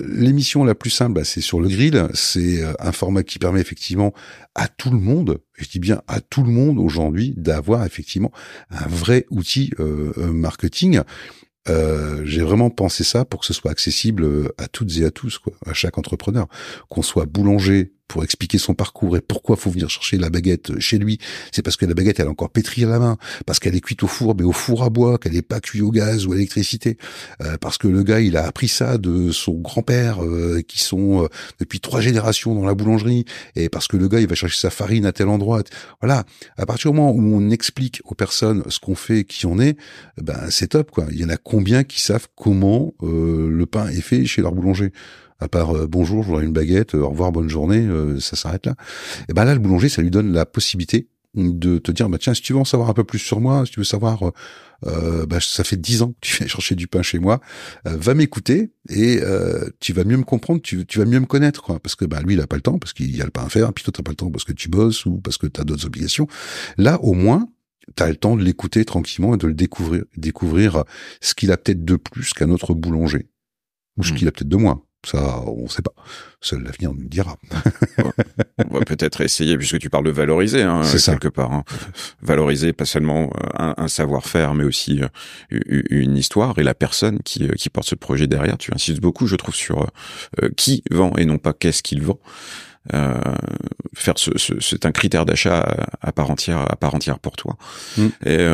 L'émission 0.04 0.64
la 0.64 0.76
plus 0.76 0.90
simple 0.90 1.14
bah, 1.14 1.24
c'est 1.24 1.42
sur 1.42 1.62
le 1.62 1.70
grill. 1.70 2.08
C'est 2.14 2.64
un 2.80 2.92
format 2.92 3.24
qui 3.24 3.40
permet 3.40 3.62
effectivement 3.62 4.14
à 4.58 4.68
tout 4.68 4.90
le 4.90 4.97
monde, 5.02 5.40
je 5.54 5.68
dis 5.68 5.80
bien 5.80 6.02
à 6.08 6.22
tout 6.22 6.44
le 6.44 6.52
monde 6.52 6.80
aujourd'hui, 6.80 7.34
d'avoir 7.38 7.86
effectivement 7.86 8.32
un 8.70 8.88
vrai 8.88 9.26
outil 9.30 9.72
euh, 9.80 10.14
euh, 10.18 10.32
marketing. 10.32 11.02
Euh, 11.70 12.22
j'ai 12.26 12.42
vraiment 12.42 12.70
pensé 12.70 13.04
ça 13.04 13.26
pour 13.26 13.42
que 13.42 13.46
ce 13.46 13.54
soit 13.54 13.72
accessible 13.72 14.52
à 14.58 14.68
toutes 14.68 14.98
et 14.98 15.06
à 15.06 15.12
tous, 15.12 15.40
à 15.66 15.74
chaque 15.74 15.98
entrepreneur, 15.98 16.48
qu'on 16.90 17.02
soit 17.02 17.26
boulanger, 17.26 17.94
pour 18.08 18.24
expliquer 18.24 18.58
son 18.58 18.74
parcours 18.74 19.18
et 19.18 19.22
pourquoi 19.22 19.56
faut 19.56 19.70
venir 19.70 19.90
chercher 19.90 20.18
la 20.18 20.30
baguette 20.30 20.80
chez 20.80 20.98
lui. 20.98 21.20
C'est 21.52 21.62
parce 21.62 21.76
que 21.76 21.86
la 21.86 21.94
baguette, 21.94 22.20
elle 22.20 22.28
est 22.28 22.30
encore 22.30 22.50
pétrie 22.50 22.84
à 22.84 22.88
la 22.88 23.00
main, 23.00 23.18
parce 23.46 23.60
qu'elle 23.60 23.76
est 23.76 23.82
cuite 23.82 24.04
au 24.04 24.08
four, 24.08 24.36
mais 24.36 24.44
au 24.44 24.52
four 24.52 24.84
à 24.84 24.90
bois, 24.90 25.18
qu'elle 25.18 25.34
n'est 25.34 25.42
pas 25.42 25.60
cuite 25.60 25.82
au 25.82 25.92
gaz 25.92 26.26
ou 26.26 26.32
à 26.32 26.36
l'électricité, 26.36 26.98
euh, 27.42 27.58
parce 27.58 27.78
que 27.78 27.88
le 27.88 28.04
gars, 28.04 28.20
il 28.20 28.38
a 28.38 28.46
appris 28.46 28.68
ça 28.68 28.98
de 28.98 29.32
son 29.32 29.54
grand-père, 29.54 30.24
euh, 30.24 30.62
qui 30.68 30.80
sont 30.80 31.24
euh, 31.24 31.28
depuis 31.60 31.80
trois 31.80 32.02
générations 32.02 32.56
dans 32.56 32.66
la 32.66 32.74
boulangerie, 32.74 33.26
et 33.56 33.70
parce 33.70 33.88
que 33.88 33.98
le 33.98 34.08
gars, 34.08 34.20
il 34.20 34.28
va 34.28 34.36
chercher 34.36 34.58
sa 34.58 34.70
farine 34.70 35.06
à 35.06 35.12
tel 35.12 35.28
endroit. 35.28 35.64
Voilà. 36.02 36.24
À 36.58 36.66
partir 36.66 36.92
du 36.92 36.98
moment 36.98 37.12
où 37.12 37.22
on 37.22 37.50
explique 37.50 38.02
aux 38.06 38.16
personnes 38.16 38.64
ce 38.70 38.80
qu'on 38.80 38.96
fait, 38.96 39.24
qui 39.24 39.46
on 39.46 39.60
est, 39.60 39.78
ben 40.22 40.50
c'est 40.50 40.68
top, 40.68 40.92
quoi. 40.92 41.06
Il 41.12 41.20
y 41.20 41.26
en 41.26 41.30
a 41.30 41.38
combien 41.38 41.84
qui 41.84 42.02
savent 42.02 42.28
comment 42.36 42.94
le 43.02 43.66
pain 43.66 43.88
est 43.90 44.02
fait 44.02 44.26
chez 44.26 44.42
leur 44.42 44.54
boulanger? 44.54 44.92
À 45.40 45.48
part 45.48 45.76
euh, 45.76 45.88
bonjour, 45.88 46.24
je 46.24 46.30
voudrais 46.30 46.46
une 46.46 46.54
baguette, 46.54 46.96
euh, 46.96 47.02
au 47.02 47.10
revoir, 47.10 47.32
bonne 47.32 47.50
journée, 47.50 47.86
euh, 47.86 48.20
ça 48.20 48.36
s'arrête 48.36 48.66
là. 48.66 48.76
Et 49.30 49.34
ben 49.34 49.46
là, 49.46 49.54
le 49.54 49.60
boulanger, 49.60 49.90
ça 49.90 50.02
lui 50.02 50.12
donne 50.12 50.34
la 50.34 50.46
possibilité 50.46 51.08
de 51.38 51.78
te 51.78 51.92
dire 51.92 52.10
bah 52.10 52.18
tiens 52.18 52.34
si 52.34 52.42
tu 52.42 52.54
veux 52.54 52.60
en 52.60 52.66
savoir 52.66 52.90
un 52.90 52.94
peu 52.94 53.04
plus 53.04 53.20
sur 53.20 53.40
moi 53.40 53.66
si 53.66 53.72
tu 53.72 53.80
veux 53.80 53.86
savoir 53.86 54.32
euh, 54.86 55.26
bah, 55.26 55.38
ça 55.40 55.64
fait 55.64 55.78
dix 55.78 56.02
ans 56.02 56.12
que 56.14 56.18
tu 56.22 56.38
viens 56.38 56.48
chercher 56.48 56.76
du 56.76 56.88
pain 56.88 57.02
chez 57.02 57.20
moi 57.20 57.40
euh, 57.88 57.96
va 57.98 58.14
m'écouter 58.14 58.72
et 58.90 59.20
euh, 59.22 59.70
tu 59.80 59.94
vas 59.94 60.04
mieux 60.04 60.18
me 60.18 60.24
comprendre 60.24 60.62
tu, 60.62 60.86
tu 60.86 61.00
vas 61.00 61.06
mieux 61.06 61.20
me 61.20 61.26
connaître 61.26 61.62
quoi 61.62 61.80
parce 61.80 61.96
que 61.96 62.06
bah 62.06 62.22
lui 62.22 62.34
il 62.34 62.42
a 62.42 62.48
pas 62.48 62.56
le 62.56 62.62
temps 62.62 62.80
parce 62.80 62.94
qu'il 62.94 63.16
y 63.16 63.22
a 63.22 63.26
le 63.26 63.32
pain 63.32 63.46
à 63.46 63.50
faire 63.50 63.72
puis 63.74 63.84
toi 63.84 63.94
t'as 63.96 64.04
pas 64.04 64.12
le 64.12 64.16
temps 64.16 64.32
parce 64.32 64.44
que 64.44 64.54
tu 64.54 64.70
bosses 64.70 65.06
ou 65.06 65.20
parce 65.20 65.38
que 65.38 65.48
tu 65.48 65.62
as 65.62 65.64
d'autres 65.64 65.86
obligations 65.86 66.28
là 66.78 67.00
au 67.04 67.14
moins 67.14 67.48
tu 67.96 68.04
as 68.04 68.10
le 68.10 68.16
temps 68.16 68.36
de 68.36 68.44
l'écouter 68.44 68.84
tranquillement 68.86 69.36
et 69.36 69.38
de 69.38 69.48
le 69.48 69.54
découvrir 69.54 70.04
découvrir 70.16 70.84
ce 71.22 71.36
qu'il 71.36 71.52
a 71.52 71.58
peut-être 71.58 71.86
de 71.86 71.96
plus 71.96 72.34
qu'un 72.34 72.50
autre 72.50 72.74
boulanger 72.74 73.28
ou 73.98 74.04
ce 74.04 74.12
mmh. 74.12 74.16
qu'il 74.16 74.28
a 74.28 74.32
peut-être 74.32 74.50
de 74.50 74.58
moins 74.58 74.84
ça, 75.08 75.42
on 75.48 75.64
ne 75.64 75.68
sait 75.70 75.82
pas. 75.82 75.94
Seul 76.42 76.64
l'avenir 76.64 76.94
nous 76.94 77.02
le 77.02 77.08
dira. 77.08 77.38
on 78.70 78.78
va 78.78 78.82
peut-être 78.82 79.22
essayer, 79.22 79.58
puisque 79.58 79.80
tu 79.80 79.90
parles 79.90 80.04
de 80.04 80.12
valoriser, 80.12 80.64
hein, 80.64 80.82
quelque 80.84 81.30
part. 81.30 81.54
Hein. 81.54 81.64
Valoriser 82.22 82.74
pas 82.74 82.84
seulement 82.84 83.32
euh, 83.60 83.74
un, 83.78 83.88
savoir-faire, 83.88 84.54
mais 84.54 84.66
aussi 84.66 85.02
euh, 85.02 85.60
une 85.90 86.18
histoire 86.18 86.60
et 86.60 86.64
la 86.64 86.74
personne 86.74 87.20
qui, 87.24 87.48
euh, 87.48 87.54
qui 87.54 87.70
porte 87.70 87.88
ce 87.88 87.96
projet 87.96 88.28
derrière. 88.28 88.58
Tu 88.58 88.74
insistes 88.74 89.00
beaucoup, 89.00 89.28
je 89.28 89.38
trouve, 89.38 89.56
sur 89.56 89.88
qui 90.58 90.84
vend 90.92 91.14
et 91.16 91.24
non 91.24 91.38
pas 91.38 91.54
qu'est-ce 91.54 91.84
qu'il 91.84 92.02
vend. 92.02 92.20
faire 92.92 94.18
ce, 94.18 94.32
c'est 94.60 94.86
un 94.86 94.92
critère 94.92 95.26
d'achat 95.26 95.88
à 96.02 96.12
part 96.12 96.30
entière, 96.30 96.70
à 96.70 96.76
part 96.76 96.96
entière 96.96 97.20
pour 97.20 97.38
toi. 97.38 97.56
Mm. 97.98 98.08
Et 98.26 98.46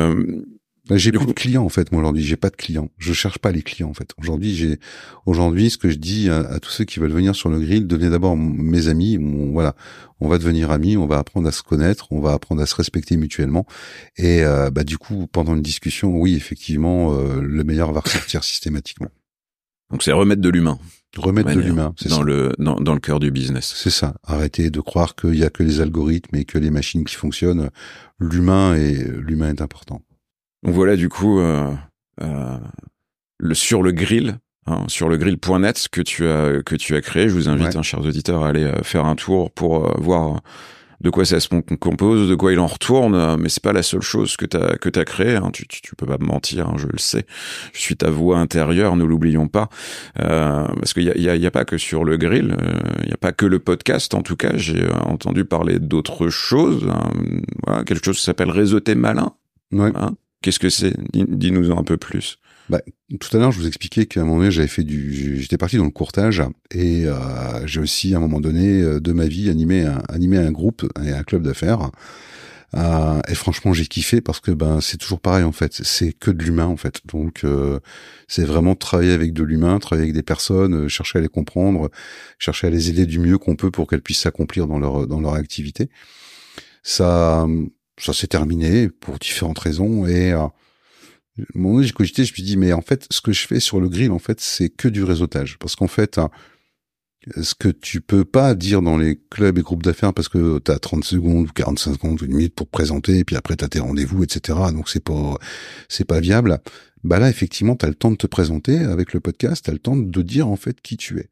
j'ai 0.90 1.12
plus 1.12 1.26
de 1.26 1.32
clients 1.32 1.64
en 1.64 1.68
fait 1.70 1.92
moi 1.92 2.02
aujourd'hui, 2.02 2.22
j'ai 2.22 2.36
pas 2.36 2.50
de 2.50 2.56
clients. 2.56 2.90
Je 2.98 3.12
cherche 3.12 3.38
pas 3.38 3.50
les 3.52 3.62
clients 3.62 3.88
en 3.88 3.94
fait. 3.94 4.10
Aujourd'hui, 4.18 4.54
j'ai 4.54 4.78
aujourd'hui 5.24 5.70
ce 5.70 5.78
que 5.78 5.88
je 5.88 5.96
dis 5.96 6.28
à, 6.28 6.58
tous 6.60 6.70
ceux 6.70 6.84
qui 6.84 7.00
veulent 7.00 7.12
venir 7.12 7.34
sur 7.34 7.48
le 7.48 7.58
grill, 7.58 7.86
devenez 7.86 8.10
d'abord 8.10 8.36
mes 8.36 8.88
amis, 8.88 9.18
voilà, 9.52 9.74
on 10.20 10.28
va 10.28 10.38
devenir 10.38 10.70
amis, 10.70 10.96
on 10.96 11.06
va 11.06 11.18
apprendre 11.18 11.48
à 11.48 11.52
se 11.52 11.62
connaître, 11.62 12.08
on 12.10 12.20
va 12.20 12.32
apprendre 12.32 12.60
à 12.60 12.66
se 12.66 12.74
respecter 12.74 13.16
mutuellement 13.16 13.66
et 14.16 14.44
euh, 14.44 14.70
bah 14.70 14.84
du 14.84 14.98
coup 14.98 15.26
pendant 15.26 15.54
une 15.54 15.62
discussion, 15.62 16.16
oui, 16.16 16.34
effectivement, 16.34 17.14
euh, 17.14 17.40
le 17.40 17.64
meilleur 17.64 17.92
va 17.92 18.00
ressortir 18.00 18.44
systématiquement. 18.44 19.08
Donc 19.90 20.02
c'est 20.02 20.12
remettre 20.12 20.42
de 20.42 20.48
l'humain. 20.50 20.78
Remettre 21.16 21.54
de 21.54 21.60
l'humain, 21.60 21.94
c'est 21.96 22.08
dans 22.08 22.18
ça. 22.18 22.24
le 22.24 22.52
dans, 22.58 22.80
dans 22.80 22.92
le 22.92 23.00
cœur 23.00 23.20
du 23.20 23.30
business. 23.30 23.72
C'est 23.76 23.90
ça. 23.90 24.16
Arrêter 24.24 24.70
de 24.70 24.80
croire 24.80 25.14
qu'il 25.14 25.36
y 25.36 25.44
a 25.44 25.50
que 25.50 25.62
les 25.62 25.80
algorithmes 25.80 26.34
et 26.34 26.44
que 26.44 26.58
les 26.58 26.70
machines 26.70 27.04
qui 27.04 27.14
fonctionnent. 27.14 27.70
L'humain 28.18 28.74
est 28.74 29.06
l'humain 29.20 29.50
est 29.50 29.60
important. 29.60 30.02
Donc 30.64 30.74
voilà 30.74 30.96
du 30.96 31.08
coup 31.08 31.40
euh, 31.40 31.70
euh, 32.22 32.58
le 33.38 33.54
sur 33.54 33.82
le 33.82 33.92
grill 33.92 34.38
hein, 34.66 34.84
sur 34.88 35.08
le 35.08 35.16
grill.net 35.16 35.88
que 35.90 36.00
tu 36.00 36.26
as 36.26 36.62
que 36.62 36.76
tu 36.76 36.96
as 36.96 37.00
créé. 37.00 37.28
Je 37.28 37.34
vous 37.34 37.48
invite, 37.48 37.76
hein, 37.76 37.82
chers 37.82 38.00
auditeurs, 38.00 38.44
à 38.44 38.48
aller 38.48 38.64
euh, 38.64 38.82
faire 38.82 39.04
un 39.04 39.16
tour 39.16 39.50
pour 39.50 39.86
euh, 39.86 39.94
voir 39.98 40.40
de 41.00 41.10
quoi 41.10 41.26
ça 41.26 41.38
se 41.38 41.48
compose, 41.48 42.30
de 42.30 42.34
quoi 42.34 42.52
il 42.52 42.58
en 42.58 42.66
retourne, 42.66 43.36
mais 43.38 43.50
c'est 43.50 43.62
pas 43.62 43.74
la 43.74 43.82
seule 43.82 44.00
chose 44.00 44.38
que 44.38 44.46
t'as 44.46 44.76
que 44.76 44.88
t'as 44.88 45.04
créé. 45.04 45.36
Hein. 45.36 45.50
Tu, 45.52 45.66
tu, 45.66 45.82
tu, 45.82 45.94
peux 45.96 46.06
pas 46.06 46.16
me 46.16 46.24
mentir, 46.24 46.68
hein, 46.68 46.76
je 46.78 46.86
le 46.86 46.98
sais. 46.98 47.26
Je 47.74 47.80
suis 47.80 47.96
ta 47.96 48.08
voix 48.08 48.38
intérieure, 48.38 48.96
ne 48.96 49.04
l'oublions 49.04 49.48
pas, 49.48 49.68
euh, 50.20 50.66
parce 50.66 50.94
qu'il 50.94 51.02
y 51.02 51.10
a, 51.10 51.18
y, 51.18 51.28
a, 51.28 51.36
y 51.36 51.46
a, 51.46 51.50
pas 51.50 51.66
que 51.66 51.76
sur 51.76 52.04
le 52.04 52.16
grill, 52.16 52.56
il 53.02 53.10
y 53.10 53.12
a 53.12 53.18
pas 53.18 53.32
que 53.32 53.44
le 53.44 53.58
podcast. 53.58 54.14
En 54.14 54.22
tout 54.22 54.36
cas, 54.36 54.52
j'ai 54.54 54.88
entendu 55.04 55.44
parler 55.44 55.78
d'autres 55.78 56.30
choses. 56.30 56.88
Hein. 56.88 57.10
Voilà, 57.66 57.84
quelque 57.84 58.02
chose 58.02 58.16
qui 58.16 58.24
s'appelle 58.24 58.50
réseauter 58.50 58.94
malin. 58.94 59.34
Ouais. 59.72 59.92
Qu'est-ce 60.44 60.58
que 60.58 60.68
c'est? 60.68 60.92
Dis-nous 61.14 61.72
un 61.72 61.84
peu 61.84 61.96
plus. 61.96 62.36
Bah, 62.68 62.82
tout 63.18 63.34
à 63.34 63.40
l'heure, 63.40 63.50
je 63.50 63.58
vous 63.58 63.66
expliquais 63.66 64.04
qu'à 64.04 64.20
un 64.20 64.24
moment 64.24 64.40
donné, 64.40 64.50
j'avais 64.50 64.68
fait 64.68 64.82
du, 64.82 65.40
j'étais 65.40 65.56
parti 65.56 65.78
dans 65.78 65.84
le 65.84 65.90
courtage 65.90 66.42
et 66.70 67.06
euh, 67.06 67.66
j'ai 67.66 67.80
aussi, 67.80 68.12
à 68.12 68.18
un 68.18 68.20
moment 68.20 68.40
donné 68.40 68.82
euh, 68.82 69.00
de 69.00 69.12
ma 69.12 69.24
vie, 69.24 69.48
animé 69.48 69.86
un, 69.86 70.02
animé 70.10 70.36
un 70.36 70.52
groupe 70.52 70.86
et 71.02 71.12
un 71.12 71.22
club 71.22 71.44
d'affaires. 71.44 71.90
Euh, 72.74 73.22
et 73.26 73.34
franchement, 73.34 73.72
j'ai 73.72 73.86
kiffé 73.86 74.20
parce 74.20 74.40
que 74.40 74.50
ben 74.50 74.82
c'est 74.82 74.98
toujours 74.98 75.20
pareil 75.20 75.44
en 75.44 75.52
fait. 75.52 75.72
C'est 75.82 76.12
que 76.12 76.30
de 76.30 76.42
l'humain 76.44 76.66
en 76.66 76.76
fait. 76.76 77.00
Donc 77.06 77.44
euh, 77.44 77.80
c'est 78.28 78.44
vraiment 78.44 78.74
travailler 78.74 79.12
avec 79.12 79.32
de 79.32 79.44
l'humain, 79.44 79.78
travailler 79.78 80.04
avec 80.04 80.14
des 80.14 80.22
personnes, 80.22 80.74
euh, 80.74 80.88
chercher 80.88 81.20
à 81.20 81.22
les 81.22 81.28
comprendre, 81.28 81.90
chercher 82.38 82.66
à 82.66 82.70
les 82.70 82.90
aider 82.90 83.06
du 83.06 83.18
mieux 83.18 83.38
qu'on 83.38 83.56
peut 83.56 83.70
pour 83.70 83.88
qu'elles 83.88 84.02
puissent 84.02 84.20
s'accomplir 84.20 84.66
dans 84.66 84.78
leur 84.78 85.06
dans 85.06 85.20
leur 85.20 85.34
activité. 85.34 85.88
Ça 86.82 87.46
ça 87.98 88.12
s'est 88.12 88.26
terminé 88.26 88.88
pour 88.88 89.18
différentes 89.18 89.58
raisons 89.58 90.06
et 90.06 90.32
euh, 90.32 90.46
moment 91.54 91.82
j'ai 91.82 91.92
cogité, 91.92 92.24
je 92.24 92.32
me 92.32 92.34
suis 92.34 92.42
dit 92.42 92.56
mais 92.56 92.72
en 92.72 92.80
fait 92.80 93.06
ce 93.10 93.20
que 93.20 93.32
je 93.32 93.46
fais 93.46 93.60
sur 93.60 93.80
le 93.80 93.88
grill 93.88 94.10
en 94.10 94.18
fait 94.18 94.40
c'est 94.40 94.68
que 94.68 94.88
du 94.88 95.04
réseautage. 95.04 95.58
Parce 95.58 95.76
qu'en 95.76 95.88
fait 95.88 96.18
euh, 96.18 96.28
ce 97.40 97.54
que 97.54 97.68
tu 97.68 98.00
peux 98.00 98.24
pas 98.24 98.54
dire 98.54 98.82
dans 98.82 98.98
les 98.98 99.18
clubs 99.30 99.58
et 99.58 99.62
groupes 99.62 99.82
d'affaires 99.82 100.12
parce 100.12 100.28
que 100.28 100.58
tu 100.58 100.70
as 100.70 100.78
30 100.78 101.04
secondes 101.04 101.48
ou 101.48 101.52
45 101.52 101.94
secondes 101.94 102.22
ou 102.22 102.24
une 102.26 102.34
minute 102.34 102.54
pour 102.54 102.66
te 102.66 102.72
présenter 102.72 103.18
et 103.18 103.24
puis 103.24 103.36
après 103.36 103.56
tu 103.56 103.64
as 103.64 103.68
tes 103.68 103.80
rendez-vous 103.80 104.22
etc 104.24 104.58
donc 104.72 104.88
c'est 104.88 105.02
pas 105.02 105.36
c'est 105.88 106.04
pas 106.04 106.20
viable. 106.20 106.60
Bah 107.02 107.18
là 107.18 107.28
effectivement 107.28 107.76
tu 107.76 107.86
as 107.86 107.88
le 107.88 107.94
temps 107.94 108.10
de 108.10 108.16
te 108.16 108.26
présenter 108.26 108.78
avec 108.78 109.12
le 109.12 109.20
podcast 109.20 109.64
tu 109.64 109.70
as 109.70 109.72
le 109.72 109.78
temps 109.78 109.96
de 109.96 110.22
dire 110.22 110.48
en 110.48 110.56
fait 110.56 110.80
qui 110.80 110.96
tu 110.96 111.18
es. 111.18 111.28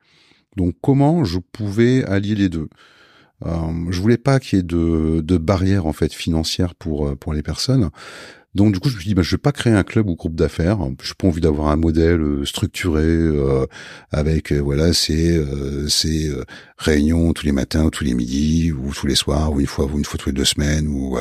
Donc 0.57 0.77
comment 0.81 1.25
je 1.25 1.38
pouvais 1.38 2.05
allier 2.05 2.35
les 2.35 2.48
deux? 2.48 2.68
Euh, 3.47 3.91
je 3.91 4.01
voulais 4.01 4.19
pas 4.19 4.41
qu'il 4.41 4.59
y 4.59 4.61
ait 4.61 4.63
de, 4.63 5.21
de 5.21 5.37
barrières 5.37 5.87
en 5.87 5.93
fait 5.93 6.13
financières 6.13 6.75
pour 6.75 7.09
euh, 7.09 7.17
pour 7.17 7.35
les 7.35 7.43
personnes. 7.43 7.91
Donc 8.55 8.75
du 8.75 8.81
coup, 8.81 8.91
je 8.91 8.97
me 8.97 9.01
suis 9.01 9.09
dit, 9.09 9.15
bah, 9.15 9.23
je 9.23 9.31
vais 9.31 9.41
pas 9.41 9.53
créer 9.53 9.73
un 9.73 9.83
club 9.83 10.11
ou 10.11 10.15
groupe 10.15 10.35
d'affaires. 10.35 10.79
Je 11.03 11.15
pas 11.15 11.27
envie 11.27 11.41
d'avoir 11.41 11.69
un 11.69 11.77
modèle 11.77 12.21
euh, 12.21 12.45
structuré 12.45 13.03
euh, 13.03 13.67
avec 14.11 14.53
voilà, 14.53 14.93
c'est 14.93 15.43
c'est 15.89 16.31
réunions 16.77 17.33
tous 17.33 17.47
les 17.47 17.53
matins, 17.53 17.85
ou 17.85 17.91
tous 17.91 18.05
les 18.05 18.15
midis, 18.15 18.73
ou 18.73 18.93
tous 18.93 19.07
les 19.07 19.15
soirs, 19.15 19.53
ou 19.53 19.61
une 19.61 19.67
fois, 19.67 19.87
ou 19.87 19.99
une 19.99 20.05
fois 20.05 20.19
tous 20.19 20.29
les 20.29 20.35
deux 20.35 20.45
semaines, 20.45 20.87
où 20.87 21.17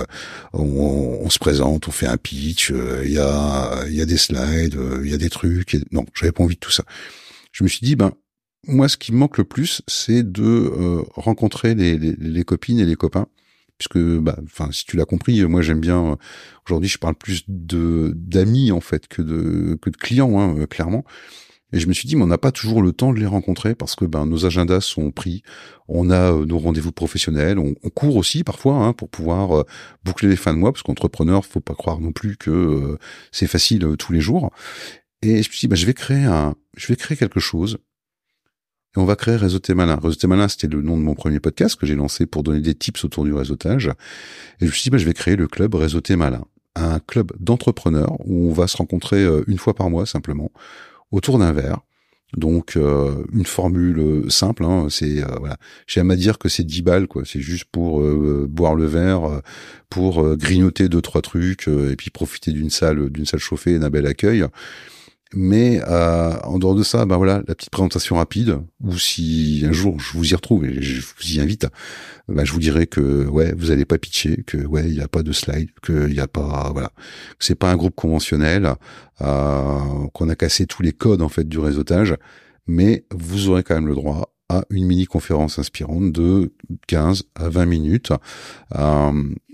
on, 0.54 1.20
on, 1.24 1.30
se 1.30 1.40
présente, 1.40 1.88
on 1.88 1.92
fait 1.92 2.08
un 2.08 2.18
pitch, 2.18 2.74
il 3.06 3.12
y 3.12 3.20
a 3.20 3.86
il 3.88 3.96
y 3.96 4.02
a 4.02 4.06
des 4.06 4.18
slides, 4.18 4.78
il 5.04 5.10
y 5.10 5.14
a 5.14 5.18
des 5.18 5.30
trucs. 5.30 5.74
Et... 5.76 5.82
Non, 5.92 6.06
j'avais 6.14 6.34
pas 6.34 6.44
envie 6.44 6.56
de 6.56 6.60
tout 6.60 6.72
ça. 6.72 6.84
Je 7.54 7.64
me 7.64 7.70
suis 7.70 7.86
dit, 7.86 7.96
ben 7.96 8.12
moi, 8.68 8.88
ce 8.88 8.98
qui 8.98 9.12
me 9.12 9.18
manque 9.18 9.38
le 9.38 9.44
plus, 9.44 9.82
c'est 9.88 10.30
de 10.30 10.44
euh, 10.44 11.04
rencontrer 11.16 11.76
les, 11.76 11.98
les, 11.98 12.14
les, 12.18 12.44
copines 12.44 12.80
et 12.80 12.86
les 12.86 12.96
copains, 12.96 13.28
puisque, 13.78 14.00
bah, 14.00 14.38
enfin, 14.44 14.70
si 14.72 14.86
tu 14.86 14.98
l'as 14.98 15.06
compris, 15.06 15.44
moi 15.46 15.62
j'aime 15.62 15.80
bien. 15.80 16.14
Euh, 16.14 16.16
aujourd'hui, 16.68 16.90
je 16.90 16.98
parle 17.00 17.16
plus 17.16 17.44
de 17.48 18.14
d'amis 18.16 18.72
en 18.72 18.82
fait 18.82 19.08
que 19.08 19.22
de 19.22 19.78
que 19.82 19.90
de 19.90 19.98
clients, 19.98 20.40
hein, 20.40 20.58
euh, 20.60 20.68
clairement. 20.68 21.04
Et 21.74 21.80
je 21.80 21.88
me 21.88 21.94
suis 21.94 22.08
dit, 22.08 22.18
mais 22.18 22.24
on 22.24 22.28
n'a 22.28 22.38
pas 22.38 22.52
toujours 22.52 22.82
le 22.82 22.92
temps 22.92 23.14
de 23.14 23.20
les 23.20 23.26
rencontrer 23.26 23.76
parce 23.76 23.96
que 23.96 24.04
ben 24.06 24.26
nos 24.26 24.46
agendas 24.46 24.82
sont 24.82 25.12
pris. 25.12 25.42
On 25.88 26.10
a 26.12 26.34
nos 26.34 26.60
rendez-vous 26.60 26.92
professionnels, 26.92 27.60
on, 27.60 27.76
on, 27.84 27.90
court 27.90 28.18
aussi 28.18 28.44
parfois 28.44 28.76
hein, 28.76 28.94
pour 28.94 29.10
pouvoir 29.10 29.66
boucler 30.04 30.30
les 30.30 30.36
fins 30.36 30.54
de 30.54 30.60
mois, 30.60 30.74
parce 30.74 30.84
qu'entrepreneur, 30.84 31.46
faut 31.46 31.62
pas 31.62 31.76
croire 31.76 32.00
non 32.02 32.12
plus 32.12 32.38
que 32.38 32.98
c'est 33.32 33.48
facile 33.48 33.96
tous 33.98 34.12
les 34.14 34.22
jours. 34.22 34.52
Et 35.22 35.44
je 35.44 35.50
me 35.50 35.54
suis 35.54 35.60
dit, 35.62 35.68
ben, 35.68 35.76
je 35.78 35.86
vais 35.86 35.94
créer 35.94 36.26
un, 36.26 36.56
je 36.76 36.88
vais 36.88 36.96
créer 36.98 37.18
quelque 37.18 37.40
chose 37.40 37.80
et 38.96 39.00
on 39.00 39.06
va 39.06 39.16
créer 39.16 39.38
Réseauté 39.38 39.74
Malin. 39.74 39.96
Réseauté 39.96 40.28
Malin, 40.28 40.50
c'était 40.50 40.68
le 40.68 40.82
nom 40.82 40.98
de 40.98 41.02
mon 41.02 41.16
premier 41.16 41.40
podcast 41.40 41.78
que 41.78 41.86
j'ai 41.86 41.96
lancé 41.96 42.26
pour 42.26 42.44
donner 42.44 42.60
des 42.60 42.76
tips 42.76 43.06
autour 43.06 43.24
du 43.24 43.34
réseautage. 43.34 43.88
Et 44.60 44.66
je 44.66 44.66
me 44.66 44.72
suis 44.72 44.84
dit, 44.84 44.90
bah, 44.90 44.98
je 44.98 45.06
vais 45.06 45.14
créer 45.14 45.38
le 45.38 45.48
club 45.48 45.76
Réseauté 45.76 46.18
Malin. 46.18 46.44
Un 46.76 47.00
club 47.00 47.32
d'entrepreneurs 47.40 48.18
où 48.26 48.50
on 48.50 48.54
va 48.54 48.68
se 48.68 48.76
rencontrer 48.76 49.24
euh, 49.24 49.44
une 49.48 49.58
fois 49.58 49.74
par 49.74 49.90
mois 49.90 50.06
simplement 50.06 50.52
autour 51.12 51.40
d'un 51.40 51.54
verre. 51.54 51.80
Donc 52.36 52.78
euh, 52.78 53.26
une 53.34 53.46
formule 53.46 54.00
euh, 54.00 54.30
simple, 54.30 54.64
hein, 54.64 54.88
c'est 54.90 55.22
voilà. 55.38 55.58
J'aime 55.86 56.12
à 56.12 56.16
dire 56.16 56.38
que 56.38 56.48
c'est 56.48 56.64
10 56.64 56.82
balles 56.82 57.08
quoi. 57.08 57.24
C'est 57.26 57.42
juste 57.42 57.66
pour 57.72 58.02
boire 58.48 58.76
le 58.76 58.86
verre, 58.86 59.42
pour 59.90 60.38
grignoter 60.38 60.88
deux 60.88 61.02
trois 61.02 61.22
trucs 61.22 61.68
et 61.68 61.98
puis 61.98 62.10
profiter 62.10 62.54
d'une 62.54 62.70
salle 62.70 63.10
d'une 63.10 63.26
salle 63.26 63.42
chauffée 63.42 63.74
et 63.74 63.80
d'un 63.80 63.90
bel 63.90 64.08
accueil. 64.08 64.46
Mais 65.34 65.82
euh, 65.88 66.38
en 66.44 66.60
dehors 66.60 66.76
de 66.76 66.84
ça, 66.84 67.06
ben 67.06 67.16
voilà, 67.16 67.42
la 67.48 67.56
petite 67.56 67.70
présentation 67.70 68.18
rapide. 68.18 68.60
Ou 68.84 68.98
si 68.98 69.64
un 69.66 69.72
jour 69.72 70.00
je 70.00 70.18
vous 70.18 70.32
y 70.32 70.36
retrouve 70.36 70.66
et 70.66 70.82
je 70.82 71.02
vous 71.02 71.34
y 71.34 71.40
invite, 71.40 71.68
ben 72.28 72.44
je 72.44 72.52
vous 72.52 72.60
dirai 72.60 72.86
que 72.88 73.28
ouais, 73.28 73.54
vous 73.56 73.72
allez 73.72 73.86
pas 73.86 73.98
pitcher, 73.98 74.44
que 74.46 74.58
ouais, 74.58 74.84
il 74.88 74.94
n'y 74.94 75.02
a 75.02 75.08
pas 75.08 75.24
de 75.24 75.32
slide, 75.32 75.70
qu'il 75.84 76.08
n'y 76.08 76.20
a 76.20 76.28
pas 76.28 76.70
voilà, 76.74 76.92
c'est 77.40 77.56
pas 77.56 77.72
un 77.72 77.78
groupe 77.78 77.96
conventionnel, 77.96 78.74
euh, 79.22 80.08
qu'on 80.14 80.28
a 80.28 80.36
cassé 80.36 80.66
tous 80.66 80.82
les 80.84 80.92
codes 80.92 81.22
en 81.22 81.30
fait 81.30 81.48
du 81.48 81.60
réseautage, 81.60 82.16
mais 82.68 83.06
vous 83.12 83.50
aurez 83.50 83.64
quand 83.64 83.76
même 83.76 83.88
le 83.88 83.96
droit 83.96 84.34
à 84.52 84.66
une 84.70 84.86
mini-conférence 84.86 85.60
inspirante 85.60 86.12
de 86.12 86.52
15 86.88 87.24
à 87.36 87.50
20 87.50 87.66
minutes. 87.66 88.12
Euh, 88.76 89.12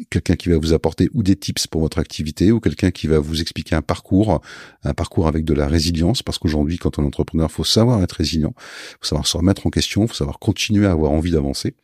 quelqu'un 0.10 0.36
qui 0.36 0.50
va 0.50 0.58
vous 0.58 0.74
apporter 0.74 1.10
ou 1.14 1.24
des 1.24 1.36
tips 1.36 1.68
pour 1.68 1.82
votre 1.82 2.00
activité 2.00 2.52
ou 2.52 2.60
quelqu'un 2.60 2.92
qui 2.92 3.08
va 3.08 3.20
vous 3.20 3.42
expliquer 3.42 3.76
un 3.76 3.82
parcours, 3.82 4.42
un 4.84 4.94
parcours 4.94 5.28
avec 5.28 5.46
de 5.46 5.54
la 5.54 5.68
résilience, 5.68 6.24
parce 6.24 6.40
qu'aujourd'hui, 6.40 6.78
quand 6.78 6.98
on 6.98 7.04
est 7.04 7.08
entrepreneur, 7.08 7.52
faut 7.52 7.64
savoir 7.64 8.02
être 8.02 8.14
résilient, 8.14 8.54
faut 8.58 9.08
savoir 9.08 9.28
se 9.28 9.38
remettre 9.38 9.68
en 9.68 9.70
question, 9.70 10.08
faut 10.08 10.14
savoir 10.14 10.40
continuer 10.40 10.88
à 10.88 10.92
avoir 10.92 11.12
envie 11.12 11.32
d'avancer. 11.32 11.76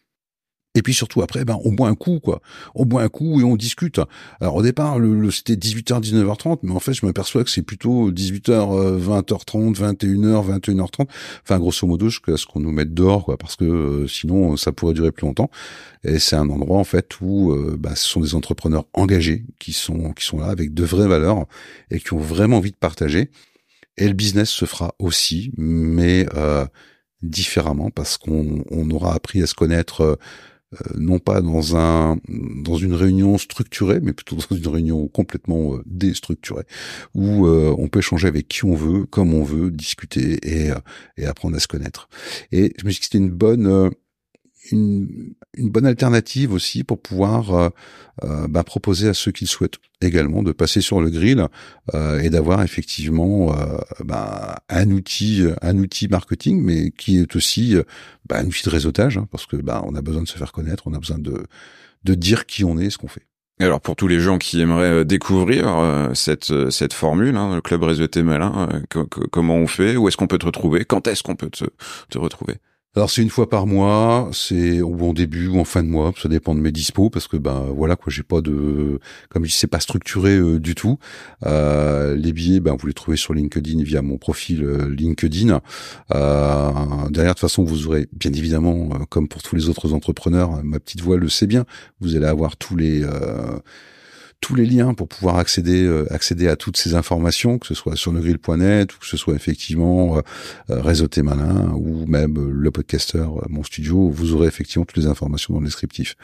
Et 0.76 0.82
puis 0.82 0.94
surtout 0.94 1.22
après, 1.22 1.46
ben 1.46 1.60
on 1.64 1.72
boit 1.72 1.88
un 1.88 1.96
coup 1.96 2.20
quoi. 2.20 2.42
On 2.74 2.86
boit 2.86 3.04
un 3.04 3.10
coup 3.10 3.40
et 3.40 3.44
on 3.44 3.56
discute. 3.56 4.00
Alors 4.42 4.56
au 4.56 4.64
départ, 4.64 4.98
le, 4.98 5.30
c'était 5.30 5.54
18h 5.54 6.02
19h30, 6.02 6.60
mais 6.64 6.72
en 6.72 6.80
fait 6.80 6.94
je 6.94 7.06
m'aperçois 7.06 7.44
que 7.44 7.50
c'est 7.50 7.62
plutôt 7.62 8.12
18h 8.12 9.00
20h30, 9.00 9.76
21h 9.76 10.60
21h30. 10.60 11.08
Enfin 11.44 11.60
grosso 11.60 11.86
modo 11.86 12.10
jusqu'à 12.10 12.38
ce 12.38 12.46
qu'on 12.46 12.60
nous 12.60 12.72
mette 12.72 12.94
dehors 12.94 13.26
quoi, 13.26 13.38
parce 13.38 13.56
que 13.56 13.66
euh, 13.66 14.08
sinon 14.08 14.58
ça 14.58 14.72
pourrait 14.72 14.94
durer 14.94 15.12
plus 15.12 15.28
longtemps. 15.28 15.52
Et 16.04 16.20
c'est 16.20 16.36
un 16.36 16.50
endroit 16.50 16.80
en 16.80 16.84
fait 16.84 17.22
où 17.22 17.52
euh, 17.52 17.78
ben, 17.80 17.96
ce 17.96 18.08
sont 18.08 18.22
des 18.22 18.36
entrepreneurs 18.36 18.86
engagés 18.94 19.46
qui 19.60 19.74
sont 19.74 20.12
qui 20.14 20.26
sont 20.26 20.40
là 20.40 20.48
avec 20.48 20.74
de 20.74 20.84
vraies 20.84 21.08
valeurs 21.08 21.46
et 21.92 22.00
qui 22.00 22.14
ont 22.14 22.20
vraiment 22.20 22.58
envie 22.58 22.72
de 22.72 22.78
partager. 22.78 23.30
Et 23.98 24.08
le 24.08 24.14
business 24.14 24.50
se 24.50 24.66
fera 24.66 24.96
aussi, 25.00 25.52
mais 25.58 26.26
euh, 26.36 26.66
différemment 27.22 27.90
parce 27.90 28.18
qu'on 28.18 28.64
on 28.72 28.90
aura 28.92 29.14
appris 29.14 29.42
à 29.42 29.48
se 29.48 29.54
connaître 29.54 30.02
euh, 30.02 30.16
non 30.96 31.20
pas 31.20 31.42
dans 31.42 31.76
un 31.76 32.18
dans 32.28 32.76
une 32.76 32.94
réunion 32.94 33.38
structurée, 33.38 34.00
mais 34.02 34.14
plutôt 34.14 34.36
dans 34.36 34.56
une 34.56 34.68
réunion 34.68 35.08
complètement 35.08 35.76
euh, 35.76 35.84
déstructurée, 35.86 36.66
où 37.14 37.48
euh, 37.48 37.76
on 37.78 37.88
peut 37.88 38.00
échanger 38.00 38.28
avec 38.28 38.48
qui 38.48 38.66
on 38.66 38.76
veut, 38.76 39.06
comme 39.06 39.34
on 39.34 39.44
veut, 39.44 39.72
discuter 39.72 40.40
et, 40.44 40.72
et 41.18 41.26
apprendre 41.26 41.56
à 41.56 41.60
se 41.60 41.68
connaître. 41.68 42.10
Et 42.52 42.74
je 42.80 42.86
me 42.86 42.92
dis 42.92 43.00
que 43.00 43.06
c'était 43.06 43.18
une 43.18 43.32
bonne 43.32 43.92
une, 44.72 45.34
une, 45.54 45.70
bonne 45.70 45.86
alternative 45.86 46.54
aussi 46.54 46.84
pour 46.84 47.02
pouvoir 47.02 47.54
euh, 47.54 47.70
euh, 48.24 48.48
bah, 48.48 48.64
proposer 48.64 49.10
à 49.10 49.14
ceux 49.14 49.32
qui 49.32 49.46
le 49.46 49.50
souhaitent 49.50 49.78
également 50.02 50.44
de 50.44 50.52
passer 50.52 50.82
sur 50.82 51.02
le 51.02 51.10
grill 51.10 51.46
euh, 51.94 52.20
et 52.20 52.30
d'avoir 52.30 52.64
effectivement 52.64 53.56
bah, 54.04 54.60
un 54.70 54.92
outil 54.92 55.44
un 55.62 55.78
outil 55.78 56.08
marketing 56.08 56.62
mais 56.62 56.92
qui 56.92 57.20
est 57.20 57.36
aussi 57.36 57.76
bah, 58.26 58.38
un 58.40 58.46
outil 58.46 58.64
de 58.66 58.70
réseautage 58.70 59.18
hein, 59.18 59.28
parce 59.32 59.46
que 59.46 59.58
bah, 59.58 59.82
on 59.86 59.96
a 59.96 60.02
besoin 60.02 60.22
de 60.22 60.28
se 60.28 60.38
faire 60.38 60.52
connaître 60.52 60.88
on 60.88 60.94
a 60.94 61.00
besoin 61.00 61.20
de 61.20 61.46
de 62.04 62.16
dire 62.16 62.46
qui 62.46 62.64
on 62.64 62.78
est 62.78 62.90
ce 62.90 62.98
qu'on 62.98 63.08
fait. 63.08 63.26
Alors 63.60 63.80
pour 63.80 63.96
tous 63.96 64.08
les 64.08 64.20
gens 64.20 64.40
qui 64.40 64.60
aimeraient 64.60 65.06
découvrir 65.06 66.10
cette 66.16 66.70
cette 66.70 66.94
formule, 66.94 67.38
hein, 67.38 67.56
le 67.56 67.62
club 67.62 67.84
réseauté 67.84 68.24
malin, 68.24 68.82
comment 69.32 69.56
on 69.56 69.68
fait, 69.68 69.96
où 69.96 70.08
est-ce 70.08 70.18
qu'on 70.18 70.28
peut 70.28 70.40
te 70.40 70.46
retrouver, 70.46 70.84
quand 70.84 71.08
est-ce 71.08 71.24
qu'on 71.24 71.36
peut 71.36 71.52
te, 71.52 71.66
te 72.10 72.18
retrouver? 72.18 72.56
Alors 72.96 73.10
c'est 73.10 73.24
une 73.24 73.32
fois 73.32 73.50
par 73.50 73.66
mois, 73.66 74.30
c'est 74.34 74.82
ou 74.84 75.04
en 75.04 75.14
début 75.14 75.48
ou 75.48 75.60
en 75.60 75.66
fin 75.66 75.82
de 75.82 75.88
mois, 75.88 76.14
ça 76.16 76.30
dépend 76.30 76.54
de 76.54 76.60
mes 76.60 76.72
dispos 76.72 77.10
parce 77.10 77.28
que 77.28 77.38
ben 77.38 77.72
voilà 77.76 77.96
quoi, 77.96 78.14
j'ai 78.14 78.22
pas 78.22 78.42
de 78.42 79.00
comme 79.30 79.44
je 79.46 79.50
dis 79.50 79.56
c'est 79.56 79.66
pas 79.66 79.80
structuré 79.80 80.36
euh, 80.38 80.60
du 80.60 80.76
tout. 80.76 81.00
Euh, 81.44 82.16
les 82.16 82.32
billets 82.34 82.60
ben 82.60 82.76
vous 82.80 82.86
les 82.86 82.94
trouvez 82.94 83.18
sur 83.18 83.34
LinkedIn 83.34 83.82
via 83.82 84.04
mon 84.04 84.20
profil 84.20 84.64
euh, 84.64 84.94
LinkedIn. 84.94 85.60
Euh, 86.14 86.72
derrière 87.10 87.34
de 87.34 87.40
toute 87.40 87.40
façon 87.40 87.64
vous 87.64 87.88
aurez 87.88 88.08
bien 88.14 88.32
évidemment 88.32 88.90
comme 89.10 89.28
pour 89.28 89.42
tous 89.42 89.56
les 89.56 89.70
autres 89.70 89.94
entrepreneurs, 89.94 90.64
ma 90.64 90.80
petite 90.80 91.02
voix 91.02 91.18
le 91.18 91.30
sait 91.30 91.48
bien, 91.48 91.66
vous 92.00 92.16
allez 92.16 92.28
avoir 92.28 92.58
tous 92.58 92.76
les 92.76 93.04
tous 94.44 94.56
les 94.56 94.66
liens 94.66 94.94
pour 94.94 95.08
pouvoir 95.08 95.38
accéder 95.38 95.86
euh, 95.86 96.06
accéder 96.14 96.50
à 96.50 96.58
toutes 96.58 96.76
ces 96.76 96.96
informations, 96.96 97.60
que 97.60 97.66
ce 97.66 97.74
soit 97.74 97.96
sur 97.96 98.12
negrill.net 98.12 98.94
ou 98.94 99.00
que 99.00 99.08
ce 99.08 99.16
soit 99.16 99.36
effectivement 99.36 100.18
euh, 100.18 100.22
euh 100.70 100.82
Réseauté 100.82 101.22
Malin 101.22 101.72
ou 101.78 102.06
même 102.08 102.38
euh, 102.38 102.52
le 102.52 102.70
podcaster 102.70 103.24
Mon 103.48 103.64
Studio, 103.64 104.10
vous 104.10 104.34
aurez 104.34 104.48
effectivement 104.48 104.84
toutes 104.84 104.98
les 104.98 105.08
informations 105.08 105.54
dans 105.54 105.62
le 105.62 105.66
descriptif. 105.66 106.16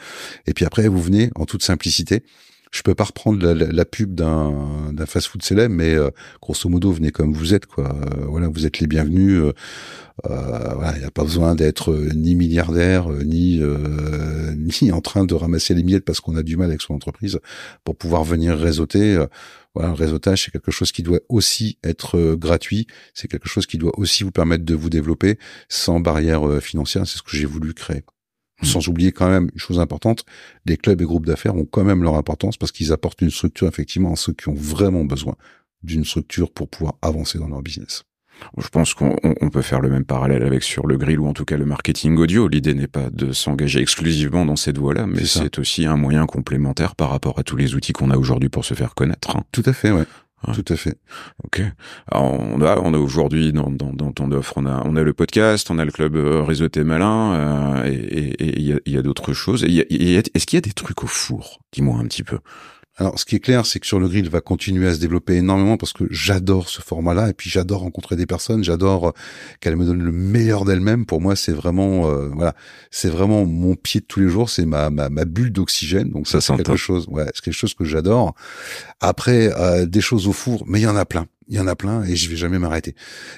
Et 0.46 0.52
puis 0.52 0.66
après, 0.66 0.86
vous 0.86 1.00
venez 1.00 1.30
en 1.34 1.46
toute 1.46 1.62
simplicité 1.62 2.22
je 2.70 2.82
peux 2.82 2.94
pas 2.94 3.04
reprendre 3.04 3.44
la, 3.44 3.54
la, 3.54 3.84
pub 3.84 4.14
d'un 4.14 5.06
fast-food 5.06 5.42
célèbre, 5.42 5.74
mais 5.74 5.94
euh, 5.94 6.10
grosso 6.40 6.68
modo, 6.68 6.92
venez 6.92 7.10
comme 7.10 7.32
vous 7.32 7.52
êtes, 7.52 7.66
quoi. 7.66 7.88
Euh, 7.88 8.26
voilà, 8.26 8.48
vous 8.48 8.64
êtes 8.64 8.78
les 8.78 8.86
bienvenus. 8.86 9.42
Euh, 9.42 9.52
voilà, 10.24 10.92
il 10.94 11.00
n'y 11.00 11.04
a 11.04 11.10
pas 11.10 11.24
besoin 11.24 11.54
d'être 11.56 11.92
ni 12.14 12.36
milliardaire, 12.36 13.08
ni 13.08 13.60
ni 14.82 14.92
en 14.92 15.00
train 15.00 15.24
de 15.24 15.34
ramasser 15.34 15.74
les 15.74 15.82
miettes 15.82 16.04
parce 16.04 16.20
qu'on 16.20 16.36
a 16.36 16.42
du 16.42 16.56
mal 16.56 16.68
avec 16.68 16.80
son 16.80 16.94
entreprise 16.94 17.40
pour 17.84 17.96
pouvoir 17.96 18.22
venir 18.22 18.56
réseauter. 18.56 19.18
voilà, 19.74 19.88
le 19.88 19.96
réseautage, 19.96 20.44
c'est 20.44 20.52
quelque 20.52 20.70
chose 20.70 20.92
qui 20.92 21.02
doit 21.02 21.20
aussi 21.28 21.78
être 21.82 22.34
gratuit. 22.36 22.86
C'est 23.14 23.28
quelque 23.28 23.48
chose 23.48 23.66
qui 23.66 23.78
doit 23.78 23.98
aussi 23.98 24.22
vous 24.22 24.32
permettre 24.32 24.64
de 24.64 24.74
vous 24.74 24.90
développer 24.90 25.38
sans 25.68 25.98
barrière 25.98 26.62
financière. 26.62 27.06
C'est 27.06 27.18
ce 27.18 27.22
que 27.22 27.36
j'ai 27.36 27.46
voulu 27.46 27.74
créer. 27.74 28.04
Sans 28.62 28.88
oublier 28.88 29.12
quand 29.12 29.28
même 29.28 29.50
une 29.52 29.58
chose 29.58 29.80
importante, 29.80 30.24
les 30.66 30.76
clubs 30.76 31.00
et 31.00 31.04
groupes 31.04 31.26
d'affaires 31.26 31.56
ont 31.56 31.64
quand 31.64 31.84
même 31.84 32.02
leur 32.02 32.16
importance 32.16 32.56
parce 32.56 32.72
qu'ils 32.72 32.92
apportent 32.92 33.22
une 33.22 33.30
structure 33.30 33.68
effectivement 33.68 34.12
à 34.12 34.16
ceux 34.16 34.32
qui 34.32 34.48
ont 34.48 34.54
vraiment 34.54 35.04
besoin 35.04 35.34
d'une 35.82 36.04
structure 36.04 36.50
pour 36.50 36.68
pouvoir 36.68 36.94
avancer 37.02 37.38
dans 37.38 37.48
leur 37.48 37.62
business. 37.62 38.04
Je 38.58 38.68
pense 38.68 38.94
qu'on 38.94 39.50
peut 39.52 39.62
faire 39.62 39.80
le 39.80 39.90
même 39.90 40.04
parallèle 40.04 40.42
avec 40.42 40.62
sur 40.62 40.86
le 40.86 40.96
grill 40.96 41.20
ou 41.20 41.26
en 41.26 41.34
tout 41.34 41.44
cas 41.44 41.56
le 41.56 41.66
marketing 41.66 42.16
audio. 42.16 42.48
L'idée 42.48 42.74
n'est 42.74 42.86
pas 42.86 43.10
de 43.10 43.32
s'engager 43.32 43.80
exclusivement 43.80 44.46
dans 44.46 44.56
cette 44.56 44.78
voie-là, 44.78 45.06
mais 45.06 45.24
c'est 45.24 45.58
aussi 45.58 45.86
un 45.86 45.96
moyen 45.96 46.26
complémentaire 46.26 46.94
par 46.94 47.10
rapport 47.10 47.38
à 47.38 47.42
tous 47.42 47.56
les 47.56 47.74
outils 47.74 47.92
qu'on 47.92 48.10
a 48.10 48.16
aujourd'hui 48.16 48.48
pour 48.48 48.64
se 48.64 48.74
faire 48.74 48.94
connaître. 48.94 49.36
Hein. 49.36 49.42
Tout 49.52 49.62
à 49.66 49.72
fait, 49.72 49.90
ouais. 49.90 50.04
Tout 50.54 50.64
à 50.72 50.76
fait. 50.76 50.96
Ok. 51.44 51.62
Alors 52.10 52.32
on 52.32 52.60
a, 52.62 52.78
on 52.78 52.94
a 52.94 52.98
aujourd'hui 52.98 53.52
dans, 53.52 53.70
dans, 53.70 53.92
dans, 53.92 54.10
ton 54.10 54.32
offre, 54.32 54.54
on 54.56 54.64
a, 54.64 54.82
on 54.86 54.96
a 54.96 55.02
le 55.02 55.12
podcast, 55.12 55.70
on 55.70 55.78
a 55.78 55.84
le 55.84 55.92
club 55.92 56.16
euh, 56.16 56.42
Réseauté 56.42 56.82
Malin, 56.82 57.34
euh, 57.34 57.84
et 57.86 58.58
il 58.58 58.62
y 58.62 58.72
a, 58.72 58.78
y 58.86 58.96
a 58.96 59.02
d'autres 59.02 59.34
choses. 59.34 59.64
Est-ce 59.64 60.46
qu'il 60.46 60.56
y 60.56 60.58
a 60.58 60.62
des 60.62 60.72
trucs 60.72 61.04
au 61.04 61.06
four? 61.06 61.60
Dis-moi 61.72 61.98
un 61.98 62.04
petit 62.04 62.22
peu. 62.22 62.38
Alors, 63.00 63.18
ce 63.18 63.24
qui 63.24 63.34
est 63.34 63.40
clair, 63.40 63.64
c'est 63.64 63.80
que 63.80 63.86
sur 63.86 63.98
le 63.98 64.08
grill 64.08 64.28
va 64.28 64.42
continuer 64.42 64.86
à 64.86 64.92
se 64.92 65.00
développer 65.00 65.36
énormément 65.36 65.78
parce 65.78 65.94
que 65.94 66.04
j'adore 66.10 66.68
ce 66.68 66.82
format-là 66.82 67.30
et 67.30 67.32
puis 67.32 67.48
j'adore 67.48 67.80
rencontrer 67.80 68.14
des 68.14 68.26
personnes, 68.26 68.62
j'adore 68.62 69.08
euh, 69.08 69.12
qu'elles 69.60 69.76
me 69.76 69.86
donnent 69.86 70.02
le 70.02 70.12
meilleur 70.12 70.66
d'elles-mêmes. 70.66 71.06
Pour 71.06 71.22
moi, 71.22 71.34
c'est 71.34 71.52
vraiment, 71.52 72.10
euh, 72.10 72.28
voilà, 72.28 72.54
c'est 72.90 73.08
vraiment 73.08 73.46
mon 73.46 73.74
pied 73.74 74.00
de 74.00 74.04
tous 74.04 74.20
les 74.20 74.28
jours, 74.28 74.50
c'est 74.50 74.66
ma, 74.66 74.90
ma, 74.90 75.08
ma 75.08 75.24
bulle 75.24 75.50
d'oxygène. 75.50 76.10
Donc 76.10 76.28
ça, 76.28 76.42
c'est 76.42 76.54
quelque 76.56 76.76
chose, 76.76 77.06
ouais, 77.08 77.24
c'est 77.34 77.42
quelque 77.42 77.54
chose 77.54 77.72
que 77.72 77.86
j'adore. 77.86 78.34
Après, 79.00 79.50
euh, 79.58 79.86
des 79.86 80.02
choses 80.02 80.28
au 80.28 80.34
four, 80.34 80.64
mais 80.66 80.80
il 80.80 80.82
y 80.82 80.86
en 80.86 80.96
a 80.96 81.06
plein. 81.06 81.26
Il 81.48 81.56
y 81.56 81.60
en 81.60 81.66
a 81.66 81.74
plein 81.74 82.04
et 82.04 82.16
je 82.16 82.28
vais 82.28 82.36
jamais 82.36 82.58
m'arrêter. 82.58 82.94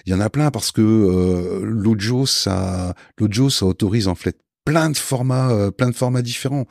Il 0.06 0.12
y 0.12 0.14
en 0.14 0.20
a 0.20 0.28
plein 0.28 0.50
parce 0.50 0.72
que 0.72 1.62
l'audio, 1.62 2.26
ça, 2.26 2.94
l'audio, 3.16 3.48
ça 3.48 3.64
autorise 3.64 4.08
en 4.08 4.16
fait 4.16 4.36
plein 4.64 4.90
de 4.90 4.96
formats, 4.96 5.50
euh, 5.50 5.70
plein 5.70 5.90
de 5.90 5.94
formats 5.94 6.22
différents. 6.22 6.66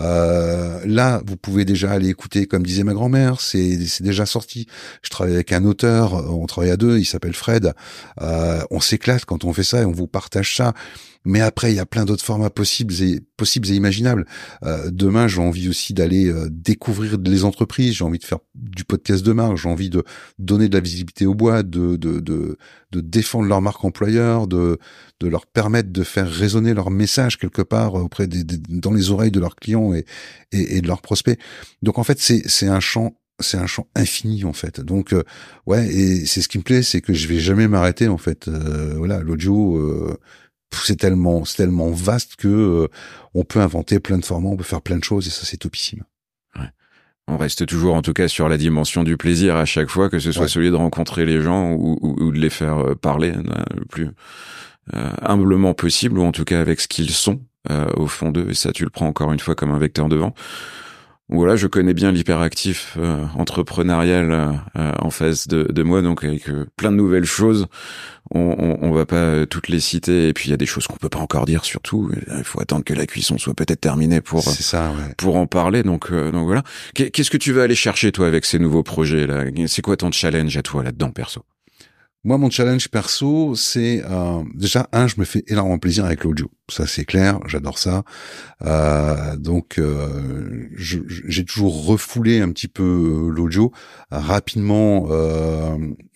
Euh, 0.00 0.80
là, 0.84 1.22
vous 1.26 1.36
pouvez 1.36 1.64
déjà 1.64 1.90
aller 1.90 2.08
écouter, 2.08 2.46
comme 2.46 2.64
disait 2.64 2.84
ma 2.84 2.94
grand-mère, 2.94 3.40
c'est 3.40 3.78
déjà 4.00 4.26
sorti. 4.26 4.66
Je 5.02 5.10
travaille 5.10 5.34
avec 5.34 5.52
un 5.52 5.64
auteur, 5.64 6.14
on 6.32 6.46
travaille 6.46 6.70
à 6.70 6.76
deux, 6.76 6.98
il 6.98 7.04
s'appelle 7.04 7.34
Fred. 7.34 7.72
Euh, 8.20 8.62
on 8.70 8.80
s'éclate 8.80 9.24
quand 9.24 9.44
on 9.44 9.52
fait 9.52 9.64
ça 9.64 9.82
et 9.82 9.84
on 9.84 9.92
vous 9.92 10.06
partage 10.06 10.56
ça. 10.56 10.72
Mais 11.24 11.40
après, 11.40 11.72
il 11.72 11.76
y 11.76 11.80
a 11.80 11.86
plein 11.86 12.04
d'autres 12.04 12.24
formats 12.24 12.50
possibles 12.50 12.94
et 13.00 13.20
possibles 13.36 13.70
et 13.70 13.74
imaginables. 13.74 14.26
Euh, 14.64 14.90
demain, 14.90 15.28
j'ai 15.28 15.40
envie 15.40 15.68
aussi 15.68 15.94
d'aller 15.94 16.26
euh, 16.26 16.48
découvrir 16.50 17.16
les 17.18 17.44
entreprises. 17.44 17.94
J'ai 17.94 18.04
envie 18.04 18.18
de 18.18 18.24
faire 18.24 18.40
du 18.54 18.84
podcast 18.84 19.24
de 19.24 19.32
marque. 19.32 19.56
J'ai 19.56 19.68
envie 19.68 19.90
de 19.90 20.02
donner 20.38 20.68
de 20.68 20.74
la 20.74 20.80
visibilité 20.80 21.26
aux 21.26 21.34
boîtes, 21.34 21.70
de 21.70 21.96
de 21.96 22.18
de, 22.18 22.56
de 22.90 23.00
défendre 23.00 23.46
leur 23.46 23.62
marque 23.62 23.84
employeur, 23.84 24.48
de 24.48 24.78
de 25.22 25.28
leur 25.28 25.46
permettre 25.46 25.90
de 25.90 26.02
faire 26.02 26.28
résonner 26.28 26.74
leur 26.74 26.90
message 26.90 27.38
quelque 27.38 27.62
part 27.62 27.94
auprès 27.94 28.26
des, 28.26 28.44
dans 28.44 28.92
les 28.92 29.10
oreilles 29.10 29.30
de 29.30 29.40
leurs 29.40 29.56
clients 29.56 29.94
et, 29.94 30.04
et, 30.52 30.76
et 30.76 30.80
de 30.80 30.86
leurs 30.86 31.02
prospects. 31.02 31.38
Donc 31.82 31.98
en 31.98 32.04
fait, 32.04 32.18
c'est 32.18 32.42
c'est 32.48 32.68
un 32.68 32.80
champ 32.80 33.16
c'est 33.40 33.58
un 33.58 33.66
champ 33.66 33.86
infini 33.96 34.44
en 34.44 34.52
fait. 34.52 34.80
Donc 34.80 35.12
euh, 35.12 35.22
ouais, 35.66 35.86
et 35.88 36.26
c'est 36.26 36.42
ce 36.42 36.48
qui 36.48 36.58
me 36.58 36.62
plaît, 36.62 36.82
c'est 36.82 37.00
que 37.00 37.12
je 37.12 37.26
vais 37.26 37.38
jamais 37.38 37.68
m'arrêter 37.68 38.08
en 38.08 38.18
fait. 38.18 38.48
Euh, 38.48 38.94
voilà, 38.96 39.20
l'audio, 39.20 39.76
euh, 39.76 40.16
c'est 40.72 40.96
tellement, 40.96 41.44
c'est 41.44 41.56
tellement 41.56 41.90
vaste 41.90 42.36
que 42.36 42.48
euh, 42.48 42.88
on 43.34 43.44
peut 43.44 43.60
inventer 43.60 44.00
plein 44.00 44.18
de 44.18 44.24
formats, 44.24 44.48
on 44.48 44.56
peut 44.56 44.64
faire 44.64 44.82
plein 44.82 44.98
de 44.98 45.04
choses 45.04 45.26
et 45.26 45.30
ça 45.30 45.44
c'est 45.44 45.58
topissime. 45.58 46.04
Ouais. 46.58 46.68
On 47.28 47.36
reste 47.36 47.66
toujours 47.66 47.94
en 47.94 48.02
tout 48.02 48.12
cas 48.12 48.28
sur 48.28 48.48
la 48.48 48.58
dimension 48.58 49.04
du 49.04 49.16
plaisir 49.16 49.56
à 49.56 49.64
chaque 49.64 49.88
fois, 49.88 50.10
que 50.10 50.18
ce 50.18 50.32
soit 50.32 50.48
celui 50.48 50.70
de 50.70 50.76
rencontrer 50.76 51.24
les 51.24 51.40
gens 51.40 51.72
ou, 51.72 51.98
ou, 52.00 52.32
de 52.32 52.38
les 52.38 52.50
faire 52.50 52.78
euh, 52.78 52.94
parler 52.94 53.32
euh, 53.32 53.62
le 53.76 53.84
plus 53.84 54.08
humblement 54.92 55.74
possible 55.74 56.18
ou 56.18 56.24
en 56.24 56.32
tout 56.32 56.44
cas 56.44 56.60
avec 56.60 56.80
ce 56.80 56.88
qu'ils 56.88 57.12
sont 57.12 57.40
au 57.96 58.06
fond 58.06 58.30
d'eux 58.30 58.48
et 58.50 58.54
ça 58.54 58.72
tu 58.72 58.84
le 58.84 58.90
prends 58.90 59.06
encore 59.06 59.32
une 59.32 59.38
fois 59.38 59.54
comme 59.54 59.70
un 59.70 59.78
vecteur 59.78 60.08
devant 60.08 60.34
voilà, 61.32 61.56
je 61.56 61.66
connais 61.66 61.94
bien 61.94 62.12
l'hyperactif 62.12 62.96
euh, 62.98 63.24
entrepreneurial 63.38 64.30
euh, 64.76 64.92
en 64.98 65.10
face 65.10 65.48
de, 65.48 65.62
de, 65.62 65.82
moi, 65.82 66.02
donc 66.02 66.24
avec 66.24 66.48
euh, 66.50 66.66
plein 66.76 66.90
de 66.90 66.96
nouvelles 66.96 67.24
choses. 67.24 67.68
On, 68.34 68.54
on, 68.58 68.78
on, 68.86 68.92
va 68.92 69.06
pas 69.06 69.46
toutes 69.46 69.68
les 69.68 69.80
citer, 69.80 70.28
et 70.28 70.32
puis 70.32 70.48
il 70.48 70.50
y 70.50 70.54
a 70.54 70.58
des 70.58 70.66
choses 70.66 70.86
qu'on 70.86 70.96
peut 70.96 71.08
pas 71.08 71.18
encore 71.18 71.46
dire, 71.46 71.64
surtout. 71.64 72.10
Il 72.36 72.44
faut 72.44 72.60
attendre 72.60 72.84
que 72.84 72.94
la 72.94 73.06
cuisson 73.06 73.38
soit 73.38 73.54
peut-être 73.54 73.80
terminée 73.80 74.20
pour 74.20 74.42
ça, 74.42 74.90
ouais. 74.90 75.14
pour 75.16 75.36
en 75.36 75.46
parler. 75.46 75.82
Donc 75.82 76.12
donc 76.12 76.46
voilà. 76.46 76.62
Qu'est-ce 76.94 77.30
que 77.30 77.36
tu 77.36 77.52
vas 77.52 77.62
aller 77.62 77.74
chercher 77.74 78.12
toi 78.12 78.26
avec 78.26 78.44
ces 78.44 78.58
nouveaux 78.58 78.82
projets 78.82 79.26
là 79.26 79.44
C'est 79.66 79.82
quoi 79.82 79.96
ton 79.96 80.10
challenge 80.12 80.56
à 80.56 80.62
toi 80.62 80.82
là-dedans, 80.82 81.10
perso? 81.10 81.44
Moi, 82.24 82.38
mon 82.38 82.50
challenge 82.50 82.88
perso, 82.88 83.56
c'est 83.56 84.02
euh, 84.08 84.44
déjà 84.54 84.88
un, 84.92 85.08
je 85.08 85.14
me 85.18 85.24
fais 85.24 85.42
énormément 85.48 85.78
plaisir 85.78 86.04
avec 86.04 86.22
l'audio. 86.22 86.50
Ça, 86.68 86.86
c'est 86.86 87.04
clair, 87.04 87.40
j'adore 87.46 87.78
ça. 87.78 88.04
Euh, 88.64 89.36
donc, 89.36 89.78
euh, 89.78 90.68
j'ai 90.76 91.44
toujours 91.44 91.84
refoulé 91.84 92.40
un 92.40 92.52
petit 92.52 92.68
peu 92.68 93.28
l'audio. 93.34 93.72
Rapidement, 94.12 95.08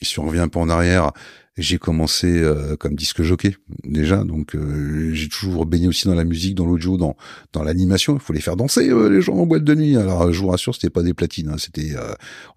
si 0.00 0.20
on 0.20 0.26
revient 0.26 0.40
un 0.40 0.48
peu 0.48 0.60
en 0.60 0.68
arrière, 0.68 1.10
j'ai 1.56 1.78
commencé 1.78 2.26
euh, 2.26 2.76
comme 2.76 2.94
disque 2.94 3.22
jockey 3.22 3.56
déjà, 3.84 4.24
donc 4.24 4.54
euh, 4.54 5.10
j'ai 5.14 5.28
toujours 5.28 5.64
baigné 5.64 5.88
aussi 5.88 6.06
dans 6.06 6.14
la 6.14 6.24
musique, 6.24 6.54
dans 6.54 6.66
l'audio, 6.66 6.96
dans 6.96 7.16
dans 7.52 7.62
l'animation. 7.62 8.14
Il 8.14 8.20
faut 8.20 8.32
les 8.32 8.40
faire 8.40 8.56
danser 8.56 8.90
euh, 8.90 9.08
les 9.08 9.22
gens 9.22 9.34
en 9.34 9.46
boîte 9.46 9.64
de 9.64 9.74
nuit. 9.74 9.96
Alors 9.96 10.32
je 10.32 10.40
vous 10.40 10.48
rassure, 10.48 10.74
c'était 10.74 10.90
pas 10.90 11.02
des 11.02 11.14
platines, 11.14 11.48
hein, 11.48 11.56
c'était 11.58 11.94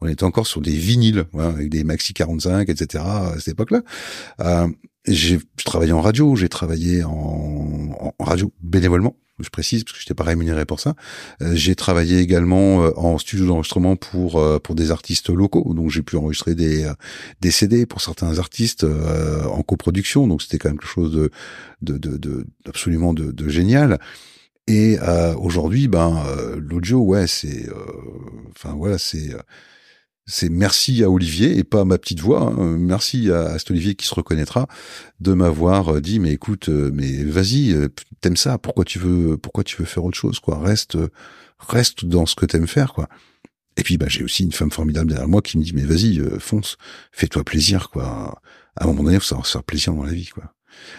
on 0.01 0.07
était 0.07 0.23
encore 0.23 0.47
sur 0.47 0.61
des 0.61 0.75
vinyles 0.75 1.25
avec 1.37 1.69
des 1.69 1.83
maxi 1.83 2.13
45, 2.13 2.67
etc. 2.67 3.03
à 3.05 3.33
cette 3.37 3.49
époque-là. 3.49 3.83
J'ai 5.09 5.39
travaillé 5.65 5.91
en 5.91 6.01
radio, 6.01 6.35
j'ai 6.35 6.49
travaillé 6.49 7.03
en, 7.03 8.13
en 8.17 8.23
radio 8.23 8.51
bénévolement 8.61 9.15
je 9.39 9.49
précise 9.49 9.83
parce 9.83 9.93
que 9.93 9.99
j'étais 10.01 10.13
pas 10.13 10.23
rémunéré 10.23 10.65
pour 10.65 10.79
ça. 10.79 10.95
Euh, 11.41 11.51
j'ai 11.55 11.75
travaillé 11.75 12.19
également 12.19 12.83
euh, 12.83 12.91
en 12.95 13.17
studio 13.17 13.45
d'enregistrement 13.45 13.95
pour 13.95 14.37
euh, 14.37 14.59
pour 14.59 14.75
des 14.75 14.91
artistes 14.91 15.29
locaux, 15.29 15.73
donc 15.73 15.89
j'ai 15.89 16.01
pu 16.01 16.15
enregistrer 16.17 16.55
des 16.55 16.89
des 17.41 17.51
CD 17.51 17.85
pour 17.85 18.01
certains 18.01 18.39
artistes 18.39 18.85
en 18.85 19.61
coproduction, 19.61 20.27
donc 20.27 20.41
c'était 20.41 20.57
quand 20.57 20.69
même 20.69 20.79
quelque 20.79 20.89
chose 20.89 21.11
de 21.11 21.31
de 21.81 21.97
de, 21.97 22.17
de 22.17 22.47
absolument 22.67 23.13
de, 23.13 23.31
de 23.31 23.49
génial. 23.49 23.99
Et 24.67 24.99
aujourd'hui, 25.37 25.87
ben 25.87 26.23
l'audio, 26.57 26.99
ouais, 26.99 27.25
c'est, 27.25 27.67
enfin 28.51 28.75
voilà, 28.77 28.99
c'est 28.99 29.33
c'est 30.29 30.49
merci 30.49 31.03
à 31.03 31.09
Olivier 31.09 31.57
et 31.57 31.63
pas 31.63 31.81
à 31.81 31.85
ma 31.85 31.97
petite 31.97 32.19
voix. 32.19 32.41
Hein. 32.41 32.77
Merci 32.77 33.31
à, 33.31 33.57
cet 33.57 33.71
Olivier 33.71 33.95
qui 33.95 34.05
se 34.05 34.13
reconnaîtra 34.13 34.67
de 35.19 35.33
m'avoir 35.33 35.95
euh, 35.95 36.01
dit 36.01 36.19
mais 36.19 36.31
écoute 36.31 36.69
euh, 36.69 36.91
mais 36.93 37.23
vas-y 37.23 37.73
euh, 37.73 37.89
t'aimes 38.21 38.37
ça 38.37 38.57
pourquoi 38.59 38.85
tu 38.85 38.99
veux 38.99 39.37
pourquoi 39.37 39.63
tu 39.63 39.75
veux 39.77 39.85
faire 39.85 40.05
autre 40.05 40.17
chose 40.17 40.39
quoi? 40.39 40.59
Reste 40.59 40.97
reste 41.57 42.05
dans 42.05 42.27
ce 42.27 42.35
que 42.35 42.45
t'aimes 42.45 42.67
faire 42.67 42.93
quoi. 42.93 43.09
Et 43.75 43.83
puis 43.83 43.97
bah 43.97 44.05
j'ai 44.07 44.23
aussi 44.23 44.43
une 44.43 44.51
femme 44.51 44.71
formidable 44.71 45.09
derrière 45.09 45.27
moi 45.27 45.41
qui 45.41 45.57
me 45.57 45.63
dit 45.63 45.73
mais 45.73 45.83
vas-y 45.83 46.21
fonce 46.39 46.77
fais-toi 47.11 47.43
plaisir 47.43 47.89
quoi. 47.89 48.39
À 48.75 48.83
un 48.83 48.87
moment 48.87 49.03
donné 49.03 49.19
faut 49.19 49.25
savoir 49.25 49.47
faire 49.47 49.63
plaisir 49.63 49.93
dans 49.93 50.03
la 50.03 50.13
vie 50.13 50.27
quoi. 50.27 50.53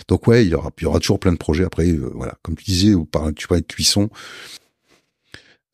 Donc 0.08 0.26
ouais 0.26 0.44
il 0.44 0.50
y 0.50 0.54
aura 0.54 0.70
il 0.78 0.82
y 0.82 0.86
aura 0.86 0.98
toujours 0.98 1.20
plein 1.20 1.32
de 1.32 1.38
projets 1.38 1.64
après 1.64 1.92
voilà 1.92 2.34
comme 2.42 2.56
tu 2.56 2.64
disais 2.64 2.94
tu 3.36 3.46
parlais 3.46 3.62
de 3.62 3.66
cuisson. 3.66 4.10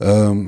Euh, 0.03 0.45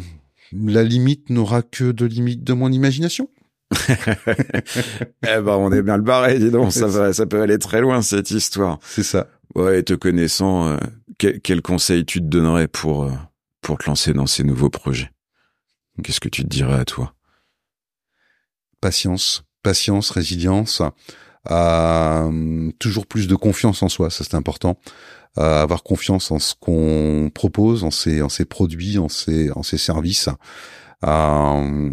la 0.52 0.82
limite 0.82 1.30
n'aura 1.30 1.62
que 1.62 1.92
de 1.92 2.04
limite 2.06 2.44
de 2.44 2.52
mon 2.52 2.72
imagination. 2.72 3.28
eh 3.88 5.40
ben, 5.40 5.48
on 5.48 5.72
est 5.72 5.82
bien 5.82 5.96
le 5.96 6.02
barré, 6.02 6.38
dis 6.38 6.50
donc. 6.50 6.72
Ça, 6.72 7.12
ça 7.12 7.26
peut 7.26 7.42
aller 7.42 7.58
très 7.58 7.80
loin, 7.80 8.02
cette 8.02 8.30
histoire. 8.30 8.78
C'est 8.82 9.02
ça. 9.02 9.26
Ouais, 9.54 9.82
te 9.82 9.94
connaissant, 9.94 10.68
euh, 10.68 10.76
quel, 11.18 11.62
conseil 11.62 12.04
tu 12.04 12.20
te 12.20 12.26
donnerais 12.26 12.68
pour, 12.68 13.04
euh, 13.04 13.12
pour 13.60 13.78
te 13.78 13.86
lancer 13.86 14.12
dans 14.12 14.26
ces 14.26 14.44
nouveaux 14.44 14.70
projets? 14.70 15.10
Qu'est-ce 16.02 16.20
que 16.20 16.28
tu 16.28 16.42
te 16.42 16.48
dirais 16.48 16.78
à 16.78 16.84
toi? 16.84 17.14
Patience, 18.80 19.44
patience, 19.62 20.10
résilience, 20.10 20.82
euh, 21.50 22.70
toujours 22.78 23.06
plus 23.06 23.26
de 23.26 23.34
confiance 23.34 23.82
en 23.82 23.88
soi, 23.88 24.10
ça 24.10 24.22
c'est 24.22 24.36
important 24.36 24.78
avoir 25.38 25.82
confiance 25.82 26.30
en 26.30 26.38
ce 26.38 26.54
qu'on 26.58 27.30
propose, 27.32 27.84
en 27.84 27.90
ses, 27.90 28.22
en 28.22 28.28
ses 28.28 28.44
produits, 28.44 28.98
en 28.98 29.08
ses, 29.08 29.50
en 29.52 29.62
ses 29.62 29.78
services. 29.78 30.28
Euh, 31.04 31.90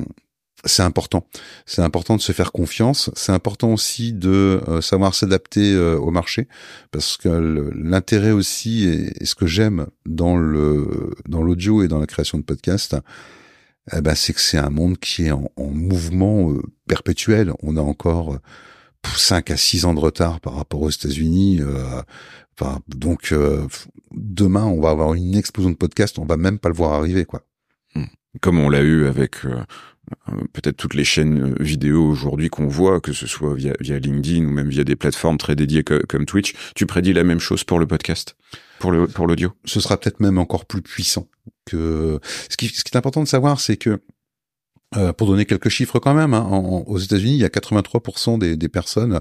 c'est 0.67 0.81
important. 0.81 1.27
C'est 1.67 1.83
important 1.83 2.15
de 2.15 2.21
se 2.21 2.31
faire 2.31 2.51
confiance. 2.51 3.11
C'est 3.15 3.31
important 3.31 3.71
aussi 3.71 4.13
de 4.13 4.63
euh, 4.67 4.81
savoir 4.81 5.13
s'adapter 5.13 5.73
euh, 5.73 5.97
au 5.97 6.09
marché, 6.09 6.47
parce 6.91 7.17
que 7.17 7.71
l'intérêt 7.75 8.31
aussi 8.31 8.85
et, 8.85 9.25
ce 9.25 9.35
que 9.35 9.45
j'aime 9.45 9.87
dans 10.07 10.37
le 10.37 11.13
dans 11.27 11.43
l'audio 11.43 11.83
et 11.83 11.87
dans 11.87 11.99
la 11.99 12.07
création 12.07 12.39
de 12.39 12.43
podcasts, 12.43 12.95
eh 13.95 14.01
ben 14.01 14.15
c'est 14.15 14.33
que 14.33 14.41
c'est 14.41 14.57
un 14.57 14.71
monde 14.71 14.97
qui 14.97 15.25
est 15.25 15.31
en, 15.31 15.51
en 15.55 15.67
mouvement 15.67 16.51
perpétuel. 16.87 17.53
On 17.61 17.77
a 17.77 17.81
encore 17.81 18.39
5 19.13 19.51
à 19.51 19.57
6 19.57 19.85
ans 19.85 19.93
de 19.93 19.99
retard 19.99 20.39
par 20.39 20.55
rapport 20.55 20.81
aux 20.81 20.89
États-Unis. 20.89 21.59
Euh, 21.61 22.01
enfin, 22.59 22.79
donc 22.87 23.31
euh, 23.31 23.67
demain, 24.11 24.65
on 24.65 24.81
va 24.81 24.89
avoir 24.89 25.13
une 25.13 25.35
explosion 25.35 25.71
de 25.71 25.75
podcasts, 25.75 26.19
on 26.19 26.25
va 26.25 26.37
même 26.37 26.59
pas 26.59 26.69
le 26.69 26.75
voir 26.75 26.93
arriver, 26.93 27.25
quoi. 27.25 27.43
Hmm. 27.95 28.05
Comme 28.41 28.59
on 28.59 28.69
l'a 28.69 28.81
eu 28.81 29.07
avec 29.07 29.45
euh, 29.45 29.63
peut-être 30.53 30.77
toutes 30.77 30.93
les 30.93 31.03
chaînes 31.03 31.55
vidéo 31.59 32.05
aujourd'hui 32.07 32.49
qu'on 32.49 32.67
voit, 32.67 33.01
que 33.01 33.13
ce 33.13 33.27
soit 33.27 33.55
via, 33.55 33.73
via 33.79 33.99
LinkedIn 33.99 34.45
ou 34.45 34.51
même 34.51 34.69
via 34.69 34.83
des 34.83 34.95
plateformes 34.95 35.37
très 35.37 35.55
dédiées 35.55 35.83
comme 35.83 36.25
Twitch, 36.25 36.53
tu 36.75 36.85
prédis 36.85 37.13
la 37.13 37.23
même 37.23 37.39
chose 37.39 37.63
pour 37.63 37.79
le 37.79 37.87
podcast, 37.87 38.35
pour 38.79 38.91
le 38.91 39.07
pour 39.07 39.27
l'audio? 39.27 39.53
Ce 39.65 39.79
sera 39.79 39.97
peut-être 39.97 40.19
même 40.19 40.37
encore 40.37 40.65
plus 40.65 40.81
puissant 40.81 41.27
que 41.65 42.19
ce 42.49 42.57
qui, 42.57 42.67
ce 42.67 42.83
qui 42.83 42.91
est 42.93 42.97
important 42.97 43.23
de 43.23 43.27
savoir, 43.27 43.59
c'est 43.59 43.77
que 43.77 44.01
euh, 44.95 45.11
pour 45.13 45.27
donner 45.27 45.45
quelques 45.45 45.69
chiffres 45.69 45.99
quand 45.99 46.13
même, 46.13 46.33
hein, 46.33 46.47
aux 46.85 46.97
États-Unis, 46.99 47.33
il 47.33 47.39
y 47.39 47.45
a 47.45 47.49
83% 47.49 48.37
des, 48.37 48.55
des 48.55 48.69
personnes 48.69 49.19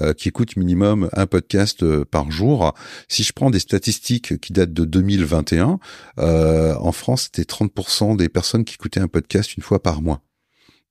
euh, 0.00 0.12
qui 0.12 0.28
écoutent 0.28 0.56
minimum 0.56 1.08
un 1.12 1.26
podcast 1.26 1.82
euh, 1.82 2.04
par 2.04 2.30
jour. 2.30 2.74
Si 3.08 3.22
je 3.22 3.32
prends 3.32 3.50
des 3.50 3.60
statistiques 3.60 4.38
qui 4.40 4.52
datent 4.52 4.72
de 4.72 4.84
2021, 4.84 5.78
en 6.18 6.92
France, 6.92 7.30
c'était 7.32 7.42
30% 7.42 8.16
des 8.16 8.28
personnes 8.28 8.64
qui 8.64 8.74
écoutaient 8.74 9.00
un 9.00 9.08
podcast 9.08 9.56
une 9.56 9.62
fois 9.62 9.82
par 9.82 10.02
mois. 10.02 10.20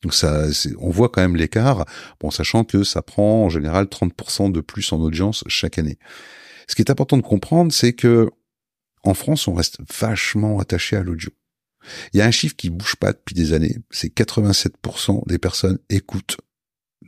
Donc 0.02 0.14
ça, 0.14 0.46
on 0.80 0.90
voit 0.90 1.10
quand 1.10 1.22
même 1.22 1.36
l'écart, 1.36 1.86
bon, 2.20 2.32
sachant 2.32 2.64
que 2.64 2.84
ça 2.84 3.02
prend 3.02 3.46
en 3.46 3.50
général 3.50 3.86
30% 3.86 4.52
de 4.52 4.62
plus 4.62 4.92
en 4.92 5.00
audience 5.00 5.44
chaque 5.48 5.78
année. 5.78 5.98
Ce 6.68 6.76
qui 6.76 6.82
est 6.82 6.92
important 6.92 7.18
de 7.18 7.22
comprendre, 7.22 7.72
c'est 7.72 7.94
que 7.94 8.30
en 9.04 9.14
France, 9.14 9.48
on 9.48 9.54
reste 9.54 9.80
vachement 10.00 10.60
attaché 10.60 10.96
à 10.96 11.04
l'audio. 11.04 11.30
Il 12.14 12.18
y 12.18 12.22
a 12.22 12.26
un 12.26 12.32
chiffre 12.32 12.56
qui 12.56 12.70
bouge 12.70 12.96
pas 12.96 13.14
depuis 13.14 13.36
des 13.36 13.54
années, 13.54 13.78
c'est 13.92 14.14
87% 14.14 15.28
des 15.28 15.38
personnes 15.38 15.80
écoutent 15.90 16.38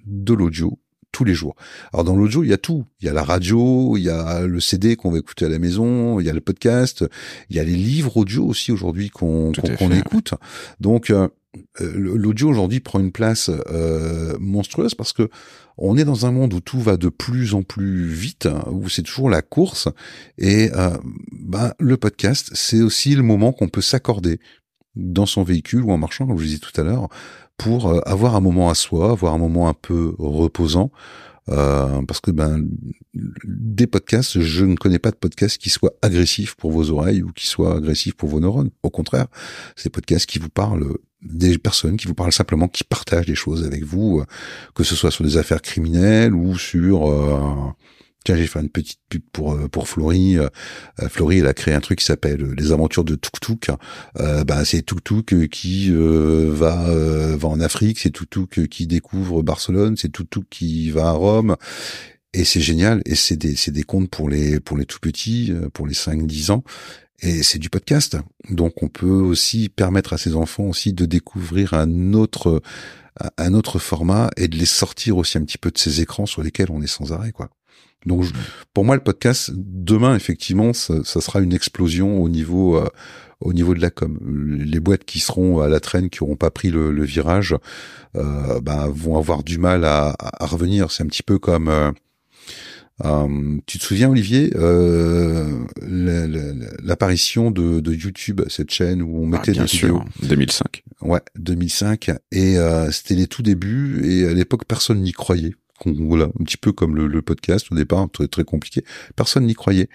de 0.05 0.33
l'audio 0.33 0.79
tous 1.15 1.23
les 1.23 1.33
jours. 1.33 1.55
Alors 1.93 2.03
dans 2.03 2.15
l'audio, 2.15 2.43
il 2.43 2.49
y 2.49 2.53
a 2.53 2.57
tout. 2.57 2.83
Il 2.99 3.05
y 3.05 3.09
a 3.09 3.13
la 3.13 3.23
radio, 3.23 3.95
il 3.95 4.03
y 4.03 4.09
a 4.09 4.45
le 4.45 4.59
CD 4.59 4.97
qu'on 4.97 5.11
va 5.11 5.19
écouter 5.19 5.45
à 5.45 5.49
la 5.49 5.59
maison, 5.59 6.19
il 6.19 6.25
y 6.25 6.29
a 6.29 6.33
le 6.33 6.41
podcast, 6.41 7.05
il 7.49 7.55
y 7.55 7.59
a 7.59 7.63
les 7.63 7.75
livres 7.75 8.17
audio 8.17 8.45
aussi 8.45 8.73
aujourd'hui 8.73 9.09
qu'on 9.09 9.53
écoute. 9.93 10.33
Donc 10.81 11.09
euh, 11.09 11.29
euh, 11.79 11.93
l'audio 11.95 12.49
aujourd'hui 12.49 12.81
prend 12.81 12.99
une 12.99 13.13
place 13.13 13.49
euh, 13.71 14.35
monstrueuse 14.41 14.93
parce 14.93 15.13
que 15.13 15.29
on 15.77 15.97
est 15.97 16.03
dans 16.03 16.25
un 16.25 16.31
monde 16.31 16.53
où 16.53 16.59
tout 16.59 16.81
va 16.81 16.97
de 16.97 17.07
plus 17.07 17.53
en 17.53 17.63
plus 17.63 18.07
vite, 18.07 18.49
où 18.69 18.89
c'est 18.89 19.03
toujours 19.03 19.29
la 19.29 19.41
course. 19.41 19.87
Et 20.37 20.69
bah, 21.31 21.75
le 21.79 21.97
podcast, 21.97 22.49
c'est 22.53 22.81
aussi 22.81 23.13
le 23.13 23.23
moment 23.23 23.51
qu'on 23.51 23.67
peut 23.67 23.81
s'accorder 23.81 24.39
dans 24.95 25.25
son 25.25 25.43
véhicule 25.43 25.83
ou 25.83 25.91
en 25.91 25.97
marchant, 25.97 26.27
comme 26.27 26.37
je 26.37 26.45
disais 26.45 26.59
tout 26.59 26.79
à 26.79 26.83
l'heure, 26.83 27.09
pour 27.57 27.87
euh, 27.87 27.99
avoir 28.05 28.35
un 28.35 28.41
moment 28.41 28.69
à 28.69 28.75
soi, 28.75 29.11
avoir 29.11 29.33
un 29.33 29.37
moment 29.37 29.67
un 29.67 29.73
peu 29.73 30.13
reposant. 30.17 30.91
Euh, 31.47 32.01
parce 32.07 32.21
que 32.21 32.31
ben 32.31 32.67
des 33.13 33.85
podcasts, 33.85 34.39
je 34.39 34.65
ne 34.65 34.75
connais 34.75 34.97
pas 34.97 35.11
de 35.11 35.15
podcast 35.15 35.59
qui 35.59 35.69
soit 35.69 35.93
agressif 36.01 36.55
pour 36.55 36.71
vos 36.71 36.89
oreilles 36.89 37.21
ou 37.21 37.31
qui 37.33 37.45
soit 37.45 37.75
agressif 37.77 38.15
pour 38.15 38.29
vos 38.29 38.39
neurones. 38.39 38.71
Au 38.81 38.89
contraire, 38.89 39.27
c'est 39.75 39.85
des 39.85 39.91
podcasts 39.91 40.25
qui 40.25 40.39
vous 40.39 40.49
parlent 40.49 40.95
des 41.21 41.57
personnes 41.59 41.97
qui 41.97 42.07
vous 42.07 42.15
parlent 42.15 42.31
simplement, 42.31 42.67
qui 42.67 42.83
partagent 42.83 43.27
des 43.27 43.35
choses 43.35 43.63
avec 43.63 43.83
vous, 43.83 44.19
euh, 44.19 44.25
que 44.73 44.83
ce 44.83 44.95
soit 44.95 45.11
sur 45.11 45.23
des 45.23 45.37
affaires 45.37 45.61
criminelles 45.61 46.33
ou 46.33 46.57
sur 46.57 47.75
Tiens, 48.25 48.35
j'ai 48.35 48.47
fait 48.47 48.59
une 48.59 48.69
petite 48.69 48.99
pub 49.07 49.21
pour 49.31 49.53
euh, 49.53 49.67
pour 49.67 49.87
Florie. 49.87 50.39
Euh, 50.39 50.49
euh, 50.99 51.29
elle 51.31 51.45
a 51.45 51.53
créé 51.53 51.75
un 51.75 51.79
truc 51.79 51.99
qui 51.99 52.05
s'appelle 52.05 52.41
Les 52.57 52.71
Aventures 52.71 53.03
de 53.03 53.13
Tuk 53.13 53.39
Tuk. 53.39 53.69
Euh, 54.19 54.43
ben, 54.43 54.65
c'est 54.65 54.81
Tuk 54.81 55.03
Tuk 55.03 55.47
qui 55.49 55.91
va 55.91 56.87
va 57.35 57.47
en 57.47 57.59
Afrique, 57.59 57.99
c'est 57.99 58.09
Tuk 58.09 58.29
Tuk 58.31 58.67
qui 58.67 58.87
découvre 58.87 59.43
Barcelone, 59.43 59.95
c'est 59.95 60.11
Tuk 60.11 60.27
Tuk 60.31 60.45
qui 60.49 60.89
va 60.89 61.09
à 61.09 61.11
Rome. 61.11 61.55
Et 62.33 62.45
c'est 62.45 62.61
génial. 62.61 63.03
Et 63.05 63.13
c'est 63.13 63.37
des 63.37 63.55
c'est 63.55 63.71
des 63.71 63.83
contes 63.83 64.09
pour 64.09 64.27
les 64.27 64.59
pour 64.59 64.75
les 64.75 64.85
tout 64.85 64.99
petits, 64.99 65.53
pour 65.73 65.85
les 65.85 65.93
5-10 65.93 66.51
ans. 66.51 66.63
Et 67.21 67.43
c'est 67.43 67.59
du 67.59 67.69
podcast. 67.69 68.17
Donc 68.49 68.81
on 68.81 68.87
peut 68.87 69.05
aussi 69.05 69.69
permettre 69.69 70.13
à 70.13 70.17
ces 70.17 70.35
enfants 70.35 70.65
aussi 70.65 70.93
de 70.93 71.05
découvrir 71.05 71.75
un 71.75 72.13
autre 72.13 72.59
un 73.37 73.53
autre 73.53 73.77
format 73.77 74.31
et 74.35 74.47
de 74.47 74.57
les 74.57 74.65
sortir 74.65 75.17
aussi 75.17 75.37
un 75.37 75.43
petit 75.45 75.59
peu 75.59 75.69
de 75.69 75.77
ces 75.77 76.01
écrans 76.01 76.25
sur 76.25 76.41
lesquels 76.41 76.71
on 76.71 76.81
est 76.81 76.87
sans 76.87 77.13
arrêt, 77.13 77.31
quoi. 77.31 77.49
Donc, 78.05 78.25
pour 78.73 78.85
moi, 78.85 78.95
le 78.95 79.03
podcast 79.03 79.51
demain, 79.55 80.15
effectivement, 80.15 80.73
ça, 80.73 81.03
sera 81.03 81.41
une 81.41 81.53
explosion 81.53 82.21
au 82.21 82.29
niveau 82.29 82.77
euh, 82.77 82.87
au 83.41 83.53
niveau 83.53 83.73
de 83.73 83.81
la 83.81 83.89
com. 83.89 84.17
Les 84.65 84.79
boîtes 84.79 85.05
qui 85.05 85.19
seront 85.19 85.59
à 85.59 85.67
la 85.67 85.79
traîne, 85.79 86.09
qui 86.09 86.23
n'auront 86.23 86.35
pas 86.35 86.51
pris 86.51 86.69
le, 86.69 87.03
virage, 87.03 87.55
euh, 88.15 88.59
bah, 88.61 88.87
vont 88.89 89.17
avoir 89.17 89.43
du 89.43 89.57
mal 89.57 89.85
à, 89.85 90.15
à 90.19 90.45
revenir. 90.45 90.91
C'est 90.91 91.03
un 91.03 91.07
petit 91.07 91.23
peu 91.23 91.39
comme 91.39 91.67
euh, 91.67 91.91
euh 93.03 93.57
tu 93.65 93.77
te 93.77 93.83
souviens, 93.83 94.09
Olivier, 94.09 94.51
euh, 94.55 95.65
l'apparition 96.83 97.51
de, 97.51 97.79
de, 97.79 97.93
YouTube, 97.93 98.41
cette 98.47 98.71
chaîne 98.71 99.01
où 99.01 99.21
on 99.21 99.25
mettait 99.25 99.51
ah, 99.51 99.53
bien 99.53 99.63
des 99.63 99.67
sûr, 99.67 100.05
2005. 100.23 100.83
Ouais, 101.01 101.21
2005. 101.37 102.11
Et 102.31 102.57
euh, 102.57 102.91
c'était 102.91 103.15
les 103.15 103.27
tout 103.27 103.43
débuts. 103.43 104.01
Et 104.05 104.27
à 104.27 104.33
l'époque, 104.33 104.65
personne 104.65 105.01
n'y 105.01 105.11
croyait 105.11 105.55
voilà, 105.85 106.25
un 106.25 106.43
petit 106.43 106.57
peu 106.57 106.71
comme 106.71 106.95
le, 106.95 107.21
podcast 107.21 107.71
au 107.71 107.75
départ, 107.75 108.07
très, 108.11 108.27
très 108.27 108.43
compliqué. 108.43 108.83
Personne 109.15 109.45
n'y 109.45 109.53
croyait. 109.53 109.89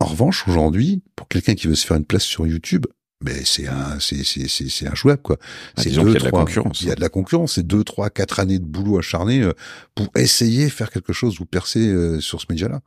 En 0.00 0.06
revanche, 0.06 0.46
aujourd'hui, 0.48 1.02
pour 1.14 1.28
quelqu'un 1.28 1.54
qui 1.54 1.68
veut 1.68 1.74
se 1.74 1.86
faire 1.86 1.96
une 1.96 2.04
place 2.04 2.24
sur 2.24 2.46
YouTube, 2.46 2.86
mais 3.22 3.44
c'est 3.44 3.66
un 3.66 3.98
c'est 3.98 4.24
c'est 4.24 4.46
c'est 4.46 4.68
c'est 4.68 4.86
quoi. 5.22 5.38
Ah, 5.40 5.82
c'est 5.82 5.88
disons 5.88 6.04
qu'il 6.04 6.12
y 6.12 6.16
a 6.16 6.20
de 6.20 6.24
la 6.24 6.30
concurrence. 6.30 6.80
Il 6.82 6.88
y 6.88 6.90
a 6.90 6.94
de 6.94 7.00
la 7.00 7.08
concurrence. 7.08 7.54
C'est 7.54 7.66
deux, 7.66 7.82
trois, 7.82 8.10
quatre 8.10 8.40
années 8.40 8.58
de 8.58 8.64
boulot 8.64 8.98
acharné 8.98 9.40
euh, 9.40 9.54
pour 9.94 10.08
essayer 10.16 10.66
de 10.66 10.70
faire 10.70 10.90
quelque 10.90 11.14
chose 11.14 11.40
ou 11.40 11.46
percer 11.46 11.88
euh, 11.88 12.20
sur 12.20 12.42
ce 12.42 12.46
média-là. 12.50 12.82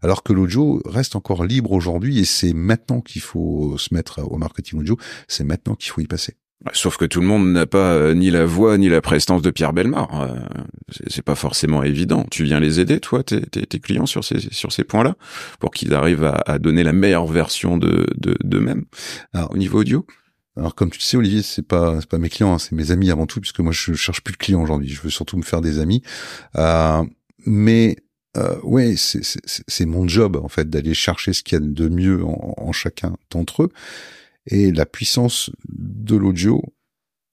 Alors 0.00 0.22
que 0.22 0.32
l'audio 0.32 0.80
reste 0.84 1.16
encore 1.16 1.44
libre 1.44 1.72
aujourd'hui 1.72 2.20
et 2.20 2.24
c'est 2.24 2.52
maintenant 2.52 3.00
qu'il 3.00 3.22
faut 3.22 3.76
se 3.78 3.92
mettre 3.92 4.20
au 4.22 4.36
marketing 4.36 4.78
audio. 4.78 4.96
C'est 5.26 5.42
maintenant 5.42 5.74
qu'il 5.74 5.90
faut 5.90 6.00
y 6.00 6.06
passer. 6.06 6.36
Sauf 6.72 6.96
que 6.96 7.04
tout 7.04 7.20
le 7.20 7.26
monde 7.26 7.52
n'a 7.52 7.66
pas 7.66 7.92
euh, 7.92 8.14
ni 8.14 8.30
la 8.30 8.44
voix 8.44 8.76
ni 8.78 8.88
la 8.88 9.00
prestance 9.00 9.42
de 9.42 9.50
Pierre 9.50 9.72
Belmar. 9.72 10.08
Euh, 10.20 10.34
c'est- 11.08 11.22
pas 11.22 11.36
forcément 11.36 11.82
évident. 11.84 12.26
Tu 12.32 12.42
viens 12.44 12.58
les 12.58 12.80
aider, 12.80 12.98
toi, 12.98 13.22
tes, 13.22 13.42
tes, 13.42 13.64
tes 13.64 13.78
clients 13.78 14.06
sur 14.06 14.24
ces 14.24 14.40
sur 14.52 14.72
ces 14.72 14.82
points-là, 14.82 15.14
pour 15.60 15.70
qu'ils 15.70 15.94
arrivent 15.94 16.24
à, 16.24 16.42
à 16.46 16.58
donner 16.58 16.82
la 16.82 16.92
meilleure 16.92 17.26
version 17.26 17.78
de 17.78 18.06
de 18.16 18.36
d'eux-mêmes 18.42 18.84
Alors, 19.34 19.52
au 19.52 19.56
niveau 19.56 19.80
audio? 19.80 20.04
Alors 20.56 20.74
comme 20.74 20.90
tu 20.90 20.98
le 20.98 21.04
sais 21.04 21.16
Olivier, 21.16 21.42
c'est 21.42 21.62
pas 21.66 22.00
c'est 22.00 22.08
pas 22.08 22.18
mes 22.18 22.28
clients, 22.28 22.54
hein, 22.54 22.58
c'est 22.58 22.72
mes 22.72 22.90
amis 22.90 23.12
avant 23.12 23.26
tout, 23.26 23.40
puisque 23.40 23.60
moi 23.60 23.70
je 23.72 23.92
cherche 23.94 24.22
plus 24.22 24.32
de 24.32 24.38
clients 24.38 24.60
aujourd'hui. 24.62 24.88
Je 24.88 25.00
veux 25.00 25.10
surtout 25.10 25.36
me 25.36 25.42
faire 25.44 25.60
des 25.60 25.78
amis. 25.78 26.02
Euh, 26.56 27.04
mais 27.46 27.96
euh, 28.36 28.56
ouais, 28.64 28.94
c'est 28.96 29.86
mon 29.86 30.08
job 30.08 30.36
en 30.42 30.48
fait 30.48 30.68
d'aller 30.68 30.94
chercher 30.94 31.32
ce 31.32 31.44
qu'il 31.44 31.58
y 31.60 31.62
a 31.62 31.64
de 31.64 31.88
mieux 31.88 32.24
en, 32.24 32.54
en 32.56 32.72
chacun 32.72 33.14
d'entre 33.30 33.62
eux. 33.64 33.70
Et 34.48 34.72
la 34.72 34.86
puissance 34.86 35.50
de 35.68 36.16
l'audio 36.16 36.62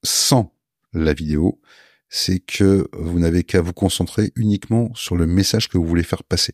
sans 0.02 0.54
la 0.92 1.14
vidéo, 1.14 1.60
c'est 2.08 2.38
que 2.38 2.88
vous 2.92 3.18
n'avez 3.18 3.42
qu'à 3.42 3.60
vous 3.60 3.72
concentrer 3.72 4.32
uniquement 4.36 4.94
sur 4.94 5.16
le 5.16 5.26
message 5.26 5.68
que 5.68 5.78
vous 5.78 5.86
voulez 5.86 6.02
faire 6.02 6.22
passer. 6.22 6.52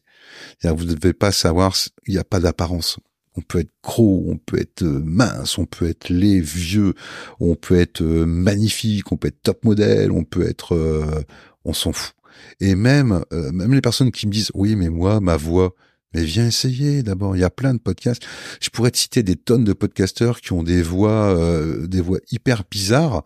Vous 0.63 0.85
ne 0.85 0.95
devez 0.95 1.13
pas 1.13 1.33
savoir, 1.33 1.77
il 2.07 2.15
n'y 2.15 2.21
a 2.21 2.25
pas 2.25 2.41
d'apparence. 2.41 2.99
On 3.35 3.41
peut 3.41 3.61
être 3.61 3.73
gros, 3.83 4.25
on 4.29 4.37
peut 4.37 4.61
être 4.61 4.83
euh, 4.83 5.01
mince, 5.05 5.57
on 5.57 5.65
peut 5.65 5.89
être 5.89 6.11
laid, 6.11 6.41
vieux, 6.41 6.93
on 7.41 7.55
peut 7.55 7.79
être 7.79 8.03
euh, 8.03 8.27
magnifique, 8.27 9.11
on 9.11 9.17
peut 9.17 9.29
être 9.29 9.43
top 9.43 9.65
modèle, 9.65 10.13
on 10.13 10.25
peut 10.25 10.47
être, 10.47 10.75
euh, 10.75 11.23
on 11.65 11.73
s'en 11.73 11.93
fout. 11.93 12.15
Et 12.61 12.75
même, 12.75 13.25
même 13.31 13.75
les 13.75 13.81
personnes 13.81 14.11
qui 14.11 14.27
me 14.27 14.33
disent, 14.33 14.51
oui, 14.55 14.75
mais 14.75 14.89
moi, 14.89 15.21
ma 15.21 15.37
voix, 15.37 15.75
mais 16.15 16.25
viens 16.25 16.47
essayer 16.47 17.03
d'abord. 17.03 17.37
Il 17.37 17.41
y 17.41 17.45
a 17.45 17.51
plein 17.51 17.75
de 17.75 17.79
podcasts. 17.79 18.23
Je 18.61 18.71
pourrais 18.71 18.91
te 18.91 18.99
citer 18.99 19.23
des 19.23 19.37
tonnes 19.37 19.65
de 19.65 19.73
podcasteurs 19.73 20.41
qui 20.41 20.53
ont 20.53 20.63
des 20.63 20.83
voix, 20.83 21.37
euh, 21.37 21.87
des 21.87 22.01
voix 22.01 22.19
hyper 22.31 22.65
bizarres, 22.71 23.25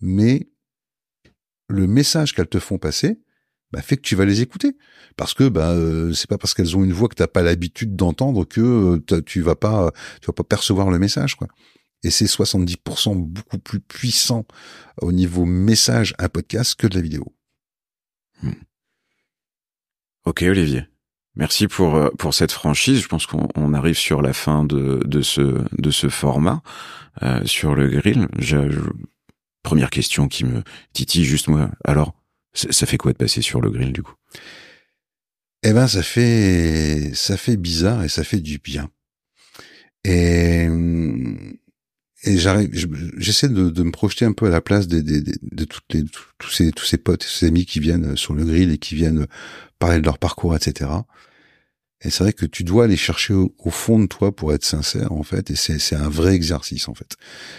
mais 0.00 0.48
le 1.68 1.86
message 1.86 2.34
qu'elles 2.34 2.48
te 2.48 2.58
font 2.58 2.78
passer, 2.78 3.20
bah, 3.72 3.82
fait 3.82 3.96
que 3.96 4.02
tu 4.02 4.14
vas 4.14 4.24
les 4.24 4.40
écouter 4.40 4.76
parce 5.16 5.34
que 5.34 5.48
bah 5.48 5.72
euh, 5.72 6.12
c'est 6.12 6.28
pas 6.28 6.38
parce 6.38 6.54
qu'elles 6.54 6.76
ont 6.76 6.84
une 6.84 6.92
voix 6.92 7.08
que 7.08 7.16
t'as 7.16 7.26
pas 7.26 7.42
l'habitude 7.42 7.96
d'entendre 7.96 8.44
que 8.44 9.00
euh, 9.12 9.22
tu 9.22 9.40
vas 9.40 9.56
pas 9.56 9.90
tu 10.20 10.26
vas 10.26 10.32
pas 10.32 10.44
percevoir 10.44 10.90
le 10.90 10.98
message 10.98 11.34
quoi. 11.34 11.48
Et 12.02 12.10
c'est 12.10 12.26
70% 12.26 13.16
beaucoup 13.16 13.58
plus 13.58 13.80
puissant 13.80 14.46
au 15.02 15.12
niveau 15.12 15.44
message 15.44 16.14
un 16.18 16.28
podcast 16.28 16.76
que 16.76 16.86
de 16.86 16.94
la 16.94 17.00
vidéo. 17.00 17.34
Ok, 20.24 20.42
Olivier. 20.42 20.86
Merci 21.36 21.68
pour 21.68 21.96
euh, 21.96 22.08
pour 22.18 22.32
cette 22.34 22.52
franchise. 22.52 23.00
Je 23.02 23.08
pense 23.08 23.26
qu'on 23.26 23.48
on 23.54 23.74
arrive 23.74 23.96
sur 23.96 24.22
la 24.22 24.32
fin 24.32 24.64
de 24.64 25.00
de 25.04 25.20
ce 25.20 25.62
de 25.76 25.90
ce 25.90 26.08
format 26.08 26.62
euh, 27.22 27.44
sur 27.44 27.74
le 27.74 27.88
grill. 27.88 28.26
J'ai- 28.38 28.70
je- 28.70 28.80
première 29.62 29.90
question 29.90 30.28
qui 30.28 30.44
me 30.44 30.62
titille 30.92 31.24
juste 31.24 31.48
moi. 31.48 31.70
Alors, 31.84 32.14
ça 32.54 32.86
fait 32.86 32.96
quoi 32.96 33.12
de 33.12 33.18
passer 33.18 33.42
sur 33.42 33.60
le 33.60 33.70
grill 33.70 33.92
du 33.92 34.02
coup? 34.02 34.14
Eh 35.62 35.72
ben 35.72 35.88
ça 35.88 36.02
fait 36.02 37.10
ça 37.14 37.36
fait 37.36 37.56
bizarre 37.56 38.02
et 38.04 38.08
ça 38.08 38.24
fait 38.24 38.40
du 38.40 38.58
bien. 38.58 38.88
Et 40.04 40.68
et 42.24 42.38
j'arrive 42.38 42.70
je- 42.72 42.86
j'essaie 43.18 43.48
de, 43.48 43.70
de 43.70 43.82
me 43.82 43.90
projeter 43.90 44.24
un 44.24 44.32
peu 44.32 44.46
à 44.46 44.50
la 44.50 44.60
place 44.60 44.86
des, 44.88 45.02
des, 45.02 45.20
des- 45.20 45.38
de 45.42 45.64
toutes 45.64 45.84
les 45.92 46.02
tous 46.38 46.50
ces 46.50 46.72
tous 46.72 46.84
ces 46.86 46.98
potes, 46.98 47.22
ces 47.22 47.46
amis 47.46 47.66
qui 47.66 47.80
viennent 47.80 48.16
sur 48.16 48.34
le 48.34 48.44
grill 48.44 48.70
et 48.72 48.78
qui 48.78 48.94
viennent 48.94 49.26
parler 49.78 50.00
de 50.00 50.04
leur 50.06 50.18
parcours, 50.18 50.56
etc. 50.56 50.90
Et 52.06 52.10
c'est 52.10 52.22
vrai 52.24 52.32
que 52.32 52.46
tu 52.46 52.62
dois 52.64 52.84
aller 52.84 52.96
chercher 52.96 53.34
au, 53.34 53.52
au 53.58 53.70
fond 53.70 53.98
de 53.98 54.06
toi 54.06 54.34
pour 54.34 54.52
être 54.54 54.64
sincère 54.64 55.12
en 55.12 55.22
fait, 55.24 55.50
et 55.50 55.56
c'est 55.56 55.96
un 55.96 56.08
vrai 56.08 56.34
exercice 56.34 56.88
en 56.88 56.94
fait. 56.94 57.16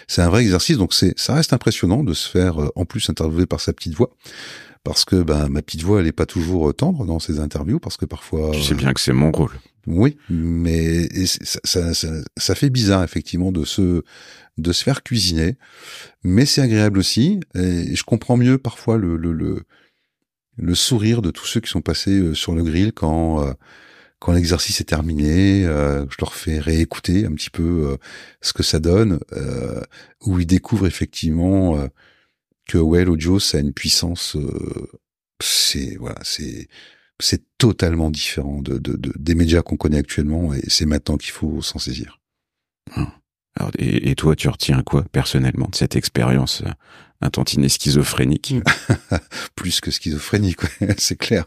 C'est 0.08 0.22
un 0.22 0.30
vrai 0.30 0.42
exercice, 0.42 0.78
donc 0.78 0.94
c'est 0.94 1.14
ça 1.20 1.36
reste 1.36 1.52
impressionnant 1.54 2.04
de 2.04 2.14
se 2.14 2.30
faire 2.30 2.62
euh, 2.62 2.70
en 2.76 2.86
plus 2.86 3.10
interviewer 3.10 3.46
par 3.46 3.60
sa 3.60 3.74
petite 3.74 3.94
voix, 3.94 4.16
parce 4.84 5.04
que 5.06 5.22
ben 5.22 5.50
ma 5.50 5.62
petite 5.62 5.84
voix 5.84 6.00
elle 6.00 6.08
est 6.08 6.14
pas 6.14 6.26
toujours 6.26 6.70
euh, 6.70 6.74
tendre 6.74 7.06
dans 7.06 7.20
ces 7.20 7.40
interviews, 7.40 7.80
parce 7.80 7.98
que 7.98 8.06
parfois 8.06 8.52
Tu 8.54 8.62
sais 8.64 8.74
bien 8.76 8.94
que 8.94 9.02
c'est 9.02 9.14
mon 9.14 9.32
rôle. 9.32 9.52
oui, 9.86 10.18
mais 10.30 11.08
ça, 11.26 11.60
ça, 11.64 11.94
ça, 11.94 12.08
ça 12.38 12.56
fait 12.56 12.70
bizarre 12.70 13.04
effectivement 13.04 13.52
de 13.52 13.66
se 13.66 14.04
de 14.58 14.72
se 14.72 14.84
faire 14.84 15.04
cuisiner, 15.04 15.58
mais 16.24 16.46
c'est 16.46 16.62
agréable 16.62 16.98
aussi. 17.00 17.40
Et 17.54 17.96
je 17.96 18.04
comprends 18.04 18.38
mieux 18.38 18.58
parfois 18.58 18.98
le 18.98 19.18
le, 19.18 19.34
le 19.34 19.64
le 20.60 20.74
sourire 20.74 21.22
de 21.22 21.30
tous 21.32 21.46
ceux 21.46 21.60
qui 21.60 21.70
sont 21.70 21.82
passés 21.82 22.18
euh, 22.20 22.34
sur 22.34 22.56
le 22.56 22.64
grill 22.64 22.92
quand 22.92 23.44
euh, 23.46 23.54
quand 24.20 24.32
l'exercice 24.34 24.82
est 24.82 24.86
terminé, 24.86 25.66
euh, 25.66 26.06
je 26.10 26.18
leur 26.20 26.34
fais 26.34 26.60
réécouter 26.60 27.26
un 27.26 27.34
petit 27.34 27.50
peu 27.52 27.90
euh, 27.94 27.98
ce 28.42 28.54
que 28.54 28.64
ça 28.64 28.80
donne, 28.80 29.20
euh, 29.34 29.82
où 30.26 30.40
ils 30.40 30.48
découvrent 30.48 30.88
effectivement 30.88 31.78
euh, 31.78 31.88
que 32.68 32.78
ouais 32.78 33.06
l'audio 33.06 33.40
ça 33.40 33.58
a 33.58 33.62
une 33.62 33.74
puissance, 33.74 34.36
euh, 34.36 34.88
c'est 35.42 35.96
voilà 35.98 36.20
c'est 36.24 36.68
c'est 37.20 37.44
totalement 37.58 38.12
différent 38.12 38.62
de, 38.62 38.78
de, 38.78 38.96
de- 38.96 39.14
des 39.18 39.36
médias 39.36 39.62
qu'on 39.64 39.78
connaît 39.78 39.98
actuellement 40.00 40.54
et 40.54 40.62
c'est 40.70 40.86
maintenant 40.86 41.18
qu'il 41.18 41.32
faut 41.32 41.62
s'en 41.62 41.80
saisir. 41.80 42.20
Alors, 43.56 43.72
et, 43.80 44.12
et 44.12 44.16
toi, 44.16 44.36
tu 44.36 44.48
retiens 44.50 44.84
quoi 44.84 45.04
personnellement 45.12 45.68
de 45.68 45.76
cette 45.76 45.96
expérience 45.96 46.62
euh, 46.62 46.70
un 47.22 47.30
tantinet 47.32 47.70
schizophrénique? 47.70 48.54
Plus 49.56 49.82
que 49.82 49.90
schizophrénie, 49.90 50.54
quoi, 50.54 50.70
c'est 50.98 51.16
clair. 51.18 51.46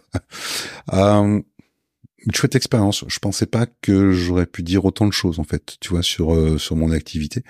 Euh, 0.93 1.41
une 2.25 2.35
chouette 2.35 2.55
expérience. 2.55 3.05
Je 3.09 3.18
pensais 3.18 3.47
pas 3.47 3.66
que 3.81 4.12
j'aurais 4.12 4.47
pu 4.47 4.62
dire 4.62 4.85
autant 4.85 5.07
de 5.07 5.12
choses 5.12 5.39
en 5.39 5.45
fait, 5.45 5.77
tu 5.81 5.91
vois, 5.91 6.03
sur 6.03 6.35
euh, 6.35 6.59
sur 6.59 6.77
mon 6.77 6.91
activité. 6.91 7.43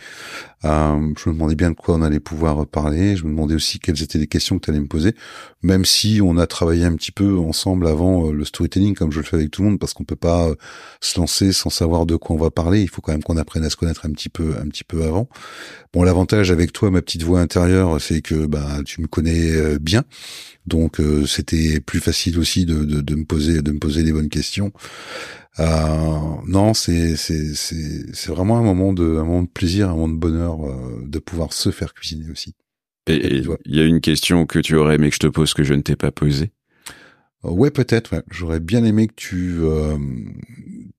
Euh, 0.64 1.12
je 1.18 1.28
me 1.28 1.34
demandais 1.34 1.54
bien 1.54 1.70
de 1.70 1.76
quoi 1.76 1.94
on 1.94 2.02
allait 2.02 2.20
pouvoir 2.20 2.66
parler. 2.66 3.16
Je 3.16 3.24
me 3.24 3.30
demandais 3.30 3.54
aussi 3.54 3.78
quelles 3.78 4.02
étaient 4.02 4.18
les 4.18 4.26
questions 4.26 4.58
que 4.58 4.64
tu 4.64 4.70
allais 4.70 4.80
me 4.80 4.86
poser. 4.86 5.14
Même 5.62 5.84
si 5.84 6.20
on 6.22 6.36
a 6.36 6.46
travaillé 6.46 6.84
un 6.84 6.94
petit 6.94 7.12
peu 7.12 7.38
ensemble 7.38 7.86
avant 7.86 8.28
euh, 8.28 8.32
le 8.32 8.44
storytelling, 8.44 8.94
comme 8.94 9.10
je 9.10 9.18
le 9.18 9.24
fais 9.24 9.36
avec 9.36 9.50
tout 9.50 9.62
le 9.62 9.70
monde, 9.70 9.78
parce 9.78 9.94
qu'on 9.94 10.04
peut 10.04 10.16
pas 10.16 10.48
euh, 10.48 10.54
se 11.00 11.18
lancer 11.18 11.52
sans 11.52 11.70
savoir 11.70 12.06
de 12.06 12.16
quoi 12.16 12.36
on 12.36 12.38
va 12.38 12.50
parler. 12.50 12.82
Il 12.82 12.88
faut 12.88 13.00
quand 13.00 13.12
même 13.12 13.22
qu'on 13.22 13.36
apprenne 13.36 13.64
à 13.64 13.70
se 13.70 13.76
connaître 13.76 14.06
un 14.06 14.10
petit 14.10 14.28
peu 14.28 14.54
un 14.60 14.68
petit 14.68 14.84
peu 14.84 15.04
avant. 15.04 15.28
Bon, 15.92 16.04
l'avantage 16.04 16.52
avec 16.52 16.72
toi, 16.72 16.90
ma 16.92 17.02
petite 17.02 17.24
voix 17.24 17.40
intérieure, 17.40 18.00
c'est 18.00 18.22
que 18.22 18.46
bah 18.46 18.78
tu 18.84 19.00
me 19.00 19.08
connais 19.08 19.50
euh, 19.56 19.78
bien. 19.80 20.04
Donc 20.66 21.00
euh, 21.00 21.26
c'était 21.26 21.80
plus 21.80 21.98
facile 21.98 22.38
aussi 22.38 22.64
de, 22.64 22.84
de, 22.84 23.00
de 23.00 23.14
me 23.16 23.24
poser 23.24 23.60
de 23.60 23.72
me 23.72 23.78
poser 23.80 24.04
les 24.04 24.12
bonnes 24.12 24.28
questions. 24.28 24.72
Euh, 25.58 25.64
non, 26.46 26.74
c'est 26.74 27.16
c'est 27.16 27.54
c'est 27.54 28.06
c'est 28.14 28.30
vraiment 28.30 28.56
un 28.58 28.62
moment 28.62 28.92
de 28.92 29.02
un 29.02 29.24
moment 29.24 29.42
de 29.42 29.48
plaisir, 29.48 29.88
un 29.88 29.94
moment 29.94 30.08
de 30.08 30.18
bonheur 30.18 30.64
euh, 30.64 31.02
de 31.06 31.18
pouvoir 31.18 31.52
se 31.52 31.72
faire 31.72 31.92
cuisiner 31.92 32.30
aussi. 32.30 32.54
Et 33.08 33.42
il 33.64 33.76
y 33.76 33.80
a 33.80 33.84
une 33.84 34.00
question 34.00 34.46
que 34.46 34.60
tu 34.60 34.76
aurais 34.76 34.94
aimé 34.94 35.08
que 35.08 35.16
je 35.16 35.20
te 35.20 35.26
pose 35.26 35.54
que 35.54 35.64
je 35.64 35.74
ne 35.74 35.80
t'ai 35.82 35.96
pas 35.96 36.12
posée? 36.12 36.52
Euh, 37.44 37.50
ouais, 37.50 37.72
peut-être. 37.72 38.12
Ouais. 38.14 38.22
J'aurais 38.30 38.60
bien 38.60 38.84
aimé 38.84 39.08
que 39.08 39.14
tu 39.16 39.56
euh, 39.62 39.98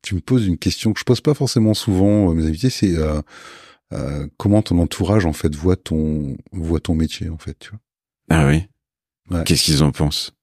tu 0.02 0.16
me 0.16 0.20
poses 0.20 0.48
une 0.48 0.58
question 0.58 0.92
que 0.92 1.00
je 1.00 1.06
pose 1.06 1.22
pas 1.22 1.34
forcément 1.34 1.74
souvent 1.74 2.30
à 2.30 2.34
mes 2.34 2.46
invités. 2.46 2.70
C'est 2.70 2.96
euh, 3.94 4.28
comment 4.38 4.62
ton 4.62 4.80
entourage 4.80 5.26
en 5.26 5.34
fait 5.34 5.56
voit 5.56 5.76
ton 5.76 6.38
voit 6.52 6.80
ton 6.80 6.96
métier 6.96 7.30
en 7.30 7.38
fait. 7.38 7.58
Tu 7.60 7.70
vois? 7.72 7.80
Ah 8.30 8.48
oui? 8.48 8.68
Ouais. 9.30 9.44
Qu'est-ce 9.44 9.64
qu'ils 9.64 9.84
en 9.84 9.92
pensent? 9.92 10.34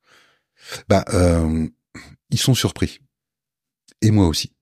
Bah, 0.89 1.05
euh, 1.13 1.67
ils 2.31 2.39
sont 2.39 2.55
surpris. 2.55 3.01
Et 4.03 4.11
moi 4.11 4.27
aussi. 4.27 4.53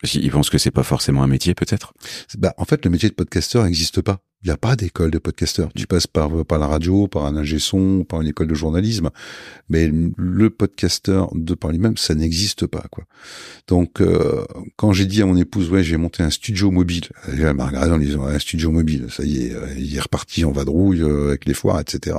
Parce 0.00 0.12
qu'ils 0.12 0.30
pensent 0.32 0.50
que 0.50 0.58
c'est 0.58 0.72
pas 0.72 0.82
forcément 0.82 1.22
un 1.22 1.28
métier, 1.28 1.54
peut-être? 1.54 1.94
Bah, 2.36 2.54
en 2.56 2.64
fait, 2.64 2.84
le 2.84 2.90
métier 2.90 3.08
de 3.08 3.14
podcasteur 3.14 3.64
n'existe 3.64 4.02
pas. 4.02 4.20
Il 4.42 4.48
n'y 4.48 4.52
a 4.52 4.56
pas 4.56 4.74
d'école 4.76 5.10
de 5.10 5.18
podcasteur. 5.18 5.70
Tu 5.74 5.86
passes 5.86 6.06
par, 6.06 6.44
par 6.44 6.58
la 6.58 6.66
radio, 6.66 7.06
par 7.06 7.26
un 7.26 7.36
ingé 7.36 7.58
son, 7.58 8.04
par 8.04 8.20
une 8.22 8.28
école 8.28 8.48
de 8.48 8.54
journalisme. 8.54 9.10
Mais 9.68 9.90
le 10.16 10.50
podcasteur 10.50 11.30
de 11.34 11.54
par 11.54 11.70
lui-même, 11.70 11.96
ça 11.96 12.14
n'existe 12.14 12.66
pas, 12.66 12.84
quoi. 12.90 13.04
Donc, 13.68 14.00
euh, 14.00 14.44
quand 14.76 14.92
j'ai 14.92 15.06
dit 15.06 15.22
à 15.22 15.26
mon 15.26 15.36
épouse, 15.36 15.70
ouais, 15.70 15.84
j'ai 15.84 15.96
monté 15.96 16.22
un 16.22 16.30
studio 16.30 16.70
mobile, 16.70 17.04
elle 17.28 17.54
m'a 17.54 17.66
regardé 17.66 17.92
en 17.92 17.98
disant, 17.98 18.24
un 18.24 18.38
studio 18.38 18.70
mobile, 18.70 19.06
ça 19.10 19.24
y 19.24 19.46
est, 19.46 19.54
euh, 19.54 19.66
il 19.78 19.96
est 19.96 20.00
reparti 20.00 20.44
en 20.44 20.52
vadrouille 20.52 21.02
euh, 21.02 21.28
avec 21.28 21.46
les 21.46 21.54
foires, 21.54 21.80
etc. 21.80 22.16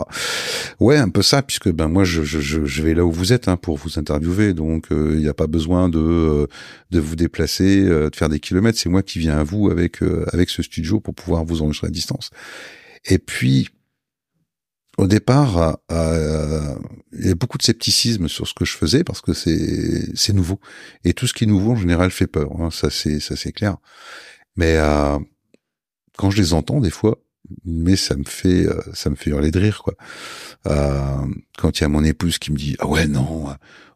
Ouais, 0.79 0.97
un 0.97 1.09
peu 1.09 1.21
ça, 1.21 1.41
puisque 1.41 1.71
ben 1.71 1.87
moi, 1.87 2.03
je, 2.03 2.23
je, 2.23 2.39
je 2.39 2.83
vais 2.83 2.93
là 2.93 3.05
où 3.05 3.11
vous 3.11 3.33
êtes 3.33 3.47
hein, 3.47 3.57
pour 3.57 3.77
vous 3.77 3.99
interviewer, 3.99 4.53
donc 4.53 4.91
euh, 4.91 5.11
il 5.13 5.19
n'y 5.19 5.27
a 5.27 5.33
pas 5.33 5.47
besoin 5.47 5.89
de 5.89 6.47
de 6.93 6.99
vous 6.99 7.15
déplacer, 7.15 7.83
de 7.83 8.11
faire 8.13 8.29
des 8.29 8.39
kilomètres. 8.39 8.79
C'est 8.79 8.89
moi 8.89 9.01
qui 9.03 9.19
viens 9.19 9.37
à 9.37 9.43
vous 9.43 9.69
avec 9.69 10.01
euh, 10.01 10.25
avec 10.31 10.49
ce 10.49 10.61
studio 10.61 10.99
pour 10.99 11.13
pouvoir 11.13 11.43
vous 11.43 11.61
enregistrer 11.61 11.87
à 11.87 11.89
distance. 11.89 12.12
Et 13.05 13.19
puis, 13.19 13.69
au 14.97 15.07
départ, 15.07 15.79
euh, 15.91 16.75
il 17.13 17.27
y 17.27 17.31
a 17.31 17.35
beaucoup 17.35 17.57
de 17.57 17.63
scepticisme 17.63 18.27
sur 18.27 18.47
ce 18.47 18.53
que 18.53 18.65
je 18.65 18.73
faisais 18.77 19.03
parce 19.03 19.21
que 19.21 19.33
c'est 19.33 20.33
nouveau 20.33 20.59
et 21.03 21.13
tout 21.13 21.25
ce 21.27 21.33
qui 21.33 21.45
est 21.45 21.47
nouveau 21.47 21.71
en 21.71 21.75
général 21.75 22.11
fait 22.11 22.27
peur. 22.27 22.51
hein, 22.59 22.69
ça 22.71 22.89
c'est 22.89 23.51
clair. 23.51 23.77
Mais 24.55 24.77
euh, 24.77 25.17
quand 26.17 26.29
je 26.29 26.37
les 26.37 26.53
entends 26.53 26.79
des 26.79 26.91
fois, 26.91 27.17
mais 27.65 27.95
ça 27.95 28.15
me 28.15 28.23
fait 28.23 28.67
euh, 28.67 28.79
ça 28.93 29.09
me 29.09 29.15
fait 29.15 29.31
hurler 29.31 29.51
de 29.51 29.59
rire 29.59 29.81
quoi. 29.83 29.95
Euh, 30.67 31.25
quand 31.57 31.79
il 31.79 31.83
y 31.83 31.85
a 31.85 31.89
mon 31.89 32.03
épouse 32.03 32.37
qui 32.37 32.51
me 32.51 32.57
dit 32.57 32.75
ah 32.79 32.87
ouais 32.87 33.07
non, 33.07 33.47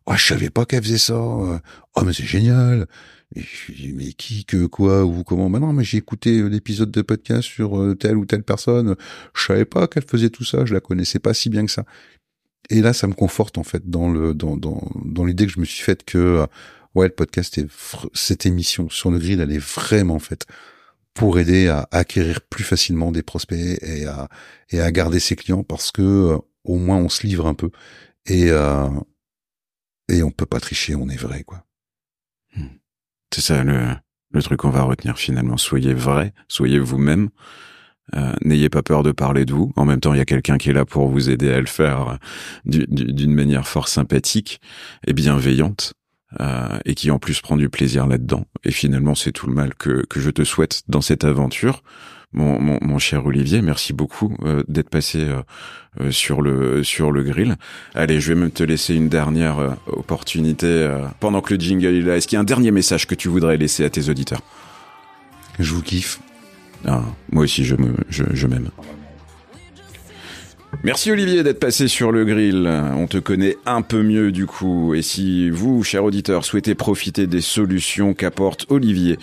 oh, 0.05 0.13
je 0.15 0.25
savais 0.25 0.49
pas 0.49 0.65
qu'elle 0.65 0.83
faisait 0.83 0.97
ça, 0.97 1.15
oh 1.15 1.59
mais 2.03 2.13
c'est 2.13 2.25
génial. 2.25 2.87
Et 3.35 3.41
je 3.41 3.71
dis 3.73 3.93
mais 3.93 4.13
qui 4.13 4.45
que 4.45 4.65
quoi 4.65 5.05
ou 5.05 5.23
comment? 5.23 5.49
Maintenant, 5.49 5.73
mais 5.73 5.83
j'ai 5.83 5.97
écouté 5.97 6.47
l'épisode 6.49 6.91
de 6.91 7.01
podcast 7.01 7.43
sur 7.43 7.95
telle 7.99 8.17
ou 8.17 8.25
telle 8.25 8.43
personne, 8.43 8.95
je 9.35 9.45
savais 9.45 9.65
pas 9.65 9.87
qu'elle 9.87 10.05
faisait 10.05 10.29
tout 10.29 10.45
ça, 10.45 10.65
je 10.65 10.73
la 10.73 10.79
connaissais 10.79 11.19
pas 11.19 11.33
si 11.33 11.49
bien 11.49 11.65
que 11.65 11.71
ça. 11.71 11.83
Et 12.69 12.81
là, 12.81 12.93
ça 12.93 13.07
me 13.07 13.13
conforte 13.13 13.57
en 13.57 13.63
fait 13.63 13.89
dans 13.89 14.09
le 14.09 14.33
dans 14.33 14.57
dans, 14.57 14.81
dans 15.05 15.25
l'idée 15.25 15.45
que 15.45 15.51
je 15.51 15.59
me 15.59 15.65
suis 15.65 15.83
faite 15.83 16.03
que 16.05 16.45
ouais 16.95 17.07
le 17.07 17.13
podcast 17.13 17.57
est 17.57 17.67
cette 18.13 18.45
émission 18.45 18.89
sur 18.89 19.11
le 19.11 19.19
grill 19.19 19.41
elle 19.41 19.51
est 19.51 19.59
vraiment 19.59 20.19
faite 20.19 20.45
pour 21.13 21.39
aider 21.39 21.67
à 21.67 21.87
acquérir 21.91 22.41
plus 22.41 22.63
facilement 22.63 23.11
des 23.11 23.23
prospects 23.23 23.77
et 23.81 24.05
à 24.05 24.29
et 24.69 24.81
à 24.81 24.91
garder 24.91 25.19
ses 25.19 25.35
clients 25.35 25.63
parce 25.63 25.91
que 25.91 26.01
euh, 26.01 26.37
au 26.63 26.77
moins 26.77 26.97
on 26.97 27.09
se 27.09 27.25
livre 27.25 27.47
un 27.47 27.53
peu 27.53 27.71
et 28.25 28.49
euh, 28.51 28.89
et 30.09 30.23
on 30.23 30.31
peut 30.31 30.45
pas 30.45 30.59
tricher, 30.59 30.95
on 30.95 31.09
est 31.09 31.17
vrai 31.17 31.43
quoi. 31.43 31.65
Hmm. 32.55 32.67
C'est 33.33 33.41
ça 33.41 33.63
le 33.63 33.95
le 34.31 34.43
truc 34.43 34.59
qu'on 34.59 34.69
va 34.69 34.83
retenir 34.83 35.17
finalement. 35.17 35.57
Soyez 35.57 35.93
vrai, 35.93 36.33
soyez 36.47 36.79
vous-même. 36.79 37.29
Euh, 38.15 38.33
N'ayez 38.43 38.69
pas 38.69 38.83
peur 38.83 39.03
de 39.03 39.11
parler 39.11 39.45
de 39.45 39.53
vous. 39.53 39.73
En 39.75 39.85
même 39.85 39.99
temps, 39.99 40.13
il 40.13 40.17
y 40.17 40.21
a 40.21 40.25
quelqu'un 40.25 40.57
qui 40.57 40.69
est 40.69 40.73
là 40.73 40.85
pour 40.85 41.09
vous 41.09 41.29
aider 41.29 41.51
à 41.51 41.59
le 41.59 41.65
faire 41.65 42.07
euh, 42.07 42.85
d'une 42.87 43.33
manière 43.33 43.67
fort 43.67 43.87
sympathique 43.87 44.61
et 45.05 45.13
bienveillante. 45.13 45.93
Euh, 46.41 46.77
et 46.83 46.93
qui 46.93 47.09
en 47.09 47.19
plus 47.19 47.39
prend 47.39 47.55
du 47.55 47.69
plaisir 47.69 48.05
là-dedans. 48.05 48.45
Et 48.65 48.71
finalement, 48.71 49.15
c'est 49.15 49.31
tout 49.31 49.47
le 49.47 49.53
mal 49.53 49.73
que, 49.75 50.05
que 50.07 50.19
je 50.19 50.29
te 50.29 50.43
souhaite 50.43 50.81
dans 50.89 50.99
cette 50.99 51.23
aventure. 51.23 51.83
Mon, 52.37 52.61
mon, 52.61 52.77
mon 52.81 52.99
cher 52.99 53.25
Olivier, 53.25 53.63
merci 53.63 53.93
beaucoup 53.93 54.37
euh, 54.43 54.61
d'être 54.67 54.91
passé 54.91 55.25
euh, 55.99 56.11
sur 56.11 56.43
le 56.43 56.83
sur 56.83 57.11
le 57.11 57.23
grill. 57.23 57.55
Allez, 57.95 58.21
je 58.21 58.31
vais 58.31 58.39
même 58.39 58.51
te 58.51 58.61
laisser 58.61 58.93
une 58.93 59.09
dernière 59.09 59.75
opportunité 59.87 60.69
pendant 61.19 61.41
que 61.41 61.55
le 61.55 61.59
jingle 61.59 61.95
est 61.95 62.01
là. 62.01 62.15
Est-ce 62.15 62.27
qu'il 62.27 62.35
y 62.35 62.37
a 62.37 62.41
un 62.41 62.43
dernier 62.43 62.69
message 62.69 63.07
que 63.07 63.15
tu 63.15 63.27
voudrais 63.27 63.57
laisser 63.57 63.83
à 63.83 63.89
tes 63.89 64.07
auditeurs? 64.09 64.41
Je 65.57 65.73
vous 65.73 65.81
kiffe. 65.81 66.19
Ah, 66.85 67.01
moi 67.31 67.45
aussi, 67.45 67.65
je 67.65 67.75
me 67.75 67.95
je, 68.09 68.23
je 68.31 68.45
m'aime. 68.45 68.69
Merci 70.83 71.11
Olivier 71.11 71.43
d'être 71.43 71.59
passé 71.59 71.87
sur 71.87 72.11
le 72.11 72.23
grill. 72.23 72.67
On 72.67 73.07
te 73.07 73.17
connaît 73.17 73.57
un 73.65 73.81
peu 73.81 74.03
mieux 74.03 74.31
du 74.31 74.45
coup. 74.45 74.93
Et 74.93 75.01
si 75.01 75.49
vous, 75.49 75.83
cher 75.83 76.03
auditeur, 76.03 76.45
souhaitez 76.45 76.75
profiter 76.75 77.25
des 77.27 77.41
solutions 77.41 78.13
qu'apporte 78.13 78.67
Olivier, 78.69 79.17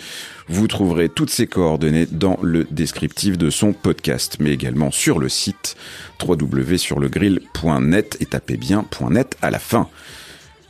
vous 0.47 0.67
trouverez 0.67 1.09
toutes 1.09 1.29
ses 1.29 1.47
coordonnées 1.47 2.07
dans 2.11 2.37
le 2.41 2.65
descriptif 2.69 3.37
de 3.37 3.49
son 3.49 3.73
podcast, 3.73 4.37
mais 4.39 4.51
également 4.51 4.91
sur 4.91 5.17
le 5.17 5.29
site 5.29 5.75
www.surlegrill.net 6.21 8.17
et 8.19 8.25
tapez 8.25 8.57
bien 8.57 8.85
.net 9.09 9.37
à 9.41 9.49
la 9.49 9.59
fin. 9.59 9.87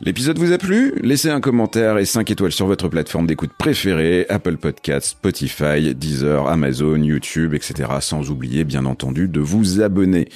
L'épisode 0.02 0.38
vous 0.38 0.52
a 0.52 0.58
plu? 0.58 0.92
Laissez 1.02 1.30
un 1.30 1.40
commentaire 1.40 1.96
et 1.96 2.04
5 2.04 2.30
étoiles 2.30 2.52
sur 2.52 2.66
votre 2.66 2.88
plateforme 2.88 3.26
d'écoute 3.26 3.52
préférée, 3.56 4.26
Apple 4.28 4.58
Podcasts, 4.58 5.12
Spotify, 5.12 5.94
Deezer, 5.94 6.46
Amazon, 6.48 6.96
YouTube, 6.96 7.54
etc. 7.54 7.88
Sans 8.00 8.30
oublier, 8.30 8.64
bien 8.64 8.84
entendu, 8.84 9.26
de 9.26 9.40
vous 9.40 9.80
abonner. 9.80 10.28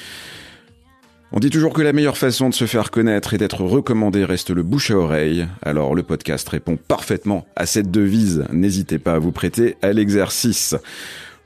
On 1.33 1.41
dit 1.41 1.51
toujours 1.51 1.75
que 1.75 1.83
la 1.83 1.93
meilleure 1.93 2.17
façon 2.17 2.49
de 2.49 2.55
se 2.55 2.65
faire 2.65 2.91
connaître 2.91 3.35
et 3.35 3.39
d'être 3.39 3.63
recommandé 3.63 4.25
reste 4.25 4.49
le 4.51 4.63
bouche 4.63 4.91
à 4.91 4.97
oreille. 4.97 5.47
Alors 5.61 5.95
le 5.95 6.03
podcast 6.03 6.49
répond 6.49 6.77
parfaitement 6.77 7.47
à 7.55 7.67
cette 7.67 7.91
devise. 7.91 8.47
N'hésitez 8.51 8.99
pas 8.99 9.13
à 9.13 9.19
vous 9.19 9.31
prêter 9.31 9.77
à 9.83 9.93
l'exercice. 9.93 10.75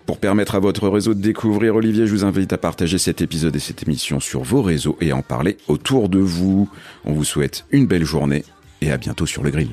Pour 0.07 0.19
permettre 0.19 0.55
à 0.55 0.61
votre 0.61 0.89
réseau 0.89 1.15
de 1.15 1.21
découvrir 1.21 1.77
Olivier, 1.77 2.07
je 2.07 2.13
vous 2.13 2.25
invite 2.25 2.53
à 2.53 2.59
partager 2.59 2.99
cet 2.99 3.23
épisode 3.23 3.57
et 3.57 3.61
cette 3.61 3.83
émission 3.83 4.21
sur 4.21 4.43
vos 4.43 4.61
réseaux 4.61 4.99
et 5.01 5.13
en 5.13 5.23
parler 5.23 5.57
autour 5.67 6.11
de 6.11 6.19
vous. 6.19 6.69
On 7.05 7.15
vous 7.15 7.25
souhaite 7.25 7.65
une 7.71 7.87
belle 7.87 8.05
journée 8.05 8.45
et 8.83 8.93
à 8.93 8.99
bientôt 8.99 9.27
sur 9.27 9.43
le 9.43 9.51
grill. 9.51 9.71